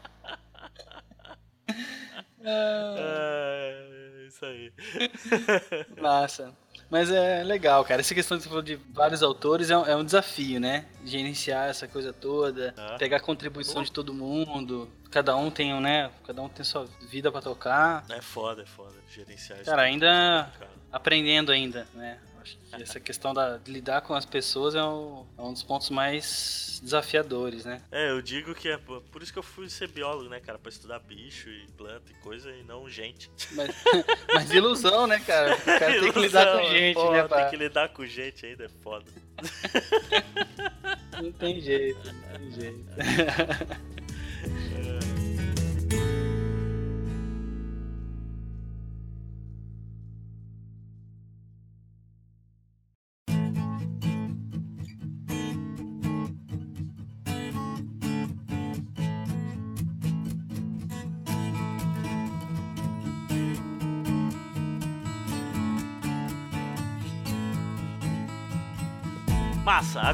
É, 2.44 4.24
isso 4.26 4.44
aí. 4.44 4.72
Massa. 6.00 6.52
Mas 6.90 7.10
é 7.10 7.42
legal, 7.42 7.82
cara. 7.84 8.00
Essa 8.02 8.14
questão 8.14 8.36
que 8.36 8.42
você 8.42 8.48
falou 8.50 8.62
de 8.62 8.76
vários 8.92 9.22
autores 9.22 9.70
é 9.70 9.76
um, 9.78 9.86
é 9.86 9.96
um 9.96 10.04
desafio, 10.04 10.60
né? 10.60 10.84
Gerenciar 11.06 11.68
essa 11.70 11.88
coisa 11.88 12.12
toda, 12.12 12.74
Ah. 12.76 12.96
pegar 12.98 13.16
a 13.16 13.20
contribuição 13.20 13.82
de 13.82 13.90
todo 13.90 14.12
mundo. 14.12 14.90
Cada 15.10 15.34
um 15.36 15.50
tem, 15.50 15.72
um, 15.72 15.80
né? 15.80 16.10
Cada 16.26 16.42
um 16.42 16.48
tem 16.50 16.64
sua 16.64 16.86
vida 17.08 17.32
pra 17.32 17.40
tocar. 17.40 18.04
É 18.10 18.20
foda, 18.20 18.62
é 18.62 18.66
foda 18.66 18.94
gerenciar 19.10 19.58
isso. 19.60 19.70
Cara, 19.70 19.82
ainda 19.82 20.50
Cara. 20.58 20.70
aprendendo 20.90 21.50
ainda, 21.50 21.86
né? 21.94 22.18
Acho 22.42 22.58
que 22.58 22.82
essa 22.82 22.98
questão 23.00 23.32
da, 23.32 23.56
de 23.56 23.70
lidar 23.70 24.00
com 24.02 24.14
as 24.14 24.24
pessoas 24.24 24.74
é, 24.74 24.82
o- 24.82 25.24
é 25.38 25.42
um 25.42 25.52
dos 25.52 25.62
pontos 25.62 25.88
mais 25.90 26.80
desafiadores, 26.82 27.64
né? 27.64 27.80
É, 27.92 28.10
eu 28.10 28.20
digo 28.20 28.54
que 28.54 28.68
é 28.68 28.76
por 28.76 29.22
isso 29.22 29.32
que 29.32 29.38
eu 29.38 29.42
fui 29.42 29.68
ser 29.70 29.88
biólogo, 29.88 30.28
né, 30.28 30.40
cara? 30.40 30.58
Pra 30.58 30.68
estudar 30.70 30.98
bicho 30.98 31.48
e 31.48 31.66
planta 31.76 32.10
e 32.10 32.14
coisa 32.22 32.50
e 32.50 32.62
não 32.64 32.88
gente. 32.90 33.30
Mas, 33.52 33.70
mas 34.34 34.50
ilusão, 34.50 35.06
né, 35.06 35.20
cara? 35.20 35.54
O 35.54 35.60
cara 35.64 36.00
tem 36.00 36.12
que 36.12 36.18
lidar 36.20 36.46
com 36.46 36.58
Ilusão, 36.58 36.70
gente, 36.76 36.94
porra, 36.94 37.12
né, 37.12 37.20
Tem 37.20 37.28
pá? 37.28 37.50
que 37.50 37.56
lidar 37.56 37.88
com 37.90 38.06
gente 38.06 38.46
ainda, 38.46 38.64
é 38.64 38.68
foda. 38.68 39.04
Não 41.22 41.32
tem 41.32 41.60
jeito, 41.60 42.00
não 42.12 42.38
tem 42.38 42.50
jeito. 42.52 42.84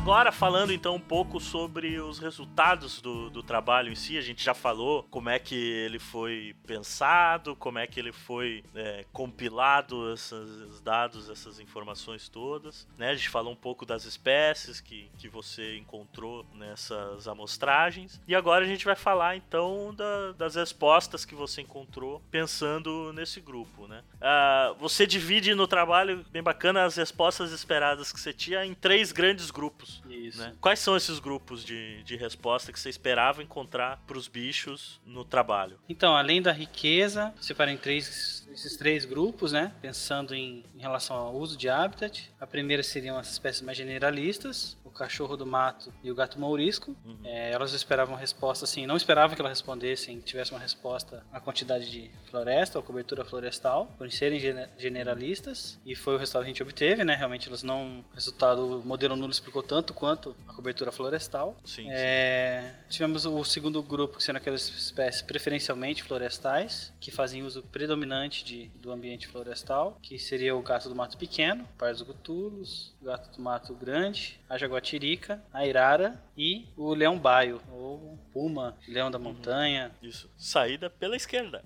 Agora 0.09 0.33
falando 0.33 0.73
então 0.73 0.95
um 0.95 1.01
pouco 1.01 1.39
sobre 1.39 2.01
os 2.01 2.19
resultados 2.19 2.99
do, 3.03 3.29
do 3.29 3.43
trabalho 3.43 3.93
em 3.93 3.95
si, 3.95 4.17
a 4.17 4.23
gente 4.23 4.43
já 4.43 4.55
falou 4.55 5.07
como 5.11 5.29
é 5.29 5.39
que 5.39 5.55
ele 5.55 5.99
foi 5.99 6.57
pensado, 6.67 7.55
como 7.55 7.79
é 7.79 7.87
que 7.87 8.01
ele 8.01 8.11
foi 8.11 8.65
é, 8.75 9.05
compilado, 9.13 10.11
esses 10.15 10.81
dados, 10.81 11.29
essas 11.29 11.61
informações 11.61 12.27
todas. 12.27 12.89
Né? 12.97 13.11
A 13.11 13.15
gente 13.15 13.29
falou 13.29 13.53
um 13.53 13.57
pouco 13.57 13.85
das 13.85 14.07
espécies 14.07 14.81
que, 14.81 15.11
que 15.19 15.29
você 15.29 15.77
encontrou 15.77 16.47
nessas 16.55 17.29
amostragens. 17.29 18.19
E 18.27 18.35
agora 18.35 18.65
a 18.65 18.69
gente 18.69 18.87
vai 18.87 18.97
falar 18.97 19.37
então 19.37 19.95
da, 19.95 20.33
das 20.33 20.55
respostas 20.55 21.27
que 21.27 21.35
você 21.35 21.61
encontrou 21.61 22.23
pensando 22.31 23.13
nesse 23.13 23.43
grupo. 23.43 23.87
Né? 23.87 24.03
Ah, 24.23 24.75
você 24.81 25.07
divide 25.07 25.55
no 25.55 25.69
trabalho, 25.69 26.25
bem 26.31 26.43
bacana, 26.43 26.85
as 26.85 26.97
respostas 26.97 27.53
esperadas 27.53 28.11
que 28.11 28.19
você 28.19 28.33
tinha 28.33 28.65
em 28.65 28.73
três 28.73 29.13
grandes 29.13 29.51
grandes 29.51 29.98
grupos. 30.01 30.27
Isso. 30.27 30.39
Né? 30.39 30.55
Quais 30.61 30.79
são 30.79 30.97
esses 30.97 31.19
grupos 31.19 31.65
de, 31.65 32.03
de 32.03 32.17
resposta 32.17 32.73
que 32.73 32.79
você 32.79 32.89
esperava 32.89 33.43
encontrar 33.43 34.03
para 34.07 34.17
os 34.17 34.29
bichos 34.29 35.01
no 35.05 35.25
trabalho? 35.25 35.79
Então, 35.89 36.17
além 36.17 36.41
da 36.41 36.53
riqueza, 36.53 37.35
separei 37.41 37.75
em 37.75 37.79
três, 37.79 38.49
esses 38.51 38.77
três 38.77 39.05
grupos, 39.05 39.53
né? 39.53 39.73
Pensando 39.83 40.35
em, 40.35 40.65
em 40.75 40.81
relação 40.81 41.17
ao 41.17 41.35
uso 41.35 41.57
de 41.57 41.69
habitat. 41.69 42.31
A 42.41 42.47
primeira 42.47 42.83
seriam 42.83 43.19
as 43.19 43.33
espécies 43.33 43.63
mais 43.63 43.77
generalistas, 43.77 44.78
cachorro 44.99 45.37
do 45.37 45.47
mato 45.47 45.93
e 46.03 46.11
o 46.11 46.15
gato 46.15 46.39
mourisco. 46.39 46.97
Uhum. 47.05 47.19
É, 47.25 47.53
elas 47.53 47.73
esperavam 47.73 48.17
resposta 48.17 48.65
assim, 48.65 48.87
não 48.87 48.97
esperavam 48.97 49.35
que 49.35 49.41
elas 49.41 49.53
respondessem, 49.53 50.21
tivesse 50.21 50.51
uma 50.51 50.61
resposta 50.61 51.25
à 51.33 51.41
quantidade 51.41 51.91
de 51.91 52.11
floresta 52.31 52.79
ou 52.79 52.83
cobertura 52.83 53.25
florestal, 53.25 53.87
por 53.97 54.11
serem 54.11 54.41
generalistas, 54.77 55.79
e 55.85 55.95
foi 55.95 56.15
o 56.15 56.19
resultado 56.19 56.43
que 56.43 56.47
a 56.47 56.53
gente 56.53 56.63
obteve, 56.63 57.05
né? 57.05 57.15
Realmente 57.15 57.49
elas 57.49 57.63
não. 57.63 58.05
O 58.11 58.15
resultado, 58.15 58.81
o 58.81 58.85
modelo 58.85 59.17
nulo 59.17 59.31
explicou 59.31 59.63
tanto 59.63 59.95
quanto 59.95 60.35
a 60.47 60.53
cobertura 60.53 60.91
florestal. 60.91 61.57
Sim, 61.65 61.87
é, 61.91 62.75
sim. 62.83 62.99
Tivemos 62.99 63.25
o 63.25 63.45
segundo 63.45 63.83
grupo, 63.83 64.19
que 64.19 64.25
são 64.25 64.35
aquelas 64.35 64.69
espécies 64.69 65.23
preferencialmente 65.23 66.03
florestais, 66.03 66.93
que 67.01 67.11
fazem 67.11 67.43
uso 67.43 67.63
predominante 67.63 68.45
de, 68.45 68.69
do 68.81 68.91
ambiente 68.91 69.29
florestal, 69.29 69.99
que 70.03 70.19
seria 70.19 70.55
o 70.57 70.63
gato 70.63 70.89
do 70.89 70.95
mato 70.95 71.17
pequeno, 71.17 71.67
Pardos 71.79 72.03
gutulus, 72.03 72.95
o 73.01 73.05
gato 73.05 73.35
do 73.35 73.43
mato 73.43 73.75
grande, 73.75 74.41
a 74.49 74.57
jaguatirica, 74.89 75.43
a 75.53 75.67
irara 75.67 76.21
e 76.37 76.67
o 76.77 76.95
leão 76.95 77.19
baio, 77.19 77.61
ou 77.71 78.19
puma, 78.33 78.77
leão 78.87 79.11
da 79.11 79.19
montanha. 79.19 79.91
Uhum. 80.03 80.09
Isso. 80.09 80.31
Saída 80.39 80.89
pela 80.89 81.17
esquerda. 81.17 81.65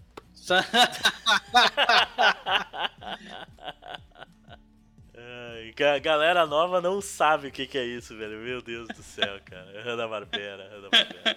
A 5.94 5.98
galera 5.98 6.46
nova 6.46 6.80
não 6.80 7.00
sabe 7.00 7.48
o 7.48 7.50
que, 7.50 7.66
que 7.66 7.78
é 7.78 7.84
isso, 7.84 8.16
velho. 8.16 8.38
Meu 8.38 8.60
Deus 8.60 8.88
do 8.88 9.02
céu, 9.02 9.40
cara. 9.44 9.82
Hanna-Barbera, 9.82 10.68
Hanna-Barbera. 10.68 11.36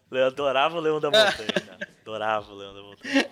Eu 0.10 0.26
adorava 0.26 0.76
o 0.76 0.80
Leão 0.80 1.00
da 1.00 1.10
Montanha, 1.10 1.52
cara. 1.66 1.88
Adorava 2.02 2.52
o 2.52 2.54
Leão 2.54 2.74
da 2.74 2.82
Montanha. 2.82 3.30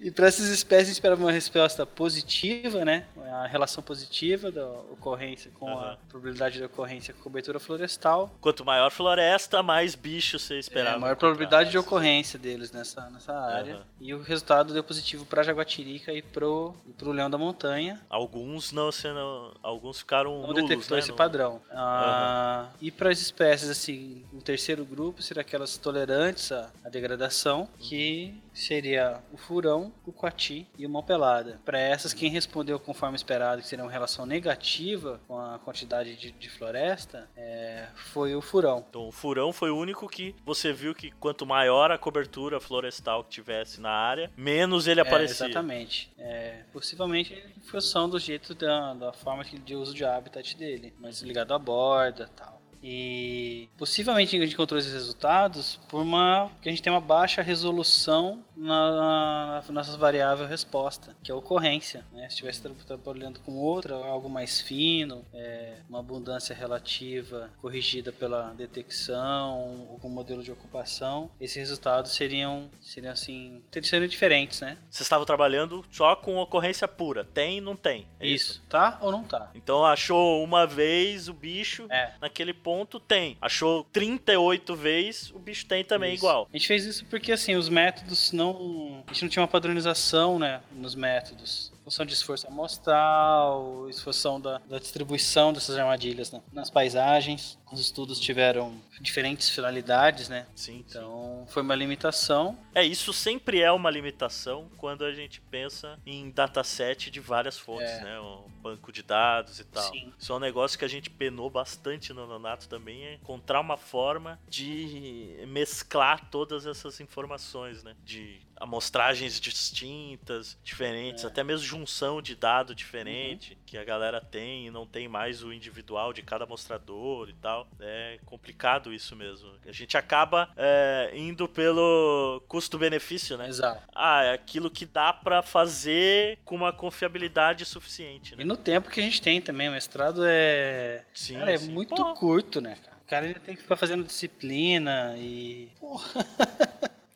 E 0.00 0.10
para 0.10 0.28
essas 0.28 0.48
espécies 0.48 0.92
esperava 0.92 1.20
uma 1.20 1.32
resposta 1.32 1.84
positiva, 1.84 2.84
né? 2.84 3.04
A 3.30 3.46
relação 3.46 3.82
positiva 3.82 4.50
da 4.50 4.66
ocorrência 4.66 5.50
com 5.58 5.66
uhum. 5.66 5.78
a 5.78 5.98
probabilidade 6.08 6.58
de 6.58 6.64
ocorrência 6.64 7.12
com 7.14 7.22
cobertura 7.22 7.58
florestal. 7.58 8.32
Quanto 8.40 8.64
maior 8.64 8.90
floresta, 8.90 9.62
mais 9.62 9.94
bicho 9.94 10.38
você 10.38 10.58
esperava. 10.58 10.96
É, 10.96 11.00
maior 11.00 11.16
probabilidade 11.16 11.70
de 11.70 11.78
ocorrência 11.78 12.38
deles 12.38 12.72
nessa, 12.72 13.10
nessa 13.10 13.32
área. 13.32 13.76
Uhum. 13.76 13.82
E 14.00 14.14
o 14.14 14.22
resultado 14.22 14.72
deu 14.72 14.84
positivo 14.84 15.26
para 15.26 15.42
Jaguatirica 15.42 16.12
e 16.12 16.22
pro, 16.22 16.74
e 16.86 16.92
pro 16.92 17.10
Leão 17.10 17.28
da 17.28 17.38
Montanha. 17.38 18.00
Alguns 18.08 18.72
não, 18.72 18.92
sendo, 18.92 19.56
alguns 19.62 19.98
ficaram 19.98 20.40
não 20.40 20.48
nulos, 20.48 20.68
detectou 20.68 20.96
né? 20.96 21.00
esse 21.00 21.12
padrão. 21.12 21.60
Ah, 21.70 22.68
E 22.80 22.90
para 22.90 23.10
as 23.10 23.20
espécies 23.20 23.68
assim, 23.68 24.24
o 24.32 24.40
terceiro 24.40 24.84
grupo 24.84 25.22
seria 25.22 25.40
aquelas 25.40 25.76
tolerantes 25.76 26.52
à, 26.52 26.70
à 26.84 26.88
degradação, 26.88 27.68
que 27.78 28.40
seria 28.58 29.22
o 29.32 29.36
furão, 29.36 29.92
o 30.04 30.12
coati 30.12 30.66
e 30.76 30.86
o 30.86 30.90
mão 30.90 31.02
pelada. 31.02 31.60
Para 31.64 31.78
essas, 31.78 32.12
quem 32.12 32.30
respondeu 32.30 32.78
conforme 32.78 33.16
esperado, 33.16 33.62
que 33.62 33.68
seria 33.68 33.84
uma 33.84 33.90
relação 33.90 34.26
negativa 34.26 35.20
com 35.26 35.38
a 35.38 35.58
quantidade 35.58 36.16
de, 36.16 36.30
de 36.32 36.50
floresta, 36.50 37.28
é, 37.36 37.88
foi 37.94 38.34
o 38.34 38.40
furão. 38.40 38.84
Então, 38.88 39.08
o 39.08 39.12
furão 39.12 39.52
foi 39.52 39.70
o 39.70 39.76
único 39.76 40.08
que 40.08 40.34
você 40.44 40.72
viu 40.72 40.94
que 40.94 41.10
quanto 41.12 41.46
maior 41.46 41.90
a 41.90 41.98
cobertura 41.98 42.60
florestal 42.60 43.24
que 43.24 43.30
tivesse 43.30 43.80
na 43.80 43.90
área, 43.90 44.30
menos 44.36 44.86
ele 44.86 45.00
é, 45.00 45.02
aparecia. 45.02 45.46
Exatamente. 45.46 46.12
É, 46.18 46.64
possivelmente 46.72 47.34
em 47.34 47.60
função 47.60 48.08
do 48.08 48.18
jeito 48.18 48.54
da, 48.54 48.94
da 48.94 49.12
forma 49.12 49.44
de 49.44 49.74
uso 49.74 49.94
de 49.94 50.04
habitat 50.04 50.56
dele, 50.56 50.92
mas 50.98 51.20
ligado 51.22 51.54
à 51.54 51.58
borda 51.58 52.28
tal. 52.34 52.57
E 52.82 53.68
possivelmente 53.76 54.36
a 54.36 54.40
gente 54.40 54.54
encontrou 54.54 54.78
esses 54.78 54.92
resultados 54.92 55.78
por 55.88 56.02
uma 56.02 56.50
que 56.62 56.68
a 56.68 56.72
gente 56.72 56.82
tem 56.82 56.92
uma 56.92 57.00
baixa 57.00 57.42
resolução 57.42 58.42
na, 58.56 59.62
na 59.66 59.72
nossa 59.72 59.96
variável 59.96 60.46
resposta, 60.46 61.16
que 61.22 61.30
é 61.30 61.34
a 61.34 61.36
ocorrência. 61.36 62.04
Né? 62.12 62.22
Se 62.22 62.44
estivesse 62.44 62.62
trabalhando 62.86 63.40
com 63.40 63.56
outra, 63.56 63.94
algo 63.94 64.28
mais 64.28 64.60
fino, 64.60 65.24
é, 65.32 65.76
uma 65.88 66.00
abundância 66.00 66.54
relativa 66.54 67.50
corrigida 67.60 68.12
pela 68.12 68.52
detecção, 68.54 69.86
algum 69.90 70.08
modelo 70.08 70.42
de 70.42 70.50
ocupação, 70.50 71.30
esses 71.40 71.56
resultados 71.56 72.12
seriam, 72.12 72.68
seriam 72.80 73.12
assim, 73.12 73.62
seriam 73.82 74.08
diferentes, 74.08 74.60
né? 74.60 74.76
Você 74.90 75.02
estava 75.02 75.24
trabalhando 75.24 75.84
só 75.90 76.16
com 76.16 76.36
ocorrência 76.38 76.88
pura, 76.88 77.24
tem, 77.24 77.60
não 77.60 77.76
tem. 77.76 78.06
É 78.18 78.26
isso. 78.26 78.52
isso. 78.52 78.62
Tá 78.68 78.98
ou 79.00 79.12
não 79.12 79.22
tá? 79.22 79.50
Então 79.54 79.84
achou 79.84 80.42
uma 80.42 80.66
vez 80.66 81.28
o 81.28 81.32
bicho 81.32 81.86
é. 81.90 82.12
naquele 82.20 82.52
ponto, 82.52 82.77
tem. 82.86 83.36
Achou 83.40 83.84
38 83.92 84.76
vezes, 84.76 85.30
o 85.30 85.38
bicho 85.38 85.66
tem 85.66 85.84
também 85.84 86.14
isso. 86.14 86.24
igual. 86.24 86.48
A 86.52 86.56
gente 86.56 86.66
fez 86.66 86.84
isso 86.84 87.04
porque 87.06 87.32
assim, 87.32 87.56
os 87.56 87.68
métodos 87.68 88.32
não. 88.32 89.04
A 89.06 89.12
gente 89.12 89.22
não 89.22 89.28
tinha 89.28 89.42
uma 89.42 89.48
padronização, 89.48 90.38
né, 90.38 90.60
nos 90.72 90.94
métodos 90.94 91.72
função 91.88 92.04
de 92.04 92.12
esforço 92.12 92.46
amostral, 92.46 93.88
função 94.02 94.38
da, 94.38 94.58
da 94.68 94.78
distribuição 94.78 95.54
dessas 95.54 95.76
armadilhas 95.78 96.30
né? 96.30 96.42
nas 96.52 96.68
paisagens. 96.68 97.58
Os 97.72 97.80
estudos 97.80 98.20
tiveram 98.20 98.78
diferentes 99.00 99.48
finalidades, 99.48 100.28
né? 100.28 100.46
Sim. 100.54 100.84
Então 100.86 101.44
sim. 101.46 101.52
foi 101.52 101.62
uma 101.62 101.74
limitação. 101.74 102.58
É, 102.74 102.84
isso 102.84 103.12
sempre 103.12 103.60
é 103.60 103.72
uma 103.72 103.90
limitação 103.90 104.68
quando 104.76 105.04
a 105.04 105.12
gente 105.12 105.40
pensa 105.40 105.98
em 106.06 106.30
dataset 106.30 107.10
de 107.10 107.20
várias 107.20 107.58
fontes, 107.58 107.90
é. 107.90 108.04
né? 108.04 108.20
Um 108.20 108.48
banco 108.62 108.92
de 108.92 109.02
dados 109.02 109.58
e 109.60 109.64
tal. 109.64 109.90
Sim. 109.90 110.12
Isso 110.18 110.32
é 110.32 110.36
um 110.36 110.40
negócio 110.40 110.78
que 110.78 110.84
a 110.84 110.88
gente 110.88 111.08
penou 111.08 111.48
bastante 111.48 112.12
no 112.12 112.26
Também, 112.66 113.04
é 113.04 113.14
encontrar 113.14 113.60
uma 113.60 113.76
forma 113.76 114.38
de 114.48 115.44
mesclar 115.48 116.28
todas 116.30 116.66
essas 116.66 117.00
informações, 117.00 117.82
né? 117.82 117.94
De 118.04 118.40
amostragens 118.60 119.40
distintas, 119.40 120.58
diferentes, 120.62 121.24
é. 121.24 121.26
até 121.26 121.42
mesmo 121.42 121.66
junção 121.66 122.20
de 122.20 122.34
dado 122.34 122.74
diferente 122.74 123.54
uhum. 123.54 123.58
que 123.66 123.78
a 123.78 123.84
galera 123.84 124.20
tem 124.20 124.66
e 124.66 124.70
não 124.70 124.86
tem 124.86 125.08
mais 125.08 125.42
o 125.42 125.52
individual 125.52 126.12
de 126.12 126.22
cada 126.22 126.44
amostrador 126.44 127.28
e 127.28 127.34
tal. 127.34 127.68
É 127.80 128.18
complicado 128.24 128.92
isso 128.92 129.14
mesmo. 129.16 129.50
A 129.66 129.72
gente 129.72 129.96
acaba 129.96 130.50
é, 130.56 131.12
indo 131.14 131.48
pelo 131.48 132.42
custo-benefício, 132.48 133.36
né? 133.36 133.48
Exato. 133.48 133.82
Ah, 133.94 134.24
é 134.24 134.32
aquilo 134.32 134.70
que 134.70 134.86
dá 134.86 135.12
para 135.12 135.42
fazer 135.42 136.38
com 136.44 136.54
uma 136.54 136.72
confiabilidade 136.72 137.64
suficiente. 137.64 138.34
Né? 138.36 138.42
E 138.42 138.46
no 138.46 138.56
tempo 138.56 138.90
que 138.90 139.00
a 139.00 139.02
gente 139.02 139.22
tem 139.22 139.40
também, 139.40 139.68
o 139.68 139.72
mestrado 139.72 140.22
é, 140.24 141.04
sim, 141.14 141.38
cara, 141.38 141.52
é 141.52 141.58
sim. 141.58 141.70
muito 141.70 141.94
Pô. 141.94 142.14
curto, 142.14 142.60
né? 142.60 142.76
O 143.02 143.08
cara 143.08 143.24
ele 143.24 143.40
tem 143.40 143.56
que 143.56 143.62
ficar 143.62 143.76
fazendo 143.76 144.04
disciplina 144.04 145.14
e. 145.16 145.70
Porra. 145.80 146.26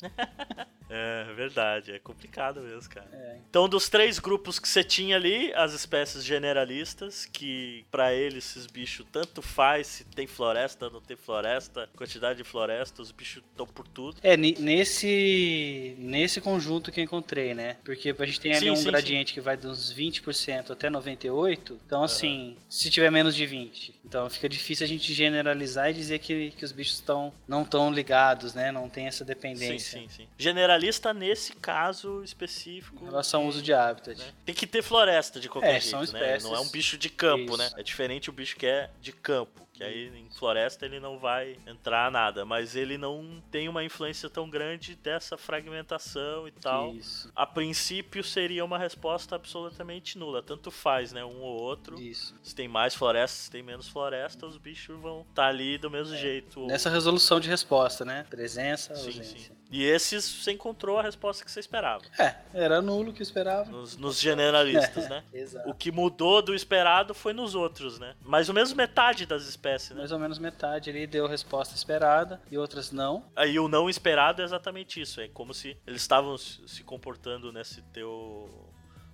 É 0.94 1.32
verdade, 1.32 1.92
é 1.92 1.98
complicado 1.98 2.60
mesmo, 2.60 2.90
cara. 2.90 3.08
É. 3.12 3.38
Então, 3.48 3.68
dos 3.68 3.88
três 3.88 4.18
grupos 4.18 4.58
que 4.58 4.68
você 4.68 4.84
tinha 4.84 5.16
ali, 5.16 5.52
as 5.54 5.72
espécies 5.72 6.22
generalistas, 6.24 7.24
que 7.24 7.84
para 7.90 8.12
eles 8.12 8.42
esses 8.42 8.66
bichos 8.66 9.06
tanto 9.10 9.40
faz 9.40 9.86
se 9.86 10.04
tem 10.04 10.26
floresta, 10.26 10.90
não 10.90 11.00
tem 11.00 11.16
floresta, 11.16 11.88
quantidade 11.96 12.38
de 12.38 12.44
floresta, 12.44 13.00
os 13.00 13.10
bichos 13.10 13.42
estão 13.50 13.66
por 13.66 13.86
tudo. 13.86 14.18
É, 14.22 14.36
nesse 14.36 15.94
nesse 15.98 16.40
conjunto 16.40 16.90
que 16.90 17.00
eu 17.00 17.04
encontrei, 17.04 17.54
né? 17.54 17.76
Porque 17.84 18.14
a 18.16 18.26
gente 18.26 18.40
tem 18.40 18.52
ali 18.52 18.66
sim, 18.66 18.70
um 18.70 18.76
sim, 18.76 18.84
gradiente 18.84 19.30
sim. 19.30 19.34
que 19.34 19.40
vai 19.40 19.56
dos 19.56 19.92
20% 19.94 20.70
até 20.70 20.90
98%. 20.90 21.78
Então, 21.86 22.02
assim, 22.02 22.50
uhum. 22.50 22.56
se 22.68 22.90
tiver 22.90 23.10
menos 23.10 23.34
de 23.34 23.44
20%, 23.46 23.92
então 24.04 24.28
fica 24.28 24.48
difícil 24.48 24.84
a 24.84 24.88
gente 24.88 25.12
generalizar 25.14 25.90
e 25.90 25.94
dizer 25.94 26.18
que, 26.18 26.50
que 26.50 26.64
os 26.64 26.72
bichos 26.72 26.94
estão 26.94 27.32
não 27.46 27.62
estão 27.62 27.90
ligados, 27.90 28.54
né? 28.54 28.70
Não 28.70 28.88
tem 28.88 29.06
essa 29.06 29.24
dependência. 29.24 30.00
Sim, 30.00 30.08
sim, 30.08 30.22
sim. 30.24 30.28
Generalista 30.36 30.81
generalista 30.82 31.14
nesse 31.14 31.52
caso 31.54 32.22
específico. 32.24 33.04
Em 33.04 33.06
relação 33.08 33.42
ao 33.42 33.46
uso 33.48 33.62
de 33.62 33.72
habitat. 33.72 34.18
Né? 34.18 34.32
Tem 34.44 34.54
que 34.54 34.66
ter 34.66 34.82
floresta 34.82 35.38
de 35.38 35.48
qualquer 35.48 35.76
É, 35.76 35.80
jeito, 35.80 35.90
são 35.90 36.00
né? 36.00 36.04
espécies. 36.04 36.44
Não 36.44 36.56
é 36.56 36.60
um 36.60 36.68
bicho 36.68 36.98
de 36.98 37.08
campo, 37.08 37.44
Isso. 37.50 37.56
né? 37.58 37.70
É 37.76 37.82
diferente 37.82 38.30
o 38.30 38.32
bicho 38.32 38.56
que 38.56 38.66
é 38.66 38.90
de 39.00 39.12
campo. 39.12 39.62
Que 39.72 39.82
aí 39.82 40.08
em 40.14 40.28
floresta 40.30 40.84
ele 40.84 41.00
não 41.00 41.18
vai 41.18 41.56
entrar 41.66 42.10
nada. 42.10 42.44
Mas 42.44 42.76
ele 42.76 42.98
não 42.98 43.42
tem 43.50 43.68
uma 43.70 43.82
influência 43.82 44.28
tão 44.28 44.48
grande 44.50 44.94
dessa 44.96 45.38
fragmentação 45.38 46.46
e 46.46 46.50
tal. 46.52 46.94
Isso. 46.94 47.32
A 47.34 47.46
princípio 47.46 48.22
seria 48.22 48.64
uma 48.66 48.76
resposta 48.78 49.34
absolutamente 49.34 50.18
nula. 50.18 50.42
Tanto 50.42 50.70
faz, 50.70 51.12
né? 51.12 51.24
Um 51.24 51.40
ou 51.40 51.58
outro. 51.62 51.98
Isso. 51.98 52.34
Se 52.42 52.54
tem 52.54 52.68
mais 52.68 52.94
floresta, 52.94 53.38
se 53.44 53.50
tem 53.50 53.62
menos 53.62 53.88
floresta, 53.88 54.46
os 54.46 54.58
bichos 54.58 55.00
vão 55.00 55.22
estar 55.28 55.46
ali 55.46 55.78
do 55.78 55.90
mesmo 55.90 56.14
jeito. 56.16 56.64
É. 56.64 56.66
Nessa 56.66 56.90
resolução 56.90 57.40
de 57.40 57.48
resposta, 57.48 58.04
né? 58.04 58.26
Presença, 58.28 58.94
Sim, 58.94 59.06
ausência. 59.06 59.38
sim. 59.38 59.52
E 59.72 59.82
esses 59.84 60.24
você 60.24 60.52
encontrou 60.52 60.98
a 60.98 61.02
resposta 61.02 61.44
que 61.44 61.50
você 61.50 61.60
esperava. 61.60 62.02
É, 62.18 62.36
era 62.52 62.82
nulo 62.82 63.10
o 63.10 63.14
que 63.14 63.22
eu 63.22 63.24
esperava. 63.24 63.70
Nos, 63.70 63.96
nos 63.96 64.20
generalistas, 64.20 65.08
né? 65.10 65.24
Exato. 65.32 65.68
O 65.68 65.74
que 65.74 65.90
mudou 65.90 66.42
do 66.42 66.54
esperado 66.54 67.14
foi 67.14 67.32
nos 67.32 67.54
outros, 67.54 67.98
né? 67.98 68.14
Mais 68.20 68.48
ou 68.50 68.54
menos 68.54 68.74
metade 68.74 69.24
das 69.24 69.44
espécies, 69.46 69.90
né? 69.90 69.96
Mais 69.96 70.12
ou 70.12 70.18
menos 70.18 70.38
metade 70.38 70.90
ali 70.90 71.06
deu 71.06 71.24
a 71.24 71.28
resposta 71.28 71.74
esperada 71.74 72.40
e 72.50 72.58
outras 72.58 72.92
não. 72.92 73.24
Aí 73.34 73.58
o 73.58 73.66
não 73.66 73.88
esperado 73.88 74.42
é 74.42 74.44
exatamente 74.44 75.00
isso. 75.00 75.20
É 75.20 75.28
como 75.28 75.54
se 75.54 75.76
eles 75.86 76.02
estavam 76.02 76.36
se 76.36 76.84
comportando 76.84 77.50
nesse 77.50 77.80
teu 77.94 78.71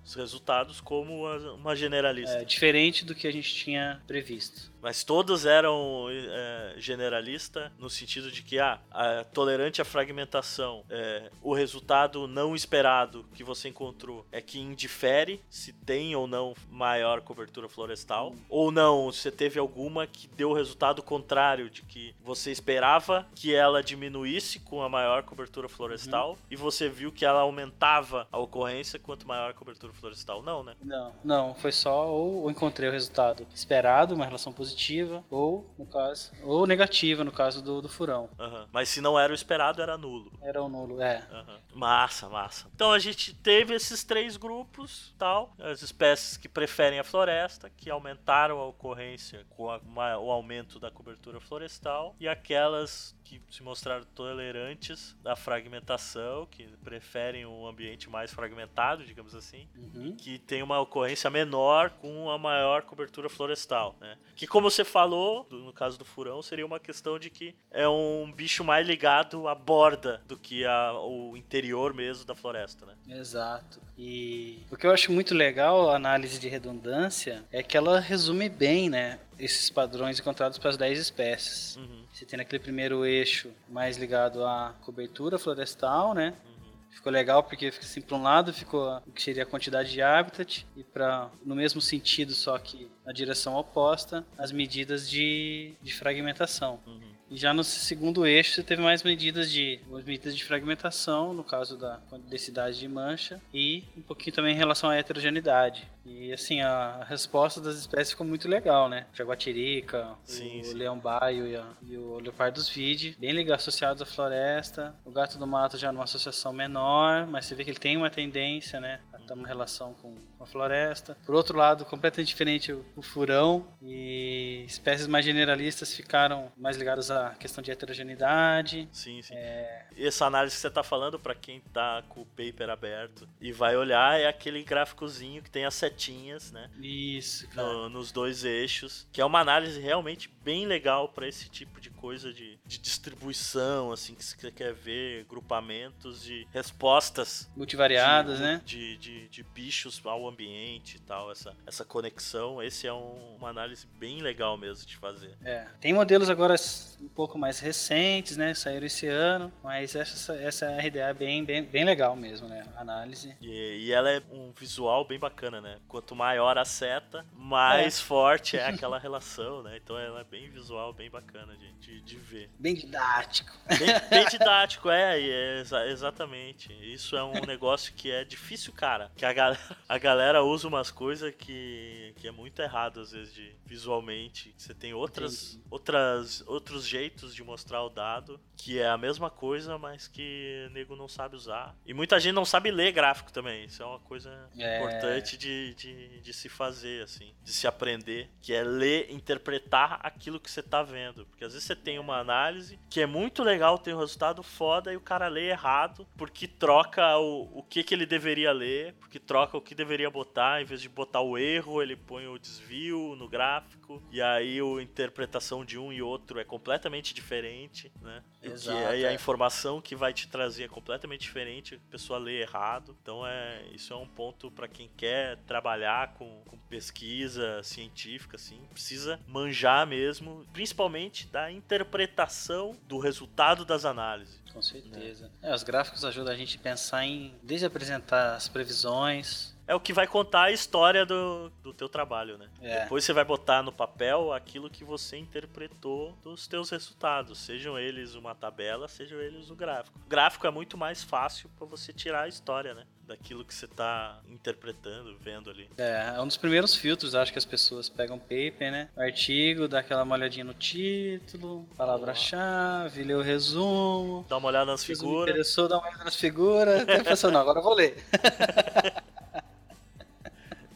os 0.08 0.14
resultados 0.14 0.80
como 0.80 1.26
uma- 1.54 1.76
generalista. 1.76 2.38
É, 2.38 2.44
diferente 2.44 3.04
do 3.04 3.14
que 3.14 3.28
a 3.28 3.30
gente 3.30 3.54
tinha 3.54 4.02
previsto. 4.06 4.72
Mas 4.80 5.04
todos 5.04 5.44
eram 5.44 6.06
é, 6.10 6.74
generalista 6.78 7.70
no 7.78 7.90
sentido 7.90 8.30
de 8.30 8.42
que 8.42 8.58
ah, 8.58 8.80
a, 8.90 9.24
tolerante 9.24 9.82
à 9.82 9.84
fragmentação, 9.84 10.84
é, 10.88 11.30
o 11.42 11.52
resultado 11.52 12.26
não 12.26 12.54
esperado 12.54 13.26
que 13.34 13.44
você 13.44 13.68
encontrou 13.68 14.26
é 14.32 14.40
que 14.40 14.58
indifere 14.58 15.42
se 15.50 15.72
tem 15.72 16.16
ou 16.16 16.26
não 16.26 16.54
maior 16.70 17.20
cobertura 17.20 17.68
florestal, 17.68 18.34
ou 18.48 18.70
não, 18.70 19.12
você 19.12 19.30
teve 19.30 19.58
alguma 19.58 20.06
que 20.06 20.28
deu 20.28 20.50
o 20.50 20.54
resultado 20.54 21.02
contrário 21.02 21.68
de 21.68 21.82
que 21.82 22.14
você 22.22 22.50
esperava 22.50 23.26
que 23.34 23.54
ela 23.54 23.82
diminuísse 23.82 24.60
com 24.60 24.82
a 24.82 24.88
maior 24.88 25.22
cobertura 25.22 25.68
florestal 25.68 26.38
e 26.50 26.56
você 26.56 26.88
viu 26.88 27.12
que 27.12 27.24
ela 27.24 27.40
aumentava 27.40 28.26
a 28.32 28.38
ocorrência 28.38 28.98
quanto 28.98 29.28
maior 29.28 29.50
a 29.50 29.54
cobertura 29.54 29.92
florestal. 29.92 29.97
Não, 30.44 30.62
né? 30.62 30.74
Não, 30.82 31.12
não, 31.24 31.54
foi 31.54 31.72
só 31.72 32.08
ou, 32.08 32.42
ou 32.42 32.50
encontrei 32.50 32.88
o 32.88 32.92
resultado 32.92 33.46
esperado, 33.54 34.14
uma 34.14 34.24
relação 34.24 34.52
positiva, 34.52 35.24
ou 35.30 35.72
no 35.78 35.86
caso, 35.86 36.32
ou 36.42 36.66
negativa 36.66 37.24
no 37.24 37.32
caso 37.32 37.62
do, 37.62 37.82
do 37.82 37.88
furão. 37.88 38.28
Aham. 38.38 38.68
Mas 38.72 38.88
se 38.88 39.00
não 39.00 39.18
era 39.18 39.32
o 39.32 39.34
esperado, 39.34 39.82
era 39.82 39.96
nulo. 39.98 40.32
Era 40.42 40.62
o 40.62 40.68
nulo, 40.68 41.00
é. 41.00 41.26
Aham. 41.30 41.58
Massa, 41.74 42.28
massa. 42.28 42.66
Então 42.74 42.92
a 42.92 42.98
gente 42.98 43.34
teve 43.34 43.74
esses 43.74 44.02
três 44.04 44.36
grupos, 44.36 45.14
tal, 45.18 45.52
as 45.58 45.82
espécies 45.82 46.36
que 46.36 46.48
preferem 46.48 46.98
a 46.98 47.04
floresta, 47.04 47.70
que 47.70 47.90
aumentaram 47.90 48.58
a 48.58 48.66
ocorrência 48.66 49.44
com 49.50 49.70
a- 49.70 49.78
uma- 49.78 50.18
o 50.18 50.30
aumento 50.30 50.78
da 50.80 50.90
cobertura 50.90 51.40
florestal, 51.40 52.14
e 52.18 52.28
aquelas 52.28 53.14
que 53.28 53.42
se 53.54 53.62
mostraram 53.62 54.04
tolerantes 54.14 55.14
à 55.24 55.36
fragmentação, 55.36 56.46
que 56.50 56.64
preferem 56.82 57.44
um 57.44 57.66
ambiente 57.66 58.08
mais 58.08 58.32
fragmentado, 58.32 59.04
digamos 59.04 59.34
assim, 59.34 59.68
Uhum. 59.76 60.16
que 60.16 60.38
tem 60.38 60.62
uma 60.62 60.80
ocorrência 60.80 61.28
menor 61.28 61.90
com 61.90 62.30
a 62.30 62.38
maior 62.38 62.82
cobertura 62.82 63.28
florestal, 63.28 63.96
né? 64.00 64.16
Que 64.34 64.46
como 64.46 64.70
você 64.70 64.84
falou, 64.84 65.46
no 65.50 65.72
caso 65.72 65.98
do 65.98 66.04
furão, 66.04 66.40
seria 66.40 66.64
uma 66.64 66.80
questão 66.80 67.18
de 67.18 67.28
que 67.28 67.54
é 67.70 67.86
um 67.88 68.32
bicho 68.34 68.64
mais 68.64 68.86
ligado 68.86 69.46
à 69.46 69.54
borda 69.54 70.22
do 70.26 70.36
que 70.38 70.64
ao 70.64 71.36
interior 71.36 71.92
mesmo 71.92 72.24
da 72.24 72.34
floresta, 72.34 72.86
né? 72.86 72.94
Exato. 73.08 73.80
E 73.96 74.62
o 74.70 74.76
que 74.76 74.86
eu 74.86 74.92
acho 74.92 75.12
muito 75.12 75.34
legal 75.34 75.90
a 75.90 75.96
análise 75.96 76.38
de 76.38 76.48
redundância 76.48 77.44
é 77.52 77.62
que 77.62 77.76
ela 77.76 77.98
resume 78.00 78.48
bem, 78.48 78.88
né, 78.88 79.18
esses 79.38 79.70
padrões 79.70 80.18
encontrados 80.18 80.58
para 80.58 80.70
as 80.70 80.76
10 80.76 80.98
espécies. 80.98 81.76
Uhum, 81.76 82.04
Você 82.12 82.24
tem 82.26 82.36
naquele 82.36 82.62
primeiro 82.62 83.04
eixo 83.06 83.50
mais 83.68 83.96
ligado 83.96 84.44
à 84.44 84.74
cobertura 84.82 85.38
florestal, 85.38 86.14
né? 86.14 86.34
uhum. 86.46 86.58
Ficou 86.90 87.12
legal 87.12 87.42
porque 87.44 87.66
assim, 87.66 88.00
para 88.00 88.16
um 88.16 88.22
lado 88.22 88.52
ficou 88.52 89.00
o 89.06 89.12
que 89.12 89.22
seria 89.22 89.44
a 89.44 89.46
quantidade 89.46 89.90
de 89.90 90.02
habitat 90.02 90.66
e 90.76 90.82
para 90.82 91.30
no 91.44 91.54
mesmo 91.54 91.80
sentido, 91.80 92.32
só 92.32 92.58
que 92.58 92.90
na 93.04 93.12
direção 93.12 93.54
oposta, 93.54 94.24
as 94.36 94.50
medidas 94.50 95.08
de, 95.08 95.74
de 95.80 95.94
fragmentação. 95.94 96.80
Uhum. 96.86 97.17
E 97.30 97.36
já 97.36 97.52
no 97.52 97.62
segundo 97.62 98.26
eixo 98.26 98.54
você 98.54 98.62
teve 98.62 98.80
mais 98.80 99.02
medidas 99.02 99.50
de 99.50 99.78
medidas 100.06 100.34
de 100.34 100.42
fragmentação, 100.44 101.34
no 101.34 101.44
caso 101.44 101.76
da 101.76 102.00
densidade 102.28 102.78
de 102.78 102.88
mancha, 102.88 103.40
e 103.52 103.84
um 103.96 104.00
pouquinho 104.00 104.34
também 104.34 104.54
em 104.54 104.58
relação 104.58 104.88
à 104.88 104.96
heterogeneidade. 104.96 105.86
E 106.06 106.32
assim, 106.32 106.62
a 106.62 107.04
resposta 107.06 107.60
das 107.60 107.76
espécies 107.76 108.12
ficou 108.12 108.26
muito 108.26 108.48
legal, 108.48 108.88
né? 108.88 109.06
Jaguatirica, 109.12 110.08
Sim, 110.24 110.60
o 110.60 110.64
sim. 110.64 110.74
leão 110.74 110.98
baio 110.98 111.46
e, 111.46 111.54
a- 111.54 111.66
e 111.82 111.98
o 111.98 112.18
leopardus 112.18 112.66
vide, 112.68 113.14
bem 113.20 113.32
ligados 113.32 113.62
associados 113.68 114.00
à 114.00 114.06
floresta. 114.06 114.94
O 115.04 115.10
gato 115.10 115.36
do 115.38 115.46
mato 115.46 115.76
já 115.76 115.92
numa 115.92 116.04
associação 116.04 116.50
menor, 116.52 117.26
mas 117.26 117.44
você 117.44 117.54
vê 117.54 117.62
que 117.62 117.70
ele 117.70 117.78
tem 117.78 117.96
uma 117.96 118.08
tendência, 118.08 118.80
né? 118.80 119.00
A 119.12 119.18
ter 119.18 119.34
uma 119.34 119.46
relação 119.46 119.92
com 120.00 120.16
a 120.40 120.46
floresta. 120.46 121.16
Por 121.26 121.34
outro 121.34 121.56
lado, 121.56 121.84
completamente 121.84 122.28
diferente 122.28 122.72
o, 122.72 123.02
furão 123.02 123.66
e 123.82 124.64
espécies 124.66 125.06
mais 125.06 125.24
generalistas 125.24 125.92
ficaram 125.94 126.50
mais 126.56 126.76
ligadas 126.76 127.10
à 127.10 127.30
questão 127.34 127.62
de 127.62 127.70
heterogeneidade. 127.70 128.88
Sim, 128.92 129.20
sim. 129.22 129.34
É, 129.34 129.86
essa 129.96 130.26
análise 130.26 130.54
que 130.56 130.60
você 130.60 130.70
tá 130.70 130.82
falando, 130.82 131.18
pra 131.18 131.34
quem 131.34 131.60
tá 131.72 132.02
com 132.08 132.22
o 132.22 132.26
paper 132.26 132.70
aberto 132.70 133.28
e 133.40 133.52
vai 133.52 133.76
olhar, 133.76 134.18
é 134.18 134.26
aquele 134.26 134.62
gráficozinho 134.62 135.42
que 135.42 135.50
tem 135.50 135.64
as 135.64 135.74
setinhas, 135.74 136.52
né? 136.52 136.70
isso, 136.80 137.48
cara. 137.48 137.66
no- 137.66 137.88
nos 137.88 138.12
dois 138.12 138.44
eixos, 138.44 139.06
que 139.12 139.20
é 139.20 139.24
uma 139.24 139.40
análise 139.40 139.80
realmente 139.80 140.28
bem 140.44 140.66
legal 140.66 141.08
para 141.08 141.26
esse 141.28 141.48
tipo 141.48 141.80
de 141.80 141.90
coisa 141.90 142.32
de, 142.32 142.58
de 142.64 142.78
distribuição, 142.78 143.92
assim, 143.92 144.14
que 144.14 144.24
você 144.24 144.50
quer 144.50 144.72
ver 144.72 145.24
grupamentos 145.24 146.22
de 146.22 146.46
respostas 146.52 147.48
Multivariadas, 147.56 148.36
de, 148.38 148.42
né? 148.42 148.62
De, 148.64 148.96
de, 148.98 149.28
de 149.28 149.42
bichos 149.42 150.00
ao 150.04 150.27
ambiente 150.28 150.96
e 150.96 151.00
tal, 151.00 151.30
essa, 151.32 151.54
essa 151.66 151.84
conexão. 151.84 152.62
Esse 152.62 152.86
é 152.86 152.92
um- 152.92 153.36
uma 153.38 153.48
análise 153.50 153.86
bem 153.98 154.20
legal 154.20 154.56
mesmo 154.56 154.86
de 154.86 154.96
fazer. 154.96 155.36
É. 155.44 155.66
Tem 155.80 155.92
modelos 155.92 156.28
agora 156.28 156.54
um 157.00 157.08
pouco 157.08 157.38
mais 157.38 157.60
recentes, 157.60 158.36
né? 158.36 158.52
Saíram 158.54 158.86
esse 158.86 159.06
ano, 159.06 159.52
mas 159.62 159.94
essa, 159.94 160.34
essa 160.36 160.66
RDA 160.76 161.00
é 161.10 161.14
bem, 161.14 161.44
bem, 161.44 161.62
bem 161.62 161.84
legal 161.84 162.16
mesmo, 162.16 162.48
né? 162.48 162.64
A 162.76 162.80
análise. 162.80 163.34
E, 163.40 163.86
e 163.86 163.92
ela 163.92 164.10
é 164.10 164.22
um 164.30 164.52
visual 164.52 165.04
bem 165.04 165.18
bacana, 165.18 165.60
né? 165.60 165.78
Quanto 165.86 166.14
maior 166.16 166.58
a 166.58 166.64
seta, 166.64 167.24
mais 167.32 168.00
forte 168.00 168.56
é 168.56 168.66
aquela 168.68 168.98
relação, 168.98 169.62
né? 169.62 169.76
Então 169.82 169.98
ela 169.98 170.20
é 170.20 170.24
bem 170.24 170.48
visual, 170.50 170.92
bem 170.92 171.08
bacana 171.10 171.56
de, 171.56 171.72
de, 171.74 172.00
de 172.00 172.16
ver. 172.16 172.50
Bem 172.58 172.74
didático. 172.74 173.52
Bem, 173.78 173.88
bem 174.10 174.26
didático, 174.30 174.90
é, 174.90 175.20
é 175.20 175.60
exa- 175.60 175.86
exatamente. 175.86 176.72
Isso 176.92 177.16
é 177.16 177.22
um 177.22 177.44
negócio 177.46 177.92
que 177.94 178.10
é 178.10 178.24
difícil, 178.24 178.72
cara. 178.72 179.10
Que 179.16 179.24
a 179.24 179.32
galera, 179.32 179.60
a 179.88 179.98
galera 179.98 180.17
usa 180.42 180.68
umas 180.68 180.90
coisas 180.90 181.34
que, 181.34 182.12
que 182.16 182.28
é 182.28 182.30
muito 182.30 182.60
errado, 182.60 183.00
às 183.00 183.12
vezes, 183.12 183.32
de, 183.34 183.52
visualmente. 183.64 184.54
Você 184.56 184.74
tem 184.74 184.92
outras, 184.94 185.52
Entendi. 185.54 185.64
outras, 185.70 186.44
outros 186.46 186.86
jeitos 186.86 187.34
de 187.34 187.42
mostrar 187.42 187.82
o 187.82 187.88
dado, 187.88 188.40
que 188.56 188.78
é 188.78 188.88
a 188.88 188.98
mesma 188.98 189.30
coisa, 189.30 189.78
mas 189.78 190.08
que 190.08 190.66
o 190.68 190.72
nego 190.72 190.96
não 190.96 191.08
sabe 191.08 191.36
usar. 191.36 191.76
E 191.86 191.94
muita 191.94 192.18
gente 192.18 192.34
não 192.34 192.44
sabe 192.44 192.70
ler 192.70 192.92
gráfico 192.92 193.32
também. 193.32 193.64
Isso 193.64 193.82
é 193.82 193.86
uma 193.86 194.00
coisa 194.00 194.48
É. 194.58 194.76
importante 194.78 195.36
de, 195.36 195.74
de, 195.74 196.20
de 196.20 196.32
se 196.32 196.48
fazer, 196.48 197.02
assim, 197.04 197.32
de 197.42 197.52
se 197.52 197.66
aprender, 197.66 198.30
que 198.42 198.52
é 198.52 198.62
ler, 198.62 199.10
interpretar 199.10 200.00
aquilo 200.02 200.40
que 200.40 200.50
você 200.50 200.62
tá 200.62 200.82
vendo. 200.82 201.24
Porque 201.26 201.44
às 201.44 201.52
vezes 201.52 201.66
você 201.66 201.76
tem 201.76 201.98
uma 201.98 202.18
análise 202.18 202.78
que 202.90 203.00
é 203.00 203.06
muito 203.06 203.42
legal, 203.42 203.78
tem 203.78 203.94
um 203.94 203.98
resultado 203.98 204.42
foda, 204.42 204.92
e 204.92 204.96
o 204.96 205.00
cara 205.00 205.28
lê 205.28 205.48
errado, 205.50 206.06
porque 206.16 206.46
troca 206.48 207.16
o, 207.18 207.58
o 207.58 207.62
que, 207.62 207.82
que 207.84 207.94
ele 207.94 208.06
deveria 208.06 208.52
ler, 208.52 208.94
porque 208.94 209.18
troca 209.18 209.56
o 209.56 209.60
que 209.60 209.74
deveria 209.74 210.07
botar, 210.10 210.62
em 210.62 210.64
vez 210.64 210.80
de 210.80 210.88
botar 210.88 211.20
o 211.20 211.36
erro, 211.36 211.82
ele 211.82 211.96
põe 211.96 212.26
o 212.26 212.38
desvio 212.38 213.14
no 213.16 213.28
gráfico, 213.28 214.02
e 214.10 214.20
aí 214.20 214.58
a 214.58 214.82
interpretação 214.82 215.64
de 215.64 215.78
um 215.78 215.92
e 215.92 216.02
outro 216.02 216.38
é 216.38 216.44
completamente 216.44 217.14
diferente, 217.14 217.92
né? 218.00 218.22
E 218.42 218.48
Exato, 218.48 218.78
aí 218.88 219.04
a 219.04 219.10
é. 219.10 219.14
informação 219.14 219.80
que 219.80 219.96
vai 219.96 220.12
te 220.12 220.28
trazer 220.28 220.64
é 220.64 220.68
completamente 220.68 221.22
diferente, 221.22 221.74
a 221.74 221.90
pessoa 221.90 222.18
lê 222.18 222.40
errado. 222.40 222.96
Então 223.02 223.26
é 223.26 223.64
isso 223.72 223.92
é 223.92 223.96
um 223.96 224.06
ponto 224.06 224.50
para 224.50 224.68
quem 224.68 224.90
quer 224.96 225.38
trabalhar 225.46 226.14
com, 226.14 226.42
com 226.46 226.58
pesquisa 226.58 227.62
científica, 227.62 228.36
assim, 228.36 228.60
precisa 228.70 229.18
manjar 229.26 229.86
mesmo, 229.86 230.46
principalmente 230.52 231.26
da 231.26 231.50
interpretação 231.50 232.76
do 232.86 232.98
resultado 232.98 233.64
das 233.64 233.84
análises. 233.84 234.40
Com 234.52 234.62
certeza. 234.62 235.30
É, 235.42 235.54
os 235.54 235.62
gráficos 235.62 236.04
ajudam 236.04 236.32
a 236.32 236.36
gente 236.36 236.56
a 236.56 236.60
pensar 236.60 237.04
em, 237.04 237.34
desde 237.42 237.66
apresentar 237.66 238.34
as 238.34 238.48
previsões, 238.48 239.56
é 239.68 239.74
o 239.74 239.80
que 239.80 239.92
vai 239.92 240.06
contar 240.06 240.44
a 240.44 240.50
história 240.50 241.04
do, 241.04 241.52
do 241.62 241.74
teu 241.74 241.90
trabalho, 241.90 242.38
né? 242.38 242.48
É. 242.62 242.82
Depois 242.84 243.04
você 243.04 243.12
vai 243.12 243.24
botar 243.24 243.62
no 243.62 243.70
papel 243.70 244.32
aquilo 244.32 244.70
que 244.70 244.82
você 244.82 245.18
interpretou 245.18 246.16
dos 246.24 246.46
teus 246.46 246.70
resultados, 246.70 247.38
sejam 247.38 247.78
eles 247.78 248.14
uma 248.14 248.34
tabela, 248.34 248.88
sejam 248.88 249.20
eles 249.20 249.50
o 249.50 249.54
gráfico. 249.54 249.98
O 250.06 250.08
gráfico 250.08 250.46
é 250.46 250.50
muito 250.50 250.78
mais 250.78 251.04
fácil 251.04 251.50
para 251.58 251.66
você 251.66 251.92
tirar 251.92 252.22
a 252.22 252.28
história, 252.28 252.72
né? 252.72 252.84
Daquilo 253.06 253.44
que 253.44 253.54
você 253.54 253.66
tá 253.66 254.20
interpretando, 254.28 255.16
vendo 255.18 255.50
ali. 255.50 255.68
É, 255.76 256.14
é 256.16 256.20
um 256.20 256.26
dos 256.26 256.36
primeiros 256.38 256.74
filtros, 256.74 257.14
acho 257.14 257.32
que 257.32 257.38
as 257.38 257.44
pessoas 257.44 257.90
pegam 257.90 258.18
paper, 258.18 258.72
né? 258.72 258.88
O 258.96 259.00
artigo, 259.00 259.68
dá 259.68 259.80
aquela 259.80 260.02
olhadinha 260.04 260.44
no 260.44 260.54
título, 260.54 261.68
palavra-chave, 261.76 263.02
lê 263.02 263.14
o 263.14 263.22
resumo. 263.22 264.24
Dá 264.28 264.38
uma 264.38 264.48
olhada 264.48 264.72
nas 264.72 264.82
Fez 264.84 264.98
Me 264.98 265.06
figuras. 265.06 265.30
interessou, 265.30 265.68
dá 265.68 265.76
uma 265.78 265.88
olhada 265.88 266.04
nas 266.04 266.16
figuras. 266.16 266.82
Até 266.82 267.02
pensou, 267.02 267.30
não, 267.30 267.40
agora 267.40 267.58
eu 267.58 267.62
vou 267.62 267.74
ler. 267.74 267.96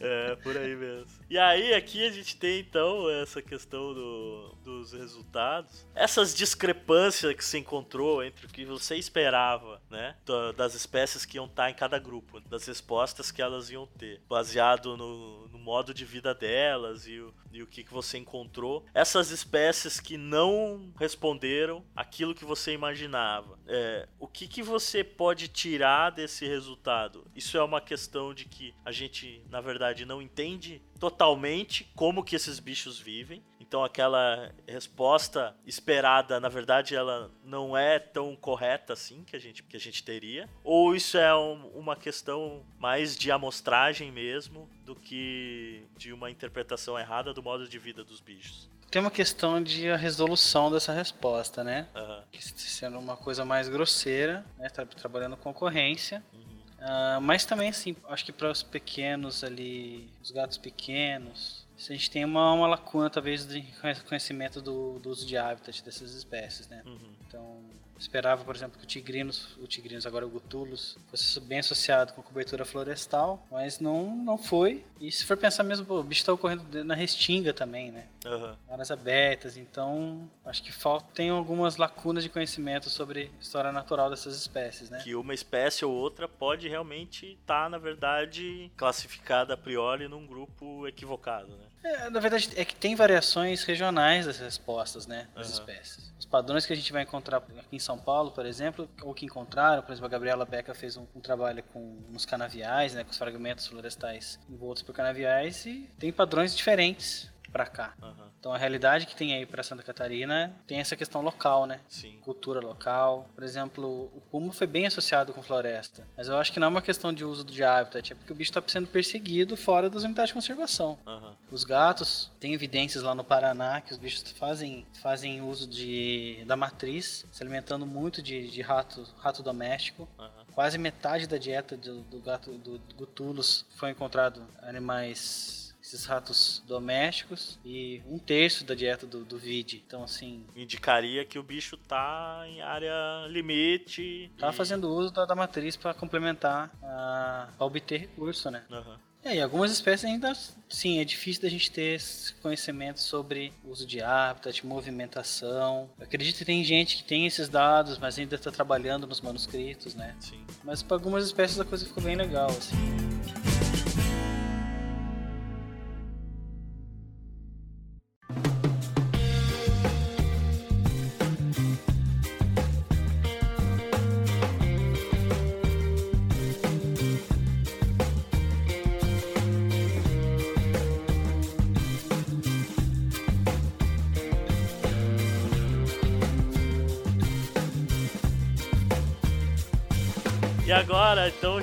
É, 0.03 0.35
por 0.35 0.57
aí 0.57 0.75
mesmo. 0.75 1.22
E 1.33 1.39
aí, 1.39 1.73
aqui 1.73 2.05
a 2.05 2.11
gente 2.11 2.37
tem 2.37 2.59
então 2.59 3.09
essa 3.09 3.41
questão 3.41 3.91
do- 3.91 4.55
dos 4.63 4.93
resultados. 4.93 5.83
Essas 5.95 6.31
discrepâncias 6.35 7.33
que 7.33 7.43
você 7.43 7.57
encontrou 7.57 8.23
entre 8.23 8.45
o 8.45 8.49
que 8.49 8.63
você 8.63 8.97
esperava, 8.97 9.81
né? 9.89 10.15
da- 10.23 10.51
Das 10.51 10.75
espécies 10.75 11.25
que 11.25 11.37
iam 11.37 11.47
estar 11.47 11.71
em 11.71 11.73
cada 11.73 11.97
grupo, 11.97 12.39
das 12.41 12.67
respostas 12.67 13.31
que 13.31 13.41
elas 13.41 13.71
iam 13.71 13.87
ter, 13.87 14.21
baseado 14.29 14.95
no, 14.95 15.47
no 15.47 15.57
modo 15.57 15.91
de 15.91 16.05
vida 16.05 16.35
delas 16.35 17.07
e 17.07 17.17
o, 17.19 17.33
e 17.51 17.63
o 17.63 17.67
que, 17.67 17.83
que 17.83 17.91
você 17.91 18.19
encontrou. 18.19 18.85
Essas 18.93 19.31
espécies 19.31 19.99
que 19.99 20.17
não 20.17 20.93
responderam 20.99 21.83
aquilo 21.95 22.35
que 22.35 22.45
você 22.45 22.73
imaginava. 22.73 23.57
É, 23.65 24.07
o 24.19 24.27
que, 24.27 24.47
que 24.47 24.61
você 24.61 25.03
pode 25.03 25.47
tirar 25.47 26.11
desse 26.11 26.45
resultado? 26.45 27.25
Isso 27.35 27.57
é 27.57 27.63
uma 27.63 27.81
questão 27.81 28.35
de 28.35 28.45
que 28.45 28.71
a 28.85 28.91
gente, 28.91 29.43
na 29.49 29.61
verdade, 29.61 30.05
não 30.05 30.21
entende 30.21 30.79
totalmente 30.99 31.89
como 31.95 32.23
que 32.23 32.35
esses 32.35 32.59
bichos 32.59 32.99
vivem. 32.99 33.43
Então 33.59 33.83
aquela 33.83 34.51
resposta 34.67 35.55
esperada, 35.65 36.39
na 36.39 36.47
verdade, 36.49 36.95
ela 36.95 37.31
não 37.43 37.75
é 37.75 37.97
tão 37.97 38.35
correta 38.35 38.93
assim 38.93 39.23
que 39.23 39.35
a 39.35 39.39
gente, 39.39 39.63
que 39.63 39.75
a 39.75 39.79
gente 39.79 40.03
teria. 40.03 40.47
Ou 40.63 40.95
isso 40.95 41.17
é 41.17 41.35
um- 41.35 41.67
uma 41.69 41.95
questão 41.95 42.63
mais 42.77 43.17
de 43.17 43.31
amostragem 43.31 44.11
mesmo 44.11 44.69
do 44.85 44.95
que 44.95 45.83
de 45.97 46.13
uma 46.13 46.29
interpretação 46.29 46.99
errada 46.99 47.33
do 47.33 47.41
modo 47.41 47.67
de 47.67 47.79
vida 47.79 48.03
dos 48.03 48.19
bichos. 48.21 48.69
Tem 48.91 49.01
uma 49.01 49.09
questão 49.09 49.61
de 49.63 49.89
a 49.89 49.95
resolução 49.95 50.71
dessa 50.71 50.93
resposta, 50.93 51.63
né? 51.63 51.87
Aham. 51.95 52.23
Que 52.31 52.43
sendo 52.43 52.99
uma 52.99 53.17
coisa 53.17 53.43
mais 53.43 53.67
grosseira, 53.67 54.45
né? 54.55 54.69
Trabalhando 54.69 55.35
concorrência. 55.35 56.23
Uhum. 56.31 56.52
Ah, 56.85 57.19
mas 57.21 57.45
também, 57.45 57.69
assim, 57.69 57.95
acho 58.09 58.25
que 58.25 58.31
para 58.33 58.51
os 58.51 58.61
pequenos 58.61 59.41
ali, 59.41 60.09
os 60.21 60.31
gatos 60.31 60.57
pequenos, 60.57 61.65
a 61.77 61.93
gente 61.93 62.11
tem 62.11 62.25
uma, 62.25 62.51
uma 62.51 62.67
lacuna, 62.67 63.09
talvez, 63.09 63.47
de 63.47 63.65
conhecimento 64.07 64.61
do, 64.61 64.99
do 64.99 65.09
uso 65.09 65.25
de 65.25 65.37
habitat 65.37 65.81
dessas 65.83 66.13
espécies, 66.13 66.67
né? 66.67 66.83
Uhum. 66.85 67.15
Então, 67.25 67.61
esperava, 67.97 68.43
por 68.43 68.55
exemplo, 68.55 68.77
que 68.77 68.83
o 68.83 68.87
tigrinos, 68.87 69.55
o 69.57 69.67
tigrinos 69.67 70.05
agora 70.05 70.25
o 70.25 70.29
gutulus, 70.29 70.97
fosse 71.09 71.39
bem 71.39 71.59
associado 71.59 72.13
com 72.13 72.21
cobertura 72.21 72.65
florestal, 72.65 73.45
mas 73.51 73.79
não, 73.79 74.15
não 74.15 74.37
foi. 74.37 74.83
E 74.99 75.11
se 75.11 75.25
for 75.25 75.37
pensar 75.37 75.63
mesmo, 75.63 75.85
pô, 75.85 75.99
o 75.99 76.03
bicho 76.03 76.25
tá 76.25 76.33
ocorrendo 76.33 76.83
na 76.83 76.95
restinga 76.95 77.53
também, 77.53 77.91
né? 77.91 78.05
Aham. 78.25 78.57
áreas 78.69 78.89
abertas, 78.89 79.57
então 79.57 80.29
acho 80.45 80.63
que 80.63 80.71
falta 80.71 81.05
tem 81.13 81.29
algumas 81.29 81.75
lacunas 81.75 82.23
de 82.23 82.29
conhecimento 82.29 82.89
sobre 82.89 83.31
a 83.37 83.41
história 83.41 83.71
natural 83.71 84.09
dessas 84.09 84.35
espécies, 84.37 84.89
né? 84.89 84.99
Que 85.03 85.13
uma 85.13 85.33
espécie 85.33 85.83
ou 85.83 85.93
outra 85.93 86.27
pode 86.27 86.69
realmente 86.69 87.33
estar, 87.33 87.69
na 87.69 87.77
verdade, 87.77 88.71
classificada 88.77 89.53
a 89.53 89.57
priori 89.57 90.07
num 90.07 90.25
grupo 90.25 90.87
equivocado, 90.87 91.49
né? 91.57 91.65
É, 91.83 92.09
na 92.09 92.19
verdade 92.21 92.49
é 92.55 92.63
que 92.63 92.73
tem 92.73 92.95
variações 92.95 93.63
regionais 93.63 94.25
das 94.25 94.39
respostas, 94.39 95.05
né, 95.05 95.27
das 95.35 95.47
Aham. 95.47 95.59
espécies. 95.59 96.13
Os 96.17 96.25
padrões 96.25 96.65
que 96.65 96.71
a 96.71 96.75
gente 96.75 96.93
vai 96.93 97.03
encontrar 97.03 97.37
aqui 97.37 97.75
em 97.75 97.79
São 97.83 97.97
Paulo, 97.97 98.31
por 98.31 98.45
exemplo, 98.45 98.89
ou 99.01 99.13
que 99.13 99.25
encontraram, 99.25 99.81
por 99.81 99.91
exemplo, 99.91 100.07
a 100.07 100.09
Gabriela 100.09 100.45
Beca 100.45 100.73
fez 100.73 100.97
um, 100.97 101.05
um 101.15 101.19
trabalho 101.19 101.63
com 101.71 101.97
nos 102.09 102.25
canaviais, 102.25 102.93
né, 102.93 103.03
com 103.03 103.11
os 103.11 103.17
fragmentos 103.17 103.67
florestais 103.67 104.39
envoltos 104.49 104.83
por 104.83 104.93
canaviais 104.93 105.65
e 105.65 105.89
tem 105.99 106.11
padrões 106.11 106.55
diferentes 106.55 107.32
para 107.53 107.67
cá. 107.67 107.93
Aham. 108.01 108.33
Então 108.39 108.51
a 108.51 108.57
realidade 108.57 109.05
que 109.05 109.15
tem 109.15 109.33
aí 109.33 109.45
para 109.45 109.63
Santa 109.63 109.83
Catarina 109.83 110.53
tem 110.67 110.79
essa 110.79 110.97
questão 110.97 111.21
local, 111.21 111.65
né? 111.65 111.79
Sim. 111.87 112.17
cultura 112.21 112.59
local. 112.59 113.29
Por 113.33 113.43
exemplo, 113.43 114.11
o 114.13 114.21
puma 114.29 114.51
foi 114.51 114.67
bem 114.67 114.85
associado 114.85 115.31
com 115.31 115.41
floresta, 115.41 116.05
mas 116.17 116.27
eu 116.27 116.37
acho 116.37 116.51
que 116.51 116.59
não 116.59 116.67
é 116.67 116.69
uma 116.69 116.81
questão 116.81 117.13
de 117.13 117.23
uso 117.23 117.45
de 117.45 117.63
habitat, 117.63 118.11
é 118.11 118.15
porque 118.15 118.33
o 118.33 118.35
bicho 118.35 118.49
está 118.49 118.61
sendo 118.67 118.87
perseguido 118.87 119.55
fora 119.55 119.89
das 119.89 120.03
unidades 120.03 120.29
de 120.29 120.33
conservação. 120.33 120.97
Aham. 121.07 121.37
Os 121.51 121.63
gatos, 121.63 122.31
tem 122.39 122.53
evidências 122.53 123.03
lá 123.03 123.13
no 123.13 123.23
Paraná 123.23 123.79
que 123.79 123.93
os 123.93 123.97
bichos 123.97 124.23
fazem, 124.31 124.85
fazem 125.01 125.41
uso 125.41 125.67
de, 125.67 126.43
da 126.45 126.57
matriz, 126.57 127.25
se 127.31 127.43
alimentando 127.43 127.85
muito 127.85 128.21
de, 128.21 128.49
de 128.49 128.61
rato, 128.61 129.07
rato 129.19 129.43
doméstico. 129.43 130.09
Aham. 130.17 130.43
Quase 130.53 130.77
metade 130.77 131.27
da 131.27 131.37
dieta 131.37 131.77
do, 131.77 132.01
do 132.01 132.19
gato 132.19 132.51
do 132.57 132.79
Gutulus 132.95 133.65
foi 133.75 133.89
encontrado 133.89 134.45
animais, 134.61 135.62
esses 135.93 136.05
ratos 136.05 136.63
domésticos, 136.67 137.59
e 137.63 138.01
um 138.07 138.17
terço 138.17 138.65
da 138.65 138.73
dieta 138.73 139.05
do, 139.05 139.23
do 139.23 139.37
vide. 139.37 139.83
Então, 139.85 140.03
assim, 140.03 140.43
Indicaria 140.55 141.23
que 141.23 141.37
o 141.37 141.43
bicho 141.43 141.77
tá 141.77 142.43
em 142.47 142.61
área 142.61 143.27
limite. 143.27 144.31
Tá 144.37 144.49
e- 144.49 144.53
fazendo 144.53 144.89
uso 144.89 145.11
da, 145.11 145.25
da 145.25 145.35
matriz 145.35 145.75
para 145.75 145.93
complementar, 145.93 146.71
a 146.81 147.49
pra 147.57 147.65
obter 147.65 147.99
recurso, 147.99 148.49
né? 148.49 148.63
Aham. 148.71 148.99
É, 149.25 149.37
e 149.37 149.41
algumas 149.41 149.71
espécies 149.71 150.03
ainda, 150.03 150.33
sim, 150.67 150.99
é 150.99 151.05
difícil 151.05 151.43
da 151.43 151.47
gente 151.47 151.71
ter 151.71 151.97
conhecimento 152.41 152.99
sobre 152.99 153.53
uso 153.63 153.87
de 153.87 154.01
habitat, 154.01 154.65
movimentação. 154.65 155.89
Eu 155.97 156.03
acredito 156.03 156.37
que 156.39 156.43
tem 156.43 156.61
gente 156.61 156.97
que 156.97 157.03
tem 157.05 157.25
esses 157.25 157.47
dados, 157.47 157.97
mas 157.97 158.19
ainda 158.19 158.35
está 158.35 158.51
trabalhando 158.51 159.07
nos 159.07 159.21
manuscritos, 159.21 159.95
né? 159.95 160.13
Sim. 160.19 160.45
Mas 160.61 160.83
para 160.83 160.97
algumas 160.97 161.25
espécies 161.25 161.57
a 161.57 161.63
coisa 161.63 161.85
ficou 161.85 162.03
bem 162.03 162.17
legal, 162.17 162.49
assim. 162.49 162.75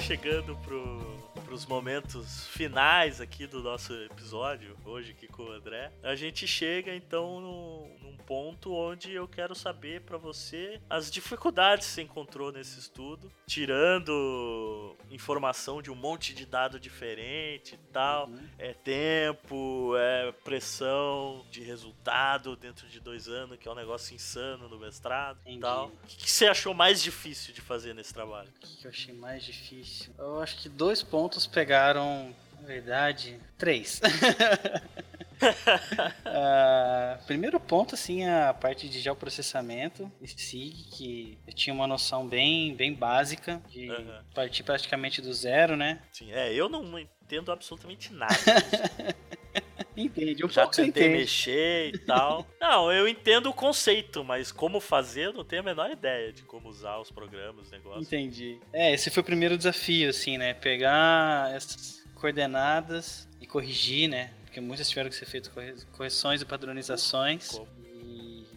Chegando 0.00 0.56
pro, 0.56 0.98
pros 1.44 1.66
momentos 1.66 2.46
finais 2.48 3.20
aqui 3.20 3.46
do 3.46 3.62
nosso 3.62 3.92
episódio, 3.94 4.76
hoje 4.84 5.12
aqui 5.12 5.26
com 5.28 5.42
o 5.44 5.52
André, 5.52 5.92
a 6.02 6.14
gente 6.14 6.46
chega 6.46 6.94
então 6.94 7.40
no- 7.40 7.88
num 8.02 8.09
ponto 8.30 8.72
onde 8.72 9.12
eu 9.12 9.26
quero 9.26 9.56
saber 9.56 10.02
pra 10.02 10.16
você 10.16 10.80
as 10.88 11.10
dificuldades 11.10 11.88
que 11.88 11.94
você 11.94 12.02
encontrou 12.02 12.52
nesse 12.52 12.78
estudo, 12.78 13.28
tirando 13.44 14.96
informação 15.10 15.82
de 15.82 15.90
um 15.90 15.96
monte 15.96 16.32
de 16.32 16.46
dado 16.46 16.78
diferente 16.78 17.74
e 17.74 17.92
tal. 17.92 18.28
Uhum. 18.28 18.48
É 18.56 18.72
tempo, 18.72 19.96
é 19.96 20.30
pressão 20.44 21.44
de 21.50 21.60
resultado 21.64 22.54
dentro 22.54 22.86
de 22.86 23.00
dois 23.00 23.26
anos, 23.26 23.58
que 23.58 23.66
é 23.66 23.72
um 23.72 23.74
negócio 23.74 24.14
insano 24.14 24.68
no 24.68 24.78
mestrado 24.78 25.38
e 25.44 25.48
Entendi. 25.48 25.62
tal. 25.62 25.88
O 25.88 26.06
que 26.06 26.30
você 26.30 26.46
achou 26.46 26.72
mais 26.72 27.02
difícil 27.02 27.52
de 27.52 27.60
fazer 27.60 27.96
nesse 27.96 28.14
trabalho? 28.14 28.48
O 28.48 28.76
que 28.76 28.84
eu 28.84 28.90
achei 28.92 29.12
mais 29.12 29.42
difícil? 29.42 30.14
Eu 30.16 30.40
acho 30.40 30.56
que 30.56 30.68
dois 30.68 31.02
pontos 31.02 31.48
pegaram, 31.48 32.32
na 32.60 32.64
verdade, 32.64 33.40
três. 33.58 34.00
Ah, 36.24 37.18
primeiro 37.26 37.58
ponto, 37.58 37.94
assim, 37.94 38.24
a 38.24 38.54
parte 38.54 38.88
de 38.88 39.00
geoprocessamento, 39.00 40.10
SIG, 40.24 40.84
que 40.90 41.38
eu 41.46 41.52
tinha 41.52 41.74
uma 41.74 41.86
noção 41.86 42.26
bem, 42.26 42.74
bem 42.74 42.94
básica 42.94 43.60
de 43.68 43.88
partir 44.34 44.62
praticamente 44.62 45.20
do 45.20 45.32
zero, 45.32 45.76
né? 45.76 46.00
Sim, 46.12 46.32
é, 46.32 46.52
eu 46.52 46.68
não 46.68 46.98
entendo 46.98 47.50
absolutamente 47.52 48.12
nada. 48.14 48.34
Entende, 49.96 50.44
um 50.44 50.48
Já 50.48 50.62
pouco 50.62 50.76
tentei 50.76 51.04
entende. 51.04 51.18
mexer 51.20 51.94
e 51.94 51.98
tal. 51.98 52.46
Não, 52.60 52.90
eu 52.92 53.08
entendo 53.08 53.50
o 53.50 53.52
conceito, 53.52 54.24
mas 54.24 54.52
como 54.52 54.80
fazer, 54.80 55.26
eu 55.26 55.32
não 55.32 55.44
tenho 55.44 55.62
a 55.62 55.64
menor 55.64 55.90
ideia 55.90 56.32
de 56.32 56.42
como 56.42 56.68
usar 56.68 56.98
os 56.98 57.10
programas, 57.10 57.66
os 57.66 57.70
negócios. 57.70 58.06
Entendi. 58.06 58.58
É, 58.72 58.92
esse 58.94 59.10
foi 59.10 59.20
o 59.22 59.26
primeiro 59.26 59.56
desafio, 59.58 60.08
assim, 60.08 60.38
né? 60.38 60.54
Pegar 60.54 61.54
essas 61.54 62.00
coordenadas 62.14 63.28
e 63.40 63.46
corrigir, 63.46 64.08
né? 64.08 64.30
Porque 64.50 64.60
muitas 64.60 64.88
tiveram 64.88 65.08
que 65.08 65.14
ser 65.14 65.26
feitas 65.26 65.48
corre- 65.52 65.76
correções 65.92 66.42
e 66.42 66.44
padronizações. 66.44 67.50
Como? 67.50 67.68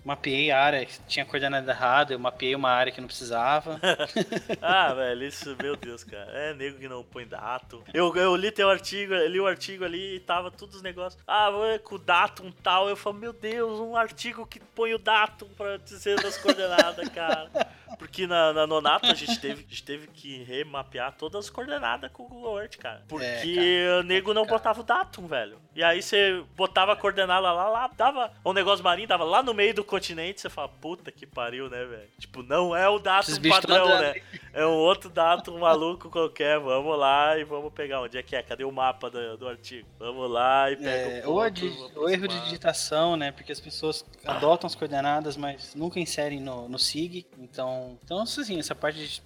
Mapeei 0.03 0.51
a 0.51 0.61
área 0.61 0.85
que 0.85 0.99
tinha 1.07 1.25
coordenada 1.25 1.71
errada, 1.71 2.13
eu 2.13 2.19
mapeei 2.19 2.55
uma 2.55 2.69
área 2.69 2.91
que 2.91 2.99
não 2.99 3.07
precisava. 3.07 3.79
ah, 4.61 4.93
velho, 4.93 5.23
isso, 5.23 5.55
meu 5.61 5.75
Deus, 5.75 6.03
cara. 6.03 6.29
É 6.31 6.53
nego 6.53 6.77
que 6.77 6.87
não 6.89 7.03
põe 7.03 7.25
datum. 7.25 7.81
Eu, 7.93 8.13
eu 8.15 8.35
li 8.35 8.51
teu 8.51 8.69
artigo, 8.69 9.13
li 9.13 9.39
o 9.39 9.47
artigo 9.47 9.85
ali 9.85 10.15
e 10.15 10.19
tava 10.19 10.51
todos 10.51 10.75
os 10.75 10.81
negócios. 10.81 11.21
Ah, 11.25 11.49
com 11.83 11.95
o 11.95 11.99
datum 11.99 12.51
tal. 12.51 12.89
Eu 12.89 12.95
falo, 12.95 13.17
meu 13.17 13.33
Deus, 13.33 13.79
um 13.79 13.95
artigo 13.95 14.45
que 14.45 14.59
põe 14.59 14.93
o 14.93 14.99
datum 14.99 15.47
pra 15.55 15.77
dizer 15.77 16.21
das 16.21 16.37
coordenadas, 16.37 17.07
cara. 17.09 17.49
Porque 17.97 18.27
na, 18.27 18.53
na 18.53 18.67
Nonato 18.67 19.05
a 19.05 19.13
gente, 19.13 19.39
teve, 19.39 19.65
a 19.65 19.69
gente 19.69 19.83
teve 19.83 20.07
que 20.07 20.43
remapear 20.43 21.13
todas 21.13 21.45
as 21.45 21.49
coordenadas 21.49 22.11
com 22.11 22.23
o 22.23 22.27
Google 22.27 22.59
Earth, 22.59 22.77
cara. 22.77 23.03
Porque 23.07 23.25
é, 23.25 23.85
cara. 23.85 23.99
o 23.99 24.03
nego 24.03 24.33
não 24.33 24.45
botava 24.45 24.81
o 24.81 24.83
datum, 24.83 25.27
velho. 25.27 25.57
E 25.75 25.83
aí 25.83 26.01
você 26.01 26.43
botava 26.55 26.93
a 26.93 26.95
coordenada 26.95 27.51
lá, 27.51 27.69
lá, 27.69 27.89
dava 27.95 28.31
um 28.45 28.53
negócio 28.53 28.83
marinho, 28.83 29.07
dava 29.07 29.23
lá 29.23 29.41
no 29.41 29.53
meio 29.53 29.73
do 29.73 29.83
continente, 29.93 30.41
você 30.41 30.49
fala, 30.49 30.67
puta 30.67 31.11
que 31.11 31.27
pariu, 31.27 31.69
né, 31.69 31.85
velho? 31.85 32.09
Tipo, 32.17 32.41
não 32.41 32.75
é 32.75 32.89
o 32.89 32.97
datum 32.97 33.39
padrão, 33.47 33.87
né? 33.87 34.15
É 34.51 34.65
um 34.65 34.71
outro 34.71 35.07
datum 35.07 35.59
maluco 35.59 36.09
qualquer. 36.09 36.59
Vamos 36.59 36.97
lá 36.97 37.37
e 37.37 37.43
vamos 37.43 37.71
pegar. 37.71 38.01
Onde 38.01 38.17
é 38.17 38.23
que 38.23 38.35
é? 38.35 38.41
Cadê 38.41 38.63
o 38.63 38.71
mapa 38.71 39.11
do, 39.11 39.37
do 39.37 39.47
artigo? 39.47 39.87
Vamos 39.99 40.31
lá 40.31 40.71
e 40.71 40.77
pega 40.77 40.89
é, 40.89 41.27
o 41.27 41.33
ponto, 41.33 41.65
Ou, 41.95 42.03
ou 42.03 42.09
erro 42.09 42.27
de 42.27 42.39
digitação, 42.41 43.15
né? 43.15 43.31
Porque 43.31 43.51
as 43.51 43.59
pessoas 43.59 44.03
adotam 44.25 44.65
as 44.65 44.73
coordenadas, 44.73 45.37
mas 45.37 45.75
nunca 45.75 45.99
inserem 45.99 46.39
no, 46.39 46.67
no 46.67 46.79
SIG. 46.79 47.27
Então, 47.37 47.99
então 48.03 48.19
assim, 48.21 48.57
essa 48.57 48.73
parte 48.73 48.97
de 48.99 49.21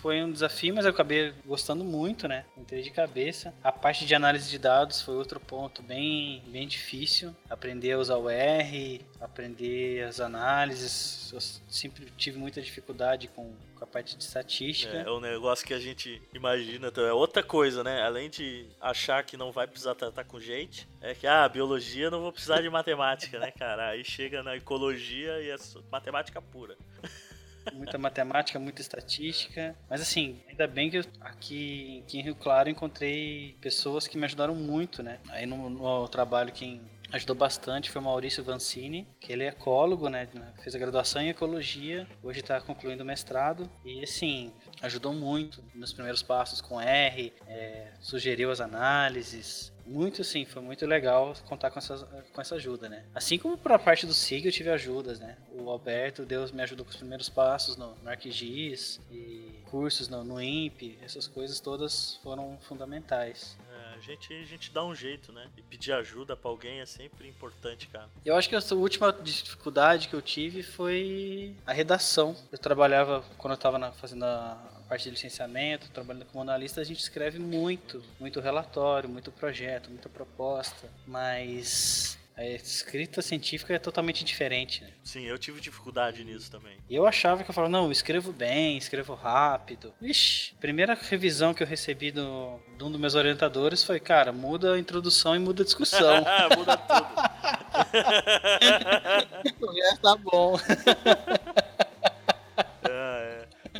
foi 0.00 0.22
um 0.22 0.32
desafio, 0.32 0.74
mas 0.74 0.84
eu 0.84 0.90
acabei 0.90 1.32
gostando 1.46 1.84
muito, 1.84 2.26
né? 2.26 2.44
Entrei 2.56 2.82
de 2.82 2.90
cabeça. 2.90 3.54
A 3.62 3.72
parte 3.72 4.04
de 4.06 4.14
análise 4.14 4.50
de 4.50 4.58
dados 4.58 5.00
foi 5.02 5.14
outro 5.14 5.38
ponto 5.38 5.82
bem, 5.82 6.42
bem 6.48 6.66
difícil. 6.66 7.34
Aprender 7.48 7.92
a 7.92 7.98
usar 7.98 8.16
o 8.16 8.28
R, 8.28 9.00
aprender 9.20 10.02
as 10.04 10.18
análises. 10.18 11.30
Eu 11.32 11.40
sempre 11.40 12.06
tive 12.16 12.38
muita 12.38 12.60
dificuldade 12.60 13.28
com, 13.28 13.54
com 13.74 13.84
a 13.84 13.86
parte 13.86 14.16
de 14.16 14.24
estatística. 14.24 14.96
É, 14.96 15.02
é 15.02 15.10
um 15.10 15.20
negócio 15.20 15.66
que 15.66 15.74
a 15.74 15.78
gente 15.78 16.20
imagina. 16.32 16.88
Então, 16.88 17.04
é 17.04 17.12
outra 17.12 17.42
coisa, 17.42 17.84
né? 17.84 18.02
Além 18.02 18.30
de 18.30 18.66
achar 18.80 19.22
que 19.24 19.36
não 19.36 19.52
vai 19.52 19.66
precisar 19.66 19.94
tratar 19.94 20.24
com 20.24 20.40
gente, 20.40 20.88
é 21.00 21.14
que, 21.14 21.26
ah, 21.26 21.48
biologia 21.48 22.10
não 22.10 22.20
vou 22.20 22.32
precisar 22.32 22.62
de 22.62 22.68
matemática, 22.70 23.38
né, 23.38 23.50
cara? 23.50 23.90
Aí 23.90 24.04
chega 24.04 24.42
na 24.42 24.56
ecologia 24.56 25.40
e 25.40 25.50
é 25.50 25.56
matemática 25.90 26.40
pura. 26.40 26.76
muita 27.74 27.98
matemática, 27.98 28.58
muita 28.58 28.80
estatística. 28.80 29.76
Mas 29.88 30.00
assim, 30.00 30.40
ainda 30.48 30.66
bem 30.66 30.90
que 30.90 30.98
eu, 30.98 31.04
aqui, 31.20 32.02
aqui 32.06 32.18
em 32.18 32.22
Rio 32.22 32.34
Claro 32.34 32.70
encontrei 32.70 33.56
pessoas 33.60 34.08
que 34.08 34.16
me 34.16 34.24
ajudaram 34.24 34.54
muito, 34.54 35.02
né? 35.02 35.18
Aí 35.28 35.46
no, 35.46 35.68
no 35.68 36.08
trabalho 36.08 36.52
quem 36.52 36.80
ajudou 37.12 37.36
bastante 37.36 37.90
foi 37.90 38.00
o 38.00 38.04
Maurício 38.04 38.42
Vancini, 38.42 39.06
que 39.18 39.32
ele 39.32 39.44
é 39.44 39.48
ecólogo, 39.48 40.08
né? 40.08 40.28
Fez 40.62 40.74
a 40.74 40.78
graduação 40.78 41.22
em 41.22 41.28
ecologia, 41.30 42.06
hoje 42.22 42.40
está 42.40 42.60
concluindo 42.60 43.02
o 43.02 43.06
mestrado. 43.06 43.70
E 43.84 44.02
assim, 44.02 44.52
ajudou 44.82 45.12
muito 45.12 45.62
nos 45.74 45.92
primeiros 45.92 46.22
passos 46.22 46.60
com 46.60 46.80
R, 46.80 47.32
é, 47.46 47.92
sugeriu 48.00 48.50
as 48.50 48.60
análises, 48.60 49.72
muito 49.90 50.22
sim, 50.22 50.44
foi 50.44 50.62
muito 50.62 50.86
legal 50.86 51.34
contar 51.48 51.68
com 51.68 51.80
essa, 51.80 51.96
com 52.32 52.40
essa 52.40 52.54
ajuda, 52.54 52.88
né? 52.88 53.04
Assim 53.12 53.36
como 53.36 53.58
para 53.58 53.74
a 53.74 53.78
parte 53.78 54.06
do 54.06 54.14
SIG 54.14 54.46
eu 54.46 54.52
tive 54.52 54.70
ajudas, 54.70 55.18
né? 55.18 55.36
O 55.52 55.68
Alberto, 55.68 56.24
Deus 56.24 56.52
me 56.52 56.62
ajudou 56.62 56.84
com 56.84 56.92
os 56.92 56.96
primeiros 56.96 57.28
passos 57.28 57.76
no, 57.76 57.96
no 57.96 58.08
ArcGIS 58.08 59.00
e 59.10 59.64
cursos 59.68 60.08
no, 60.08 60.22
no 60.22 60.40
INPE, 60.40 60.96
essas 61.02 61.26
coisas 61.26 61.58
todas 61.58 62.20
foram 62.22 62.56
fundamentais. 62.60 63.58
A 64.00 64.02
gente, 64.02 64.32
a 64.32 64.46
gente 64.46 64.70
dá 64.72 64.82
um 64.82 64.94
jeito, 64.94 65.30
né? 65.30 65.46
E 65.58 65.62
pedir 65.62 65.92
ajuda 65.92 66.34
para 66.34 66.50
alguém 66.50 66.80
é 66.80 66.86
sempre 66.86 67.28
importante, 67.28 67.86
cara. 67.86 68.08
Eu 68.24 68.34
acho 68.34 68.48
que 68.48 68.56
a 68.56 68.60
última 68.74 69.12
dificuldade 69.12 70.08
que 70.08 70.14
eu 70.14 70.22
tive 70.22 70.62
foi 70.62 71.54
a 71.66 71.72
redação. 71.74 72.34
Eu 72.50 72.56
trabalhava, 72.56 73.22
quando 73.36 73.52
eu 73.52 73.56
estava 73.56 73.92
fazendo 73.92 74.24
a 74.24 74.80
parte 74.88 75.04
de 75.04 75.10
licenciamento, 75.10 75.90
trabalhando 75.90 76.24
como 76.24 76.40
analista, 76.40 76.80
a 76.80 76.84
gente 76.84 76.98
escreve 76.98 77.38
muito, 77.38 78.02
muito 78.18 78.40
relatório, 78.40 79.06
muito 79.06 79.30
projeto, 79.30 79.90
muita 79.90 80.08
proposta, 80.08 80.88
mas 81.06 82.18
a 82.40 82.46
escrita 82.46 83.20
científica 83.20 83.74
é 83.74 83.78
totalmente 83.78 84.24
diferente, 84.24 84.82
né? 84.82 84.88
Sim, 85.04 85.24
eu 85.24 85.38
tive 85.38 85.60
dificuldade 85.60 86.24
nisso 86.24 86.50
também. 86.50 86.78
Eu 86.88 87.06
achava 87.06 87.44
que 87.44 87.50
eu 87.50 87.54
falava, 87.54 87.70
não, 87.70 87.84
eu 87.84 87.92
escrevo 87.92 88.32
bem, 88.32 88.78
escrevo 88.78 89.12
rápido. 89.12 89.92
Ixi, 90.00 90.54
primeira 90.54 90.94
revisão 90.94 91.52
que 91.52 91.62
eu 91.62 91.66
recebi 91.66 92.10
do, 92.10 92.58
de 92.78 92.84
um 92.84 92.90
dos 92.90 92.98
meus 92.98 93.14
orientadores 93.14 93.84
foi, 93.84 94.00
cara, 94.00 94.32
muda 94.32 94.72
a 94.72 94.78
introdução 94.78 95.36
e 95.36 95.38
muda 95.38 95.62
a 95.62 95.66
discussão. 95.66 96.24
muda 96.56 96.78
tudo. 96.78 97.08
o 99.60 99.72
resto 99.72 100.00
tá 100.00 100.16
bom. 100.16 100.58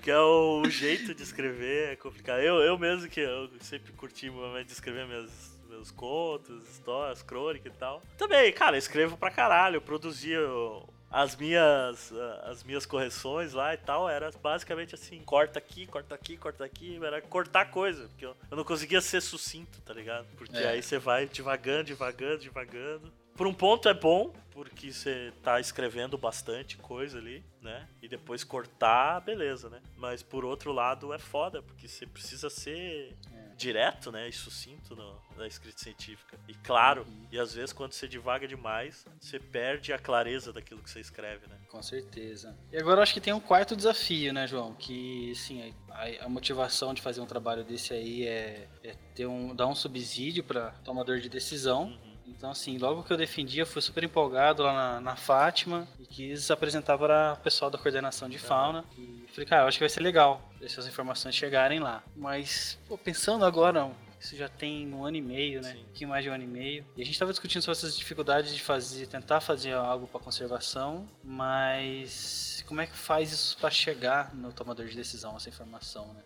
Que 0.03 0.11
é 0.11 0.19
o 0.19 0.65
jeito 0.65 1.15
de 1.15 1.23
escrever 1.23 1.93
é 1.93 1.97
complicado. 1.97 2.41
Eu, 2.41 2.57
eu 2.61 2.79
mesmo 2.79 3.07
que 3.09 3.21
eu 3.21 3.51
sempre 3.61 3.93
curti 3.93 4.31
muito 4.31 4.67
de 4.67 4.73
escrever 4.73 5.07
meus, 5.07 5.31
meus 5.71 5.91
contos, 5.91 6.69
histórias, 6.69 7.23
crônicas 7.23 7.73
e 7.73 7.77
tal. 7.77 8.03
Também, 8.19 8.53
cara, 8.53 8.77
escrevo 8.77 9.17
pra 9.17 9.31
caralho. 9.31 9.77
Eu 9.77 9.81
produzia 9.81 10.41
as 11.11 11.35
minhas 11.35 12.13
as 12.45 12.63
minhas 12.63 12.87
correções 12.87 13.53
lá 13.53 13.75
e 13.75 13.77
tal 13.77 14.09
era 14.09 14.31
basicamente 14.41 14.95
assim 14.95 15.21
corta 15.25 15.59
aqui 15.59 15.85
corta 15.85 16.15
aqui 16.15 16.37
corta 16.37 16.65
aqui 16.65 17.01
era 17.05 17.21
cortar 17.21 17.69
coisa 17.69 18.07
porque 18.07 18.25
eu, 18.25 18.37
eu 18.49 18.57
não 18.57 18.63
conseguia 18.63 19.01
ser 19.01 19.21
sucinto 19.21 19.81
tá 19.81 19.93
ligado 19.93 20.29
porque 20.37 20.57
é. 20.57 20.69
aí 20.69 20.81
você 20.81 21.01
vai 21.01 21.27
devagando 21.27 21.83
devagando 21.83 22.45
devagando 22.45 23.13
por 23.41 23.47
um 23.47 23.55
ponto 23.55 23.89
é 23.89 23.95
bom, 23.95 24.35
porque 24.51 24.93
você 24.93 25.33
tá 25.43 25.59
escrevendo 25.59 26.19
bastante 26.19 26.77
coisa 26.77 27.17
ali, 27.17 27.43
né? 27.63 27.89
E 28.03 28.07
depois 28.07 28.45
cortar, 28.45 29.19
beleza, 29.21 29.71
né? 29.71 29.81
Mas 29.97 30.23
por 30.23 30.45
outro 30.45 30.73
lado 30.73 31.15
é 31.15 31.19
foda, 31.19 31.63
porque 31.63 31.89
você 31.89 32.07
precisa 32.07 32.51
ser 32.51 33.17
é. 33.33 33.40
Direto, 33.61 34.11
né? 34.11 34.29
E 34.29 34.33
sucinto 34.33 34.97
no, 34.97 35.17
na 35.37 35.47
escrita 35.47 35.79
científica. 35.79 36.39
E 36.49 36.55
claro, 36.55 37.03
uhum. 37.03 37.27
e 37.31 37.39
às 37.39 37.55
vezes 37.55 37.73
quando 37.73 37.93
você 37.93 38.09
divaga 38.09 38.49
demais, 38.49 39.05
você 39.21 39.39
perde 39.39 39.93
a 39.93 39.99
clareza 39.99 40.53
daquilo 40.53 40.83
que 40.83 40.91
você 40.91 41.01
escreve, 41.01 41.47
né? 41.47 41.57
Com 41.69 41.83
certeza. 41.83 42.57
E 42.73 42.79
agora 42.79 42.99
eu 42.99 43.03
acho 43.03 43.15
que 43.15 43.21
tem 43.21 43.33
um 43.33 43.41
quarto 43.41 43.77
desafio, 43.77 44.33
né, 44.33 44.47
João? 44.47 44.75
Que, 44.75 45.33
assim, 45.33 45.75
a, 45.91 46.25
a 46.25 46.29
motivação 46.29 46.95
de 46.95 47.03
fazer 47.03 47.21
um 47.21 47.27
trabalho 47.27 47.63
desse 47.63 47.93
aí 47.93 48.27
é, 48.27 48.69
é 48.83 48.95
ter 49.15 49.27
um, 49.27 49.55
dar 49.55 49.67
um 49.67 49.75
subsídio 49.75 50.43
para 50.43 50.71
tomador 50.85 51.21
de 51.21 51.29
decisão. 51.29 51.85
Uhum 51.85 52.11
então, 52.41 52.53
assim, 52.53 52.79
logo 52.79 53.03
que 53.03 53.13
eu 53.13 53.19
defendi, 53.19 53.59
eu 53.59 53.67
fui 53.67 53.83
super 53.83 54.03
empolgado 54.03 54.63
lá 54.63 54.73
na, 54.73 55.01
na 55.01 55.17
Fátima 55.17 55.87
e 55.99 56.07
quis 56.07 56.51
apresentar 56.51 56.97
para 56.97 57.35
o 57.35 57.43
pessoal 57.43 57.71
da 57.71 57.77
coordenação 57.77 58.31
de 58.31 58.39
fauna. 58.39 58.83
E 58.97 59.27
falei, 59.35 59.47
cara, 59.47 59.63
eu 59.65 59.69
acho 59.69 59.77
que 59.77 59.83
vai 59.83 59.91
ser 59.91 60.01
legal 60.01 60.50
essas 60.63 60.87
informações 60.87 61.35
chegarem 61.35 61.81
lá. 61.81 62.03
Mas, 62.17 62.79
pô, 62.89 62.97
pensando 62.99 63.45
agora, 63.45 63.91
isso 64.21 64.37
já 64.37 64.49
tem 64.49 64.93
um 64.93 65.05
ano 65.05 65.17
e 65.17 65.23
meio, 65.23 65.63
né? 65.63 65.73
Sim. 65.73 65.81
Um 65.81 65.85
pouquinho 65.85 66.11
mais 66.11 66.25
de 66.25 66.31
um 66.31 66.35
ano 66.35 66.45
e 66.45 66.47
meio. 66.47 66.85
E 66.97 67.03
a 67.03 67.05
gente 67.05 67.15
estava 67.15 67.33
discutindo 67.33 67.63
sobre 67.63 67.79
essas 67.79 67.97
dificuldades 67.97 68.55
de 68.55 68.63
fazer, 68.63 69.07
tentar 69.07 69.41
fazer 69.41 69.73
algo 69.73 70.07
para 70.07 70.21
conservação, 70.21 71.09
mas 71.25 72.63
como 72.67 72.81
é 72.81 72.87
que 72.87 72.97
faz 72.97 73.33
isso 73.33 73.57
para 73.59 73.71
chegar 73.71 74.35
no 74.35 74.53
tomador 74.53 74.87
de 74.87 74.95
decisão, 74.95 75.37
essa 75.37 75.49
informação, 75.49 76.13
né? 76.13 76.23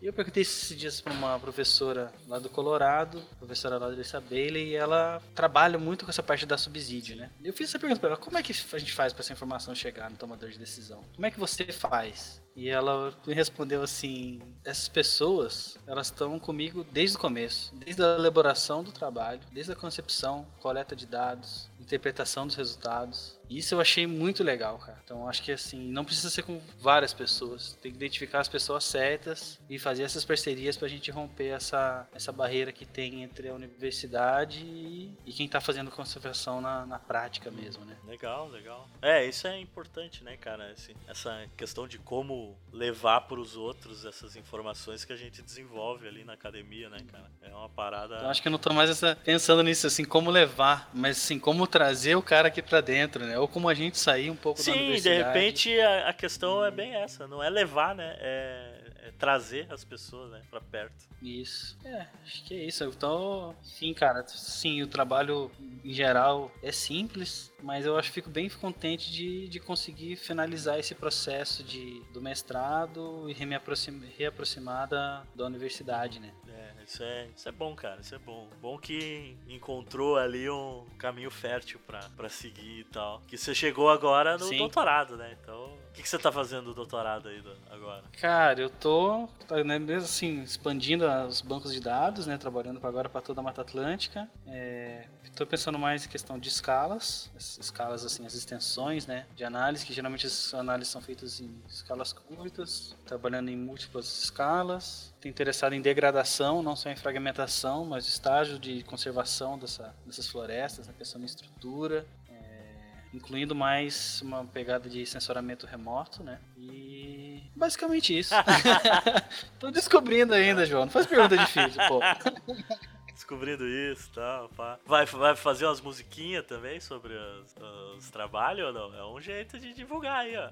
E 0.00 0.06
eu 0.06 0.14
perguntei 0.14 0.40
esses 0.40 0.76
dias 0.78 0.98
para 0.98 1.12
uma 1.12 1.38
professora 1.38 2.10
lá 2.26 2.38
do 2.38 2.48
Colorado, 2.48 3.22
professora 3.38 3.76
Larissa 3.76 4.18
Bailey, 4.18 4.68
e 4.68 4.74
ela 4.74 5.20
trabalha 5.34 5.78
muito 5.78 6.06
com 6.06 6.10
essa 6.10 6.22
parte 6.22 6.46
da 6.46 6.56
subsídio, 6.56 7.16
né? 7.16 7.30
Eu 7.44 7.52
fiz 7.52 7.68
essa 7.68 7.78
pergunta 7.78 8.00
para 8.00 8.10
ela: 8.10 8.16
como 8.16 8.38
é 8.38 8.42
que 8.42 8.50
a 8.50 8.78
gente 8.78 8.92
faz 8.92 9.12
para 9.12 9.20
essa 9.22 9.32
informação 9.32 9.74
chegar 9.74 10.10
no 10.10 10.16
tomador 10.16 10.48
de 10.48 10.58
decisão? 10.58 11.04
Como 11.14 11.26
é 11.26 11.30
que 11.30 11.38
você 11.38 11.66
faz? 11.66 12.40
E 12.56 12.70
ela 12.70 13.14
me 13.26 13.34
respondeu 13.34 13.82
assim: 13.82 14.40
essas 14.64 14.88
pessoas, 14.88 15.76
elas 15.86 16.06
estão 16.06 16.38
comigo 16.38 16.82
desde 16.90 17.16
o 17.16 17.20
começo, 17.20 17.74
desde 17.76 18.02
a 18.02 18.14
elaboração 18.14 18.82
do 18.82 18.92
trabalho, 18.92 19.40
desde 19.52 19.72
a 19.72 19.76
concepção, 19.76 20.46
coleta 20.60 20.96
de 20.96 21.04
dados, 21.04 21.68
interpretação 21.78 22.46
dos 22.46 22.56
resultados. 22.56 23.38
Isso 23.50 23.74
eu 23.74 23.80
achei 23.80 24.06
muito 24.06 24.44
legal, 24.44 24.78
cara. 24.78 24.98
Então 25.04 25.28
acho 25.28 25.42
que 25.42 25.50
assim, 25.50 25.90
não 25.90 26.04
precisa 26.04 26.30
ser 26.30 26.42
com 26.42 26.60
várias 26.78 27.12
pessoas. 27.12 27.76
Tem 27.82 27.90
que 27.90 27.96
identificar 27.96 28.40
as 28.40 28.48
pessoas 28.48 28.84
certas 28.84 29.58
e 29.68 29.78
fazer 29.78 30.04
essas 30.04 30.24
parcerias 30.24 30.76
para 30.76 30.86
a 30.86 30.90
gente 30.90 31.10
romper 31.10 31.48
essa, 31.48 32.08
essa 32.14 32.30
barreira 32.30 32.70
que 32.70 32.86
tem 32.86 33.24
entre 33.24 33.48
a 33.48 33.54
universidade 33.54 34.64
e, 34.64 35.12
e 35.26 35.32
quem 35.32 35.46
está 35.46 35.60
fazendo 35.60 35.90
conservação 35.90 36.60
na, 36.60 36.86
na 36.86 36.98
prática 36.98 37.50
mesmo, 37.50 37.84
né? 37.84 37.96
Legal, 38.06 38.48
legal. 38.48 38.88
É, 39.02 39.26
isso 39.26 39.48
é 39.48 39.58
importante, 39.58 40.22
né, 40.22 40.36
cara? 40.36 40.70
Assim, 40.70 40.94
essa 41.08 41.44
questão 41.56 41.88
de 41.88 41.98
como 41.98 42.56
levar 42.72 43.22
para 43.22 43.40
os 43.40 43.56
outros 43.56 44.04
essas 44.04 44.36
informações 44.36 45.04
que 45.04 45.12
a 45.12 45.16
gente 45.16 45.42
desenvolve 45.42 46.06
ali 46.06 46.24
na 46.24 46.34
academia, 46.34 46.88
né, 46.88 46.98
cara? 47.10 47.30
É 47.42 47.48
uma 47.48 47.68
parada. 47.68 48.16
Eu 48.16 48.28
acho 48.28 48.40
que 48.40 48.46
eu 48.46 48.52
não 48.52 48.58
tô 48.58 48.72
mais 48.72 48.90
essa, 48.90 49.16
pensando 49.24 49.62
nisso, 49.64 49.86
assim, 49.88 50.04
como 50.04 50.30
levar, 50.30 50.88
mas 50.94 51.16
assim, 51.16 51.38
como 51.38 51.66
trazer 51.66 52.14
o 52.14 52.22
cara 52.22 52.48
aqui 52.48 52.62
para 52.62 52.80
dentro, 52.80 53.24
né? 53.24 53.39
Ou 53.40 53.48
como 53.48 53.68
a 53.68 53.74
gente 53.74 53.98
sair 53.98 54.30
um 54.30 54.36
pouco 54.36 54.60
Sim, 54.60 54.72
da 54.72 54.76
universidade. 54.76 55.18
Sim, 55.18 55.22
de 55.22 55.26
repente 55.26 55.80
a, 55.80 56.08
a, 56.08 56.12
questão 56.12 56.64
é 56.64 56.70
bem 56.70 56.94
essa, 56.94 57.26
não 57.26 57.42
é 57.42 57.48
levar, 57.48 57.94
né? 57.94 58.16
É, 58.18 58.80
é 59.08 59.12
trazer 59.18 59.66
as 59.70 59.84
pessoas, 59.84 60.30
né, 60.30 60.42
pra 60.50 60.60
perto. 60.60 61.08
Isso. 61.22 61.78
É, 61.84 62.06
acho 62.24 62.44
que 62.44 62.54
é 62.54 62.64
isso. 62.64 62.84
Então, 62.84 63.54
sim, 63.62 63.92
cara, 63.94 64.26
sim, 64.26 64.82
o 64.82 64.86
trabalho 64.86 65.50
em 65.84 65.92
geral 65.92 66.50
é 66.62 66.72
simples, 66.72 67.49
mas 67.62 67.86
eu 67.86 67.96
acho 67.96 68.08
que 68.08 68.14
fico 68.14 68.30
bem 68.30 68.48
contente 68.48 69.10
de, 69.10 69.48
de 69.48 69.60
conseguir 69.60 70.16
finalizar 70.16 70.78
esse 70.78 70.94
processo 70.94 71.62
de, 71.62 72.02
do 72.12 72.20
mestrado 72.20 73.26
e 73.28 73.46
me 73.46 73.54
aproximar, 73.54 74.08
reaproximar 74.18 74.88
da, 74.88 75.22
da 75.34 75.46
universidade, 75.46 76.18
né? 76.20 76.32
É, 76.48 76.70
isso 76.84 77.02
é, 77.02 77.28
isso 77.36 77.48
é 77.48 77.52
bom, 77.52 77.74
cara, 77.74 78.00
isso 78.00 78.14
é 78.14 78.18
bom. 78.18 78.48
Bom 78.60 78.78
que 78.78 79.36
encontrou 79.48 80.16
ali 80.16 80.48
um 80.50 80.84
caminho 80.98 81.30
fértil 81.30 81.78
pra, 81.86 82.00
pra 82.16 82.28
seguir 82.28 82.80
e 82.80 82.84
tal. 82.84 83.20
Que 83.28 83.36
você 83.38 83.54
chegou 83.54 83.88
agora 83.90 84.36
no 84.36 84.44
Sim. 84.46 84.58
doutorado, 84.58 85.16
né? 85.16 85.36
Então, 85.40 85.72
o 85.74 85.92
que, 85.92 86.02
que 86.02 86.08
você 86.08 86.18
tá 86.18 86.32
fazendo 86.32 86.64
no 86.64 86.74
doutorado 86.74 87.28
aí 87.28 87.40
do- 87.40 87.56
agora? 87.70 88.04
Cara, 88.20 88.60
eu 88.60 88.70
tô, 88.70 89.28
tá, 89.46 89.62
né, 89.62 89.78
mesmo 89.78 90.04
assim, 90.04 90.42
expandindo 90.42 91.06
os 91.28 91.40
bancos 91.40 91.72
de 91.72 91.80
dados, 91.80 92.26
né, 92.26 92.36
trabalhando 92.38 92.84
agora 92.84 93.08
para 93.08 93.20
toda 93.20 93.40
a 93.40 93.44
Mata 93.44 93.60
Atlântica. 93.62 94.28
É, 94.46 95.06
tô 95.36 95.46
pensando 95.46 95.78
mais 95.78 96.04
em 96.04 96.08
questão 96.08 96.38
de 96.38 96.48
escalas, 96.48 97.30
as 97.58 97.66
escalas 97.66 98.04
assim, 98.04 98.24
as 98.26 98.34
extensões, 98.34 99.06
né, 99.06 99.26
de 99.34 99.44
análise, 99.44 99.84
que 99.84 99.92
geralmente 99.92 100.26
as 100.26 100.54
análises 100.54 100.92
são 100.92 101.00
feitas 101.00 101.40
em 101.40 101.50
escalas 101.68 102.12
curtas, 102.12 102.94
trabalhando 103.06 103.48
em 103.48 103.56
múltiplas 103.56 104.22
escalas. 104.24 105.12
Tô 105.20 105.28
interessado 105.28 105.72
em 105.72 105.80
degradação, 105.80 106.62
não 106.62 106.76
só 106.76 106.90
em 106.90 106.96
fragmentação, 106.96 107.84
mas 107.84 108.06
estágio 108.06 108.58
de 108.58 108.82
conservação 108.84 109.58
dessa, 109.58 109.94
dessas 110.06 110.28
florestas, 110.28 110.86
né, 110.86 110.94
pensando 110.96 111.22
em 111.22 111.26
estrutura, 111.26 112.06
é, 112.28 112.74
incluindo 113.12 113.54
mais 113.54 114.20
uma 114.22 114.44
pegada 114.44 114.88
de 114.88 115.04
sensoramento 115.06 115.66
remoto, 115.66 116.22
né? 116.22 116.38
E 116.56 117.42
basicamente 117.56 118.16
isso. 118.16 118.34
Tô 119.58 119.70
descobrindo 119.70 120.34
ainda, 120.34 120.64
João. 120.64 120.84
Não 120.84 120.92
faz 120.92 121.06
pergunta 121.06 121.36
difícil, 121.36 121.80
pô. 121.88 122.00
Descobrindo 123.20 123.68
isso 123.68 124.08
e 124.10 124.14
tal, 124.14 124.48
pá. 124.48 124.78
Vai, 124.86 125.04
vai 125.04 125.36
fazer 125.36 125.66
umas 125.66 125.78
musiquinhas 125.82 126.42
também 126.46 126.80
sobre 126.80 127.12
os, 127.12 127.54
os 127.98 128.08
trabalhos 128.08 128.68
ou 128.68 128.72
não? 128.72 128.98
É 128.98 129.04
um 129.04 129.20
jeito 129.20 129.58
de 129.58 129.74
divulgar 129.74 130.20
aí, 130.20 130.34
ó. 130.38 130.48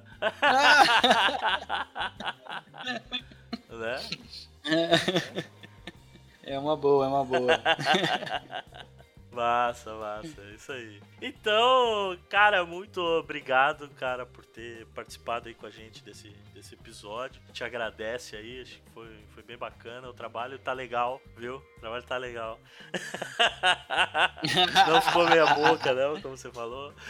né? 3.75 3.97
É 6.43 6.59
uma 6.59 6.77
boa, 6.77 7.07
é 7.07 7.09
uma 7.09 7.25
boa. 7.25 7.59
Massa, 9.31 9.95
massa, 9.95 10.41
é 10.41 10.55
isso 10.55 10.73
aí. 10.73 11.01
Então, 11.21 12.19
cara, 12.29 12.65
muito 12.65 13.01
obrigado, 13.01 13.89
cara, 13.91 14.25
por 14.25 14.45
ter 14.45 14.87
participado 14.95 15.49
aí 15.49 15.55
com 15.55 15.67
a 15.67 15.71
gente 15.71 16.03
desse, 16.03 16.31
desse 16.55 16.75
episódio. 16.75 17.41
Te 17.53 17.63
agradece 17.63 18.37
aí, 18.37 18.63
acho 18.63 18.81
que 18.81 18.91
foi, 18.91 19.09
foi 19.35 19.43
bem 19.43 19.59
bacana. 19.59 20.09
O 20.09 20.15
trabalho 20.15 20.59
tá 20.59 20.73
legal, 20.73 21.21
viu? 21.37 21.57
O 21.77 21.81
trabalho 21.81 22.03
tá 22.05 22.17
legal. 22.17 22.59
Não 24.89 25.01
ficou 25.03 25.29
meia 25.29 25.47
boca, 25.55 25.93
não, 25.93 26.21
como 26.21 26.37
você 26.37 26.51
falou. 26.51 26.93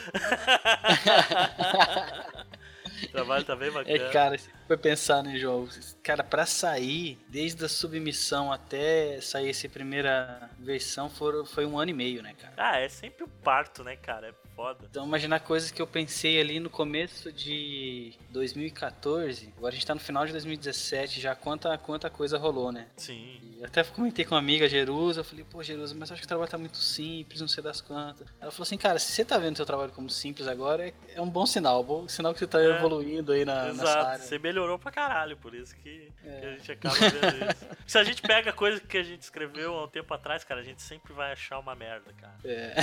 O 3.05 3.09
trabalho 3.13 3.45
tá 3.45 3.55
bem 3.55 3.71
bacana. 3.71 3.97
É, 3.97 4.11
cara, 4.11 4.37
se 4.37 4.51
pensar, 4.77 5.23
né, 5.23 5.39
João? 5.39 5.69
Cara, 6.03 6.23
pra 6.23 6.45
sair, 6.45 7.19
desde 7.29 7.65
a 7.65 7.69
submissão 7.69 8.53
até 8.53 9.21
sair 9.21 9.49
essa 9.51 9.69
primeira 9.69 10.51
versão, 10.59 11.09
foram, 11.09 11.45
foi 11.47 11.65
um 11.65 11.79
ano 11.79 11.91
e 11.91 11.95
meio, 11.95 12.23
né, 12.23 12.35
cara? 12.39 12.53
Ah, 12.57 12.79
é 12.79 12.89
sempre 12.89 13.25
um 13.25 13.29
parto, 13.29 13.83
né, 13.85 13.97
cara? 13.97 14.29
É 14.29 14.35
foda. 14.55 14.85
Então, 14.91 15.07
imaginar 15.07 15.41
coisas 15.41 15.71
que 15.71 15.81
eu 15.81 15.87
pensei 15.87 16.41
ali 16.41 16.59
no 16.61 16.69
começo 16.69 17.33
de 17.33 18.13
2014. 18.31 19.53
Agora 19.57 19.73
a 19.73 19.75
gente 19.75 19.87
tá 19.87 19.95
no 19.95 20.01
final 20.01 20.27
de 20.27 20.33
2017, 20.33 21.21
já 21.21 21.35
quanta, 21.35 21.77
quanta 21.79 22.11
coisa 22.11 22.37
rolou, 22.39 22.73
né? 22.73 22.89
Sim. 22.97 23.39
E 23.59 23.65
até 23.65 23.83
comentei 23.85 24.25
com 24.25 24.35
uma 24.35 24.41
amiga, 24.41 24.69
Jerusa, 24.69 25.21
eu 25.21 25.25
falei, 25.25 25.45
pô, 25.49 25.63
Jerusa, 25.63 25.95
mas 25.97 26.11
acho 26.13 26.21
que 26.21 26.27
o 26.27 26.29
trabalho 26.29 26.51
tá 26.51 26.59
muito 26.59 26.77
simples, 26.79 27.41
não 27.41 27.49
sei 27.49 27.63
das 27.63 27.81
quantas. 27.81 28.27
Ela 28.41 28.51
falou 28.51 28.63
assim, 28.65 28.77
cara, 28.79 28.99
se 28.99 29.13
você 29.13 29.25
tá 29.25 29.39
vendo 29.39 29.57
seu 29.57 29.67
trabalho 29.67 29.93
como 29.93 30.09
simples 30.11 30.47
agora, 30.49 30.89
é, 30.89 30.95
é 31.15 31.21
um 31.21 31.29
bom 31.29 31.47
sinal, 31.47 31.83
bom 31.83 32.09
sinal 32.09 32.33
que 32.33 32.39
você 32.41 32.47
tá 32.47 32.61
É. 32.61 32.77
evoluindo 32.79 33.33
aí 33.33 33.45
na, 33.45 33.67
nessa 33.67 33.83
Exato, 33.83 34.07
área. 34.07 34.19
você 34.25 34.39
melhorou 34.39 34.58
pra 34.79 34.91
caralho, 34.91 35.37
por 35.37 35.55
isso 35.55 35.77
que, 35.77 36.11
É. 36.25 36.41
que 36.41 36.47
a 36.47 36.51
gente 36.53 36.73
acaba 36.73 36.95
vendo 36.95 37.51
isso. 37.51 37.67
Se 37.87 37.99
a 37.99 38.05
gente 38.05 38.23
pega 38.23 38.53
coisa 38.53 38.81
que 38.81 38.97
a 38.99 39.03
gente 39.03 39.23
escreveu 39.23 39.75
há 39.75 39.85
um 39.85 39.89
tempo 39.89 40.13
atrás, 40.15 40.43
cara, 40.45 40.61
a 40.61 40.65
gente 40.65 40.83
sempre 40.83 41.13
vai 41.13 41.33
achar 41.33 41.59
uma 41.59 41.75
merda, 41.75 42.13
cara. 42.15 42.35
É. 42.45 42.75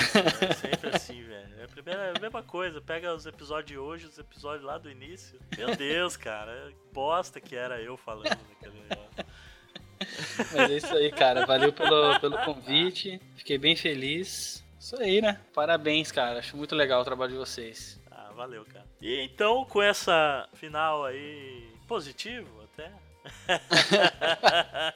É 0.49 0.53
sempre 0.53 0.89
assim, 0.95 1.23
velho. 1.23 1.59
É 1.59 1.63
a, 1.65 1.67
primeira, 1.67 2.01
é 2.03 2.13
a 2.17 2.19
mesma 2.21 2.41
coisa, 2.43 2.79
pega 2.79 3.13
os 3.13 3.25
episódios 3.25 3.65
de 3.67 3.77
hoje, 3.77 4.05
os 4.05 4.17
episódios 4.17 4.63
lá 4.63 4.77
do 4.77 4.89
início. 4.89 5.39
Meu 5.57 5.75
Deus, 5.75 6.15
cara, 6.15 6.69
que 6.71 6.93
bosta 6.93 7.41
que 7.41 7.55
era 7.55 7.81
eu 7.81 7.97
falando 7.97 8.29
naquele 8.29 8.79
negócio. 8.81 9.25
Mas 10.53 10.71
é 10.71 10.77
isso 10.77 10.95
aí, 10.95 11.11
cara. 11.11 11.45
Valeu 11.45 11.71
pelo, 11.73 12.19
pelo 12.19 12.37
convite. 12.43 13.19
Fiquei 13.35 13.57
bem 13.57 13.75
feliz. 13.75 14.63
Isso 14.79 15.01
aí, 15.01 15.21
né? 15.21 15.39
Parabéns, 15.53 16.11
cara. 16.11 16.39
Acho 16.39 16.55
muito 16.57 16.75
legal 16.75 17.01
o 17.01 17.05
trabalho 17.05 17.31
de 17.31 17.37
vocês. 17.37 17.99
Valeu, 18.35 18.65
cara. 18.65 18.85
E 19.01 19.21
então, 19.21 19.63
com 19.65 19.81
essa 19.81 20.47
final 20.53 21.05
aí 21.05 21.67
positivo 21.87 22.49
até. 22.63 22.91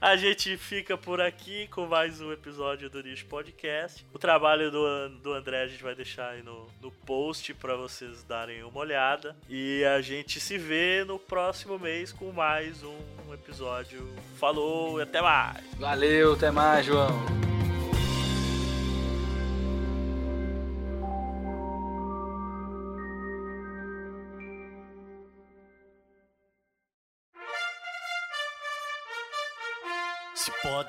a 0.00 0.16
gente 0.16 0.56
fica 0.56 0.96
por 0.96 1.20
aqui 1.20 1.66
com 1.68 1.86
mais 1.86 2.20
um 2.20 2.32
episódio 2.32 2.88
do 2.88 3.02
Nicho 3.02 3.26
Podcast. 3.26 4.06
O 4.14 4.18
trabalho 4.18 4.70
do, 4.70 5.08
do 5.20 5.34
André 5.34 5.62
a 5.62 5.66
gente 5.66 5.82
vai 5.82 5.94
deixar 5.94 6.30
aí 6.30 6.42
no, 6.42 6.66
no 6.80 6.90
post 6.90 7.52
para 7.54 7.76
vocês 7.76 8.22
darem 8.22 8.62
uma 8.62 8.78
olhada. 8.78 9.36
E 9.48 9.84
a 9.84 10.00
gente 10.00 10.40
se 10.40 10.56
vê 10.56 11.04
no 11.04 11.18
próximo 11.18 11.78
mês 11.78 12.12
com 12.12 12.32
mais 12.32 12.82
um 12.82 13.34
episódio. 13.34 14.08
Falou 14.38 15.00
até 15.00 15.20
mais! 15.20 15.62
Valeu, 15.78 16.34
até 16.34 16.50
mais, 16.50 16.86
João. 16.86 17.57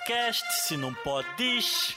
Podcast, 0.10 0.44
se 0.64 0.76
não 0.76 0.92
pode, 0.92 1.28
diz. 1.38 1.96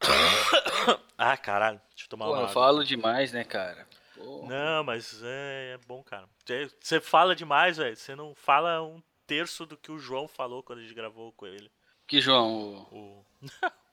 ah, 1.18 1.36
caralho, 1.36 1.78
deixa 1.90 2.04
eu 2.06 2.08
tomar 2.08 2.24
Pô, 2.24 2.30
uma 2.30 2.38
eu 2.38 2.42
água. 2.44 2.54
falo 2.54 2.82
demais, 2.82 3.30
né, 3.30 3.44
cara? 3.44 3.86
Pô. 4.16 4.46
Não, 4.48 4.82
mas 4.84 5.20
é, 5.22 5.74
é 5.74 5.78
bom, 5.86 6.02
cara. 6.02 6.26
Você- 6.42 6.70
Você 6.80 6.98
fala 7.00 7.36
demais, 7.36 7.76
velho. 7.76 7.94
Você 7.94 8.16
não 8.16 8.34
fala 8.34 8.82
um 8.82 9.02
terço 9.26 9.66
do 9.66 9.76
que 9.76 9.92
o 9.92 9.98
João 9.98 10.26
falou 10.26 10.62
quando 10.62 10.78
a 10.78 10.82
gente 10.82 10.94
gravou 10.94 11.30
com 11.32 11.46
ele. 11.46 11.70
Que 12.06 12.22
João? 12.22 12.86
o- 12.90 13.26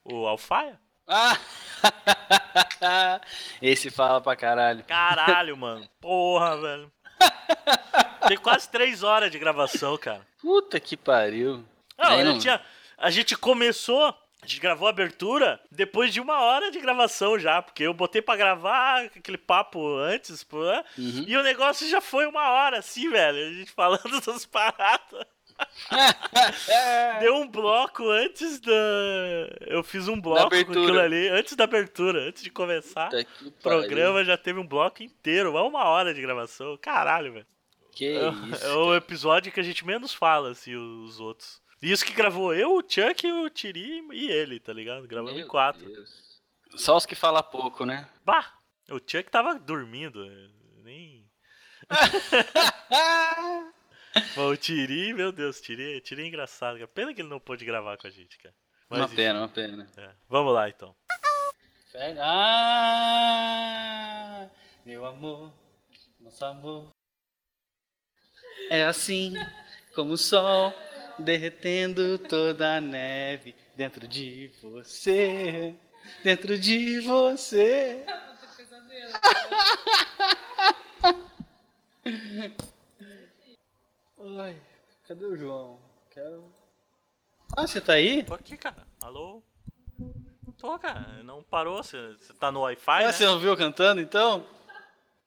O, 0.02 0.14
o 0.22 0.26
Alfaia? 0.26 0.80
Ah! 1.06 1.36
Esse 3.60 3.90
fala 3.90 4.22
pra 4.22 4.34
caralho. 4.36 4.84
Caralho, 4.84 5.54
mano. 5.54 5.86
Porra, 6.00 6.58
velho. 6.58 6.90
Tem 8.26 8.38
quase 8.38 8.70
três 8.70 9.02
horas 9.02 9.30
de 9.30 9.38
gravação, 9.38 9.98
cara. 9.98 10.26
Puta 10.40 10.80
que 10.80 10.96
pariu. 10.96 11.62
Não, 12.10 12.24
não- 12.24 12.32
gente 12.32 12.42
tinha- 12.42 12.60
a 12.98 13.10
gente 13.10 13.36
começou, 13.36 14.04
a 14.42 14.46
gente 14.46 14.60
gravou 14.60 14.86
a 14.86 14.90
abertura 14.90 15.60
depois 15.70 16.12
de 16.12 16.20
uma 16.20 16.40
hora 16.40 16.70
de 16.70 16.80
gravação 16.80 17.38
já, 17.38 17.60
porque 17.62 17.82
eu 17.84 17.94
botei 17.94 18.20
pra 18.22 18.36
gravar 18.36 19.04
aquele 19.04 19.38
papo 19.38 19.96
antes, 19.98 20.42
pô, 20.44 20.64
né? 20.64 20.84
Uhum. 20.98 21.24
e 21.26 21.36
o 21.36 21.42
negócio 21.42 21.88
já 21.88 22.00
foi 22.00 22.26
uma 22.26 22.50
hora 22.50 22.78
assim, 22.78 23.08
velho, 23.10 23.38
a 23.38 23.52
gente 23.52 23.70
falando 23.72 24.02
das 24.26 24.44
paradas. 24.46 25.24
Deu 27.20 27.36
um 27.36 27.46
bloco 27.48 28.08
antes 28.10 28.58
da. 28.60 28.72
Eu 29.60 29.82
fiz 29.84 30.08
um 30.08 30.20
bloco 30.20 30.50
com 30.50 30.56
aquilo 30.56 30.98
ali, 31.00 31.28
antes 31.28 31.54
da 31.54 31.64
abertura, 31.64 32.20
antes 32.28 32.42
de 32.42 32.50
começar. 32.50 33.10
O 33.44 33.50
programa 33.52 34.24
já 34.24 34.36
teve 34.36 34.58
um 34.58 34.66
bloco 34.66 35.02
inteiro, 35.02 35.54
uma 35.56 35.84
hora 35.84 36.12
de 36.12 36.20
gravação. 36.20 36.76
Caralho, 36.78 37.32
velho. 37.32 37.46
Que 37.92 38.06
É, 38.16 38.28
isso. 38.54 38.66
é 38.66 38.72
o 38.74 38.94
episódio 38.96 39.52
que 39.52 39.60
a 39.60 39.62
gente 39.62 39.86
menos 39.86 40.12
fala, 40.12 40.50
assim, 40.50 40.74
os 40.74 41.20
outros. 41.20 41.61
Isso 41.82 42.04
que 42.04 42.12
gravou 42.12 42.54
eu, 42.54 42.76
o 42.76 42.82
Chuck, 42.88 43.26
o 43.30 43.50
Tiri 43.50 44.06
e 44.12 44.30
ele, 44.30 44.60
tá 44.60 44.72
ligado? 44.72 45.06
Gravamos 45.08 45.32
em 45.34 45.38
Meu 45.40 45.48
quatro. 45.48 45.84
Deus. 45.84 46.40
Só 46.76 46.96
os 46.96 47.04
que 47.04 47.14
falam 47.16 47.42
pouco, 47.42 47.84
né? 47.84 48.08
Bah! 48.24 48.54
O 48.90 48.98
Chuck 48.98 49.24
tava 49.30 49.58
dormindo. 49.58 50.24
é, 50.24 50.48
Nem. 50.82 51.28
Mas 54.14 54.36
o 54.38 54.56
Tiri, 54.56 55.12
meu 55.14 55.32
Deus, 55.32 55.60
Tiri, 55.60 56.00
Tiri 56.02 56.22
é 56.22 56.26
engraçado. 56.26 56.74
cara. 56.76 56.86
Pena 56.88 57.12
que 57.14 57.20
ele 57.22 57.28
não 57.28 57.40
pôde 57.40 57.64
gravar 57.64 57.96
com 57.96 58.06
a 58.06 58.10
gente, 58.10 58.38
cara. 58.38 58.54
Mas, 58.88 58.98
uma 59.00 59.06
enfim, 59.06 59.16
pena, 59.16 59.38
uma 59.40 59.48
pena. 59.48 59.86
é. 59.96 60.10
Vamos 60.28 60.52
lá 60.54 60.68
então. 60.68 60.94
Ah, 62.74 64.48
meu 64.84 65.04
amor, 65.04 65.52
nosso 66.20 66.44
amor. 66.44 66.88
É 68.70 68.84
assim 68.84 69.32
como 69.94 70.12
o 70.12 70.18
sol 70.18 70.72
derretendo 71.22 72.18
toda 72.18 72.76
a 72.76 72.80
neve 72.80 73.54
dentro 73.76 74.06
de 74.06 74.50
você, 74.60 75.74
dentro 76.22 76.58
de 76.58 77.00
você. 77.00 78.04
Ai, 84.38 84.56
cadê 85.06 85.24
o 85.24 85.36
João? 85.36 85.78
Quero. 86.10 86.52
Ah, 87.56 87.66
você 87.66 87.80
tá 87.80 87.94
aí? 87.94 88.22
Tô 88.22 88.34
aqui, 88.34 88.56
cara. 88.56 88.86
Alô? 89.02 89.42
Tô, 90.58 90.78
cara. 90.78 91.22
Não 91.22 91.42
parou. 91.42 91.82
Você, 91.82 92.14
tá 92.38 92.50
no 92.52 92.60
Wi-Fi, 92.60 93.02
Ah, 93.04 93.06
né? 93.06 93.12
você 93.12 93.26
não 93.26 93.38
viu 93.38 93.56
cantando 93.56 94.00
então? 94.00 94.46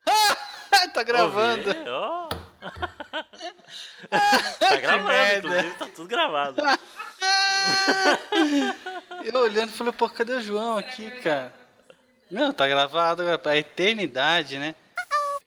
tá 0.93 1.03
gravando. 1.03 1.69
Ó. 1.87 2.29
tá 4.59 4.75
gravando, 4.77 5.07
merda. 5.07 5.47
inclusive, 5.47 5.77
tá 5.77 5.87
tudo 5.95 6.07
gravado. 6.07 6.61
Eu 9.25 9.39
olhando 9.39 9.71
falei, 9.71 9.93
pô, 9.93 10.09
cadê 10.09 10.33
o 10.33 10.41
João 10.41 10.77
aqui, 10.77 11.09
cara? 11.21 11.53
Não, 12.29 12.53
tá 12.53 12.67
gravado 12.67 13.23
pra 13.39 13.57
eternidade, 13.57 14.57
né? 14.57 14.75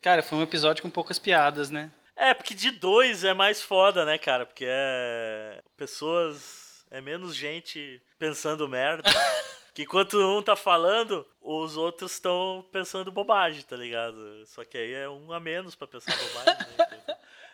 Cara, 0.00 0.22
foi 0.22 0.38
um 0.38 0.42
episódio 0.42 0.82
com 0.82 0.90
poucas 0.90 1.18
piadas, 1.18 1.70
né? 1.70 1.90
É, 2.16 2.34
porque 2.34 2.54
de 2.54 2.70
dois 2.70 3.24
é 3.24 3.32
mais 3.32 3.62
foda, 3.62 4.04
né, 4.04 4.18
cara? 4.18 4.46
Porque 4.46 4.64
é. 4.66 5.62
Pessoas. 5.76 6.66
É 6.90 7.00
menos 7.00 7.36
gente 7.36 8.00
pensando 8.18 8.68
merda. 8.68 9.02
que 9.74 9.82
enquanto 9.82 10.18
um 10.18 10.42
tá 10.42 10.56
falando, 10.56 11.26
os 11.40 11.76
outros 11.76 12.12
estão 12.12 12.66
pensando 12.72 13.12
bobagem, 13.12 13.62
tá 13.62 13.76
ligado? 13.76 14.44
Só 14.46 14.64
que 14.64 14.78
aí 14.78 14.94
é 14.94 15.08
um 15.08 15.32
a 15.32 15.38
menos 15.38 15.74
pra 15.74 15.86
pensar 15.86 16.16
bobagem, 16.16 16.66
né? 16.76 17.07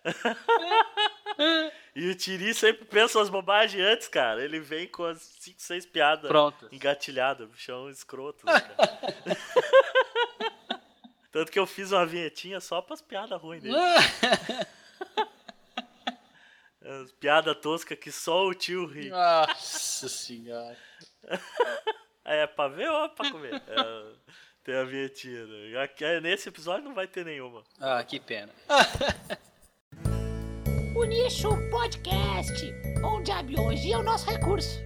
E 1.96 2.10
o 2.10 2.14
Tiri 2.14 2.52
sempre 2.54 2.84
pensa 2.84 3.20
as 3.20 3.28
bobagens 3.28 3.82
antes, 3.84 4.08
cara. 4.08 4.44
Ele 4.44 4.58
vem 4.58 4.86
com 4.88 5.04
as 5.04 5.20
5, 5.40 5.60
6 5.62 5.86
piadas 5.86 6.26
Prontas. 6.28 6.68
engatilhadas. 6.72 7.48
Bichão 7.48 7.88
escroto, 7.88 8.44
né, 8.44 8.60
cara? 8.60 8.98
Tanto 11.30 11.52
que 11.52 11.58
eu 11.58 11.66
fiz 11.66 11.92
uma 11.92 12.04
vinhetinha 12.04 12.60
só 12.60 12.80
pras 12.82 13.00
piadas 13.00 13.40
ruins 13.40 13.62
dele. 13.62 13.76
As 17.02 17.12
piadas 17.12 17.56
toscas 17.60 17.98
que 17.98 18.12
só 18.12 18.44
o 18.44 18.54
tio 18.54 18.86
ri. 18.86 19.08
Nossa 19.08 20.08
senhora. 20.08 20.76
É 22.24 22.46
pra 22.46 22.68
ver 22.68 22.90
ou 22.90 23.08
pra 23.10 23.30
comer? 23.30 23.54
É, 23.54 24.12
tem 24.62 24.74
a 24.76 24.84
vinhetinha. 24.84 25.46
Né? 25.46 25.88
É, 26.00 26.20
nesse 26.20 26.48
episódio 26.48 26.84
não 26.84 26.94
vai 26.94 27.06
ter 27.06 27.24
nenhuma. 27.24 27.62
Ah, 27.80 28.02
que 28.04 28.18
pena. 28.20 28.52
Nicho 31.06 31.50
Podcast, 31.70 32.74
onde 33.04 33.30
a 33.30 33.42
biologia 33.42 33.96
é 33.96 33.98
o 33.98 34.02
nosso 34.02 34.28
recurso. 34.30 34.82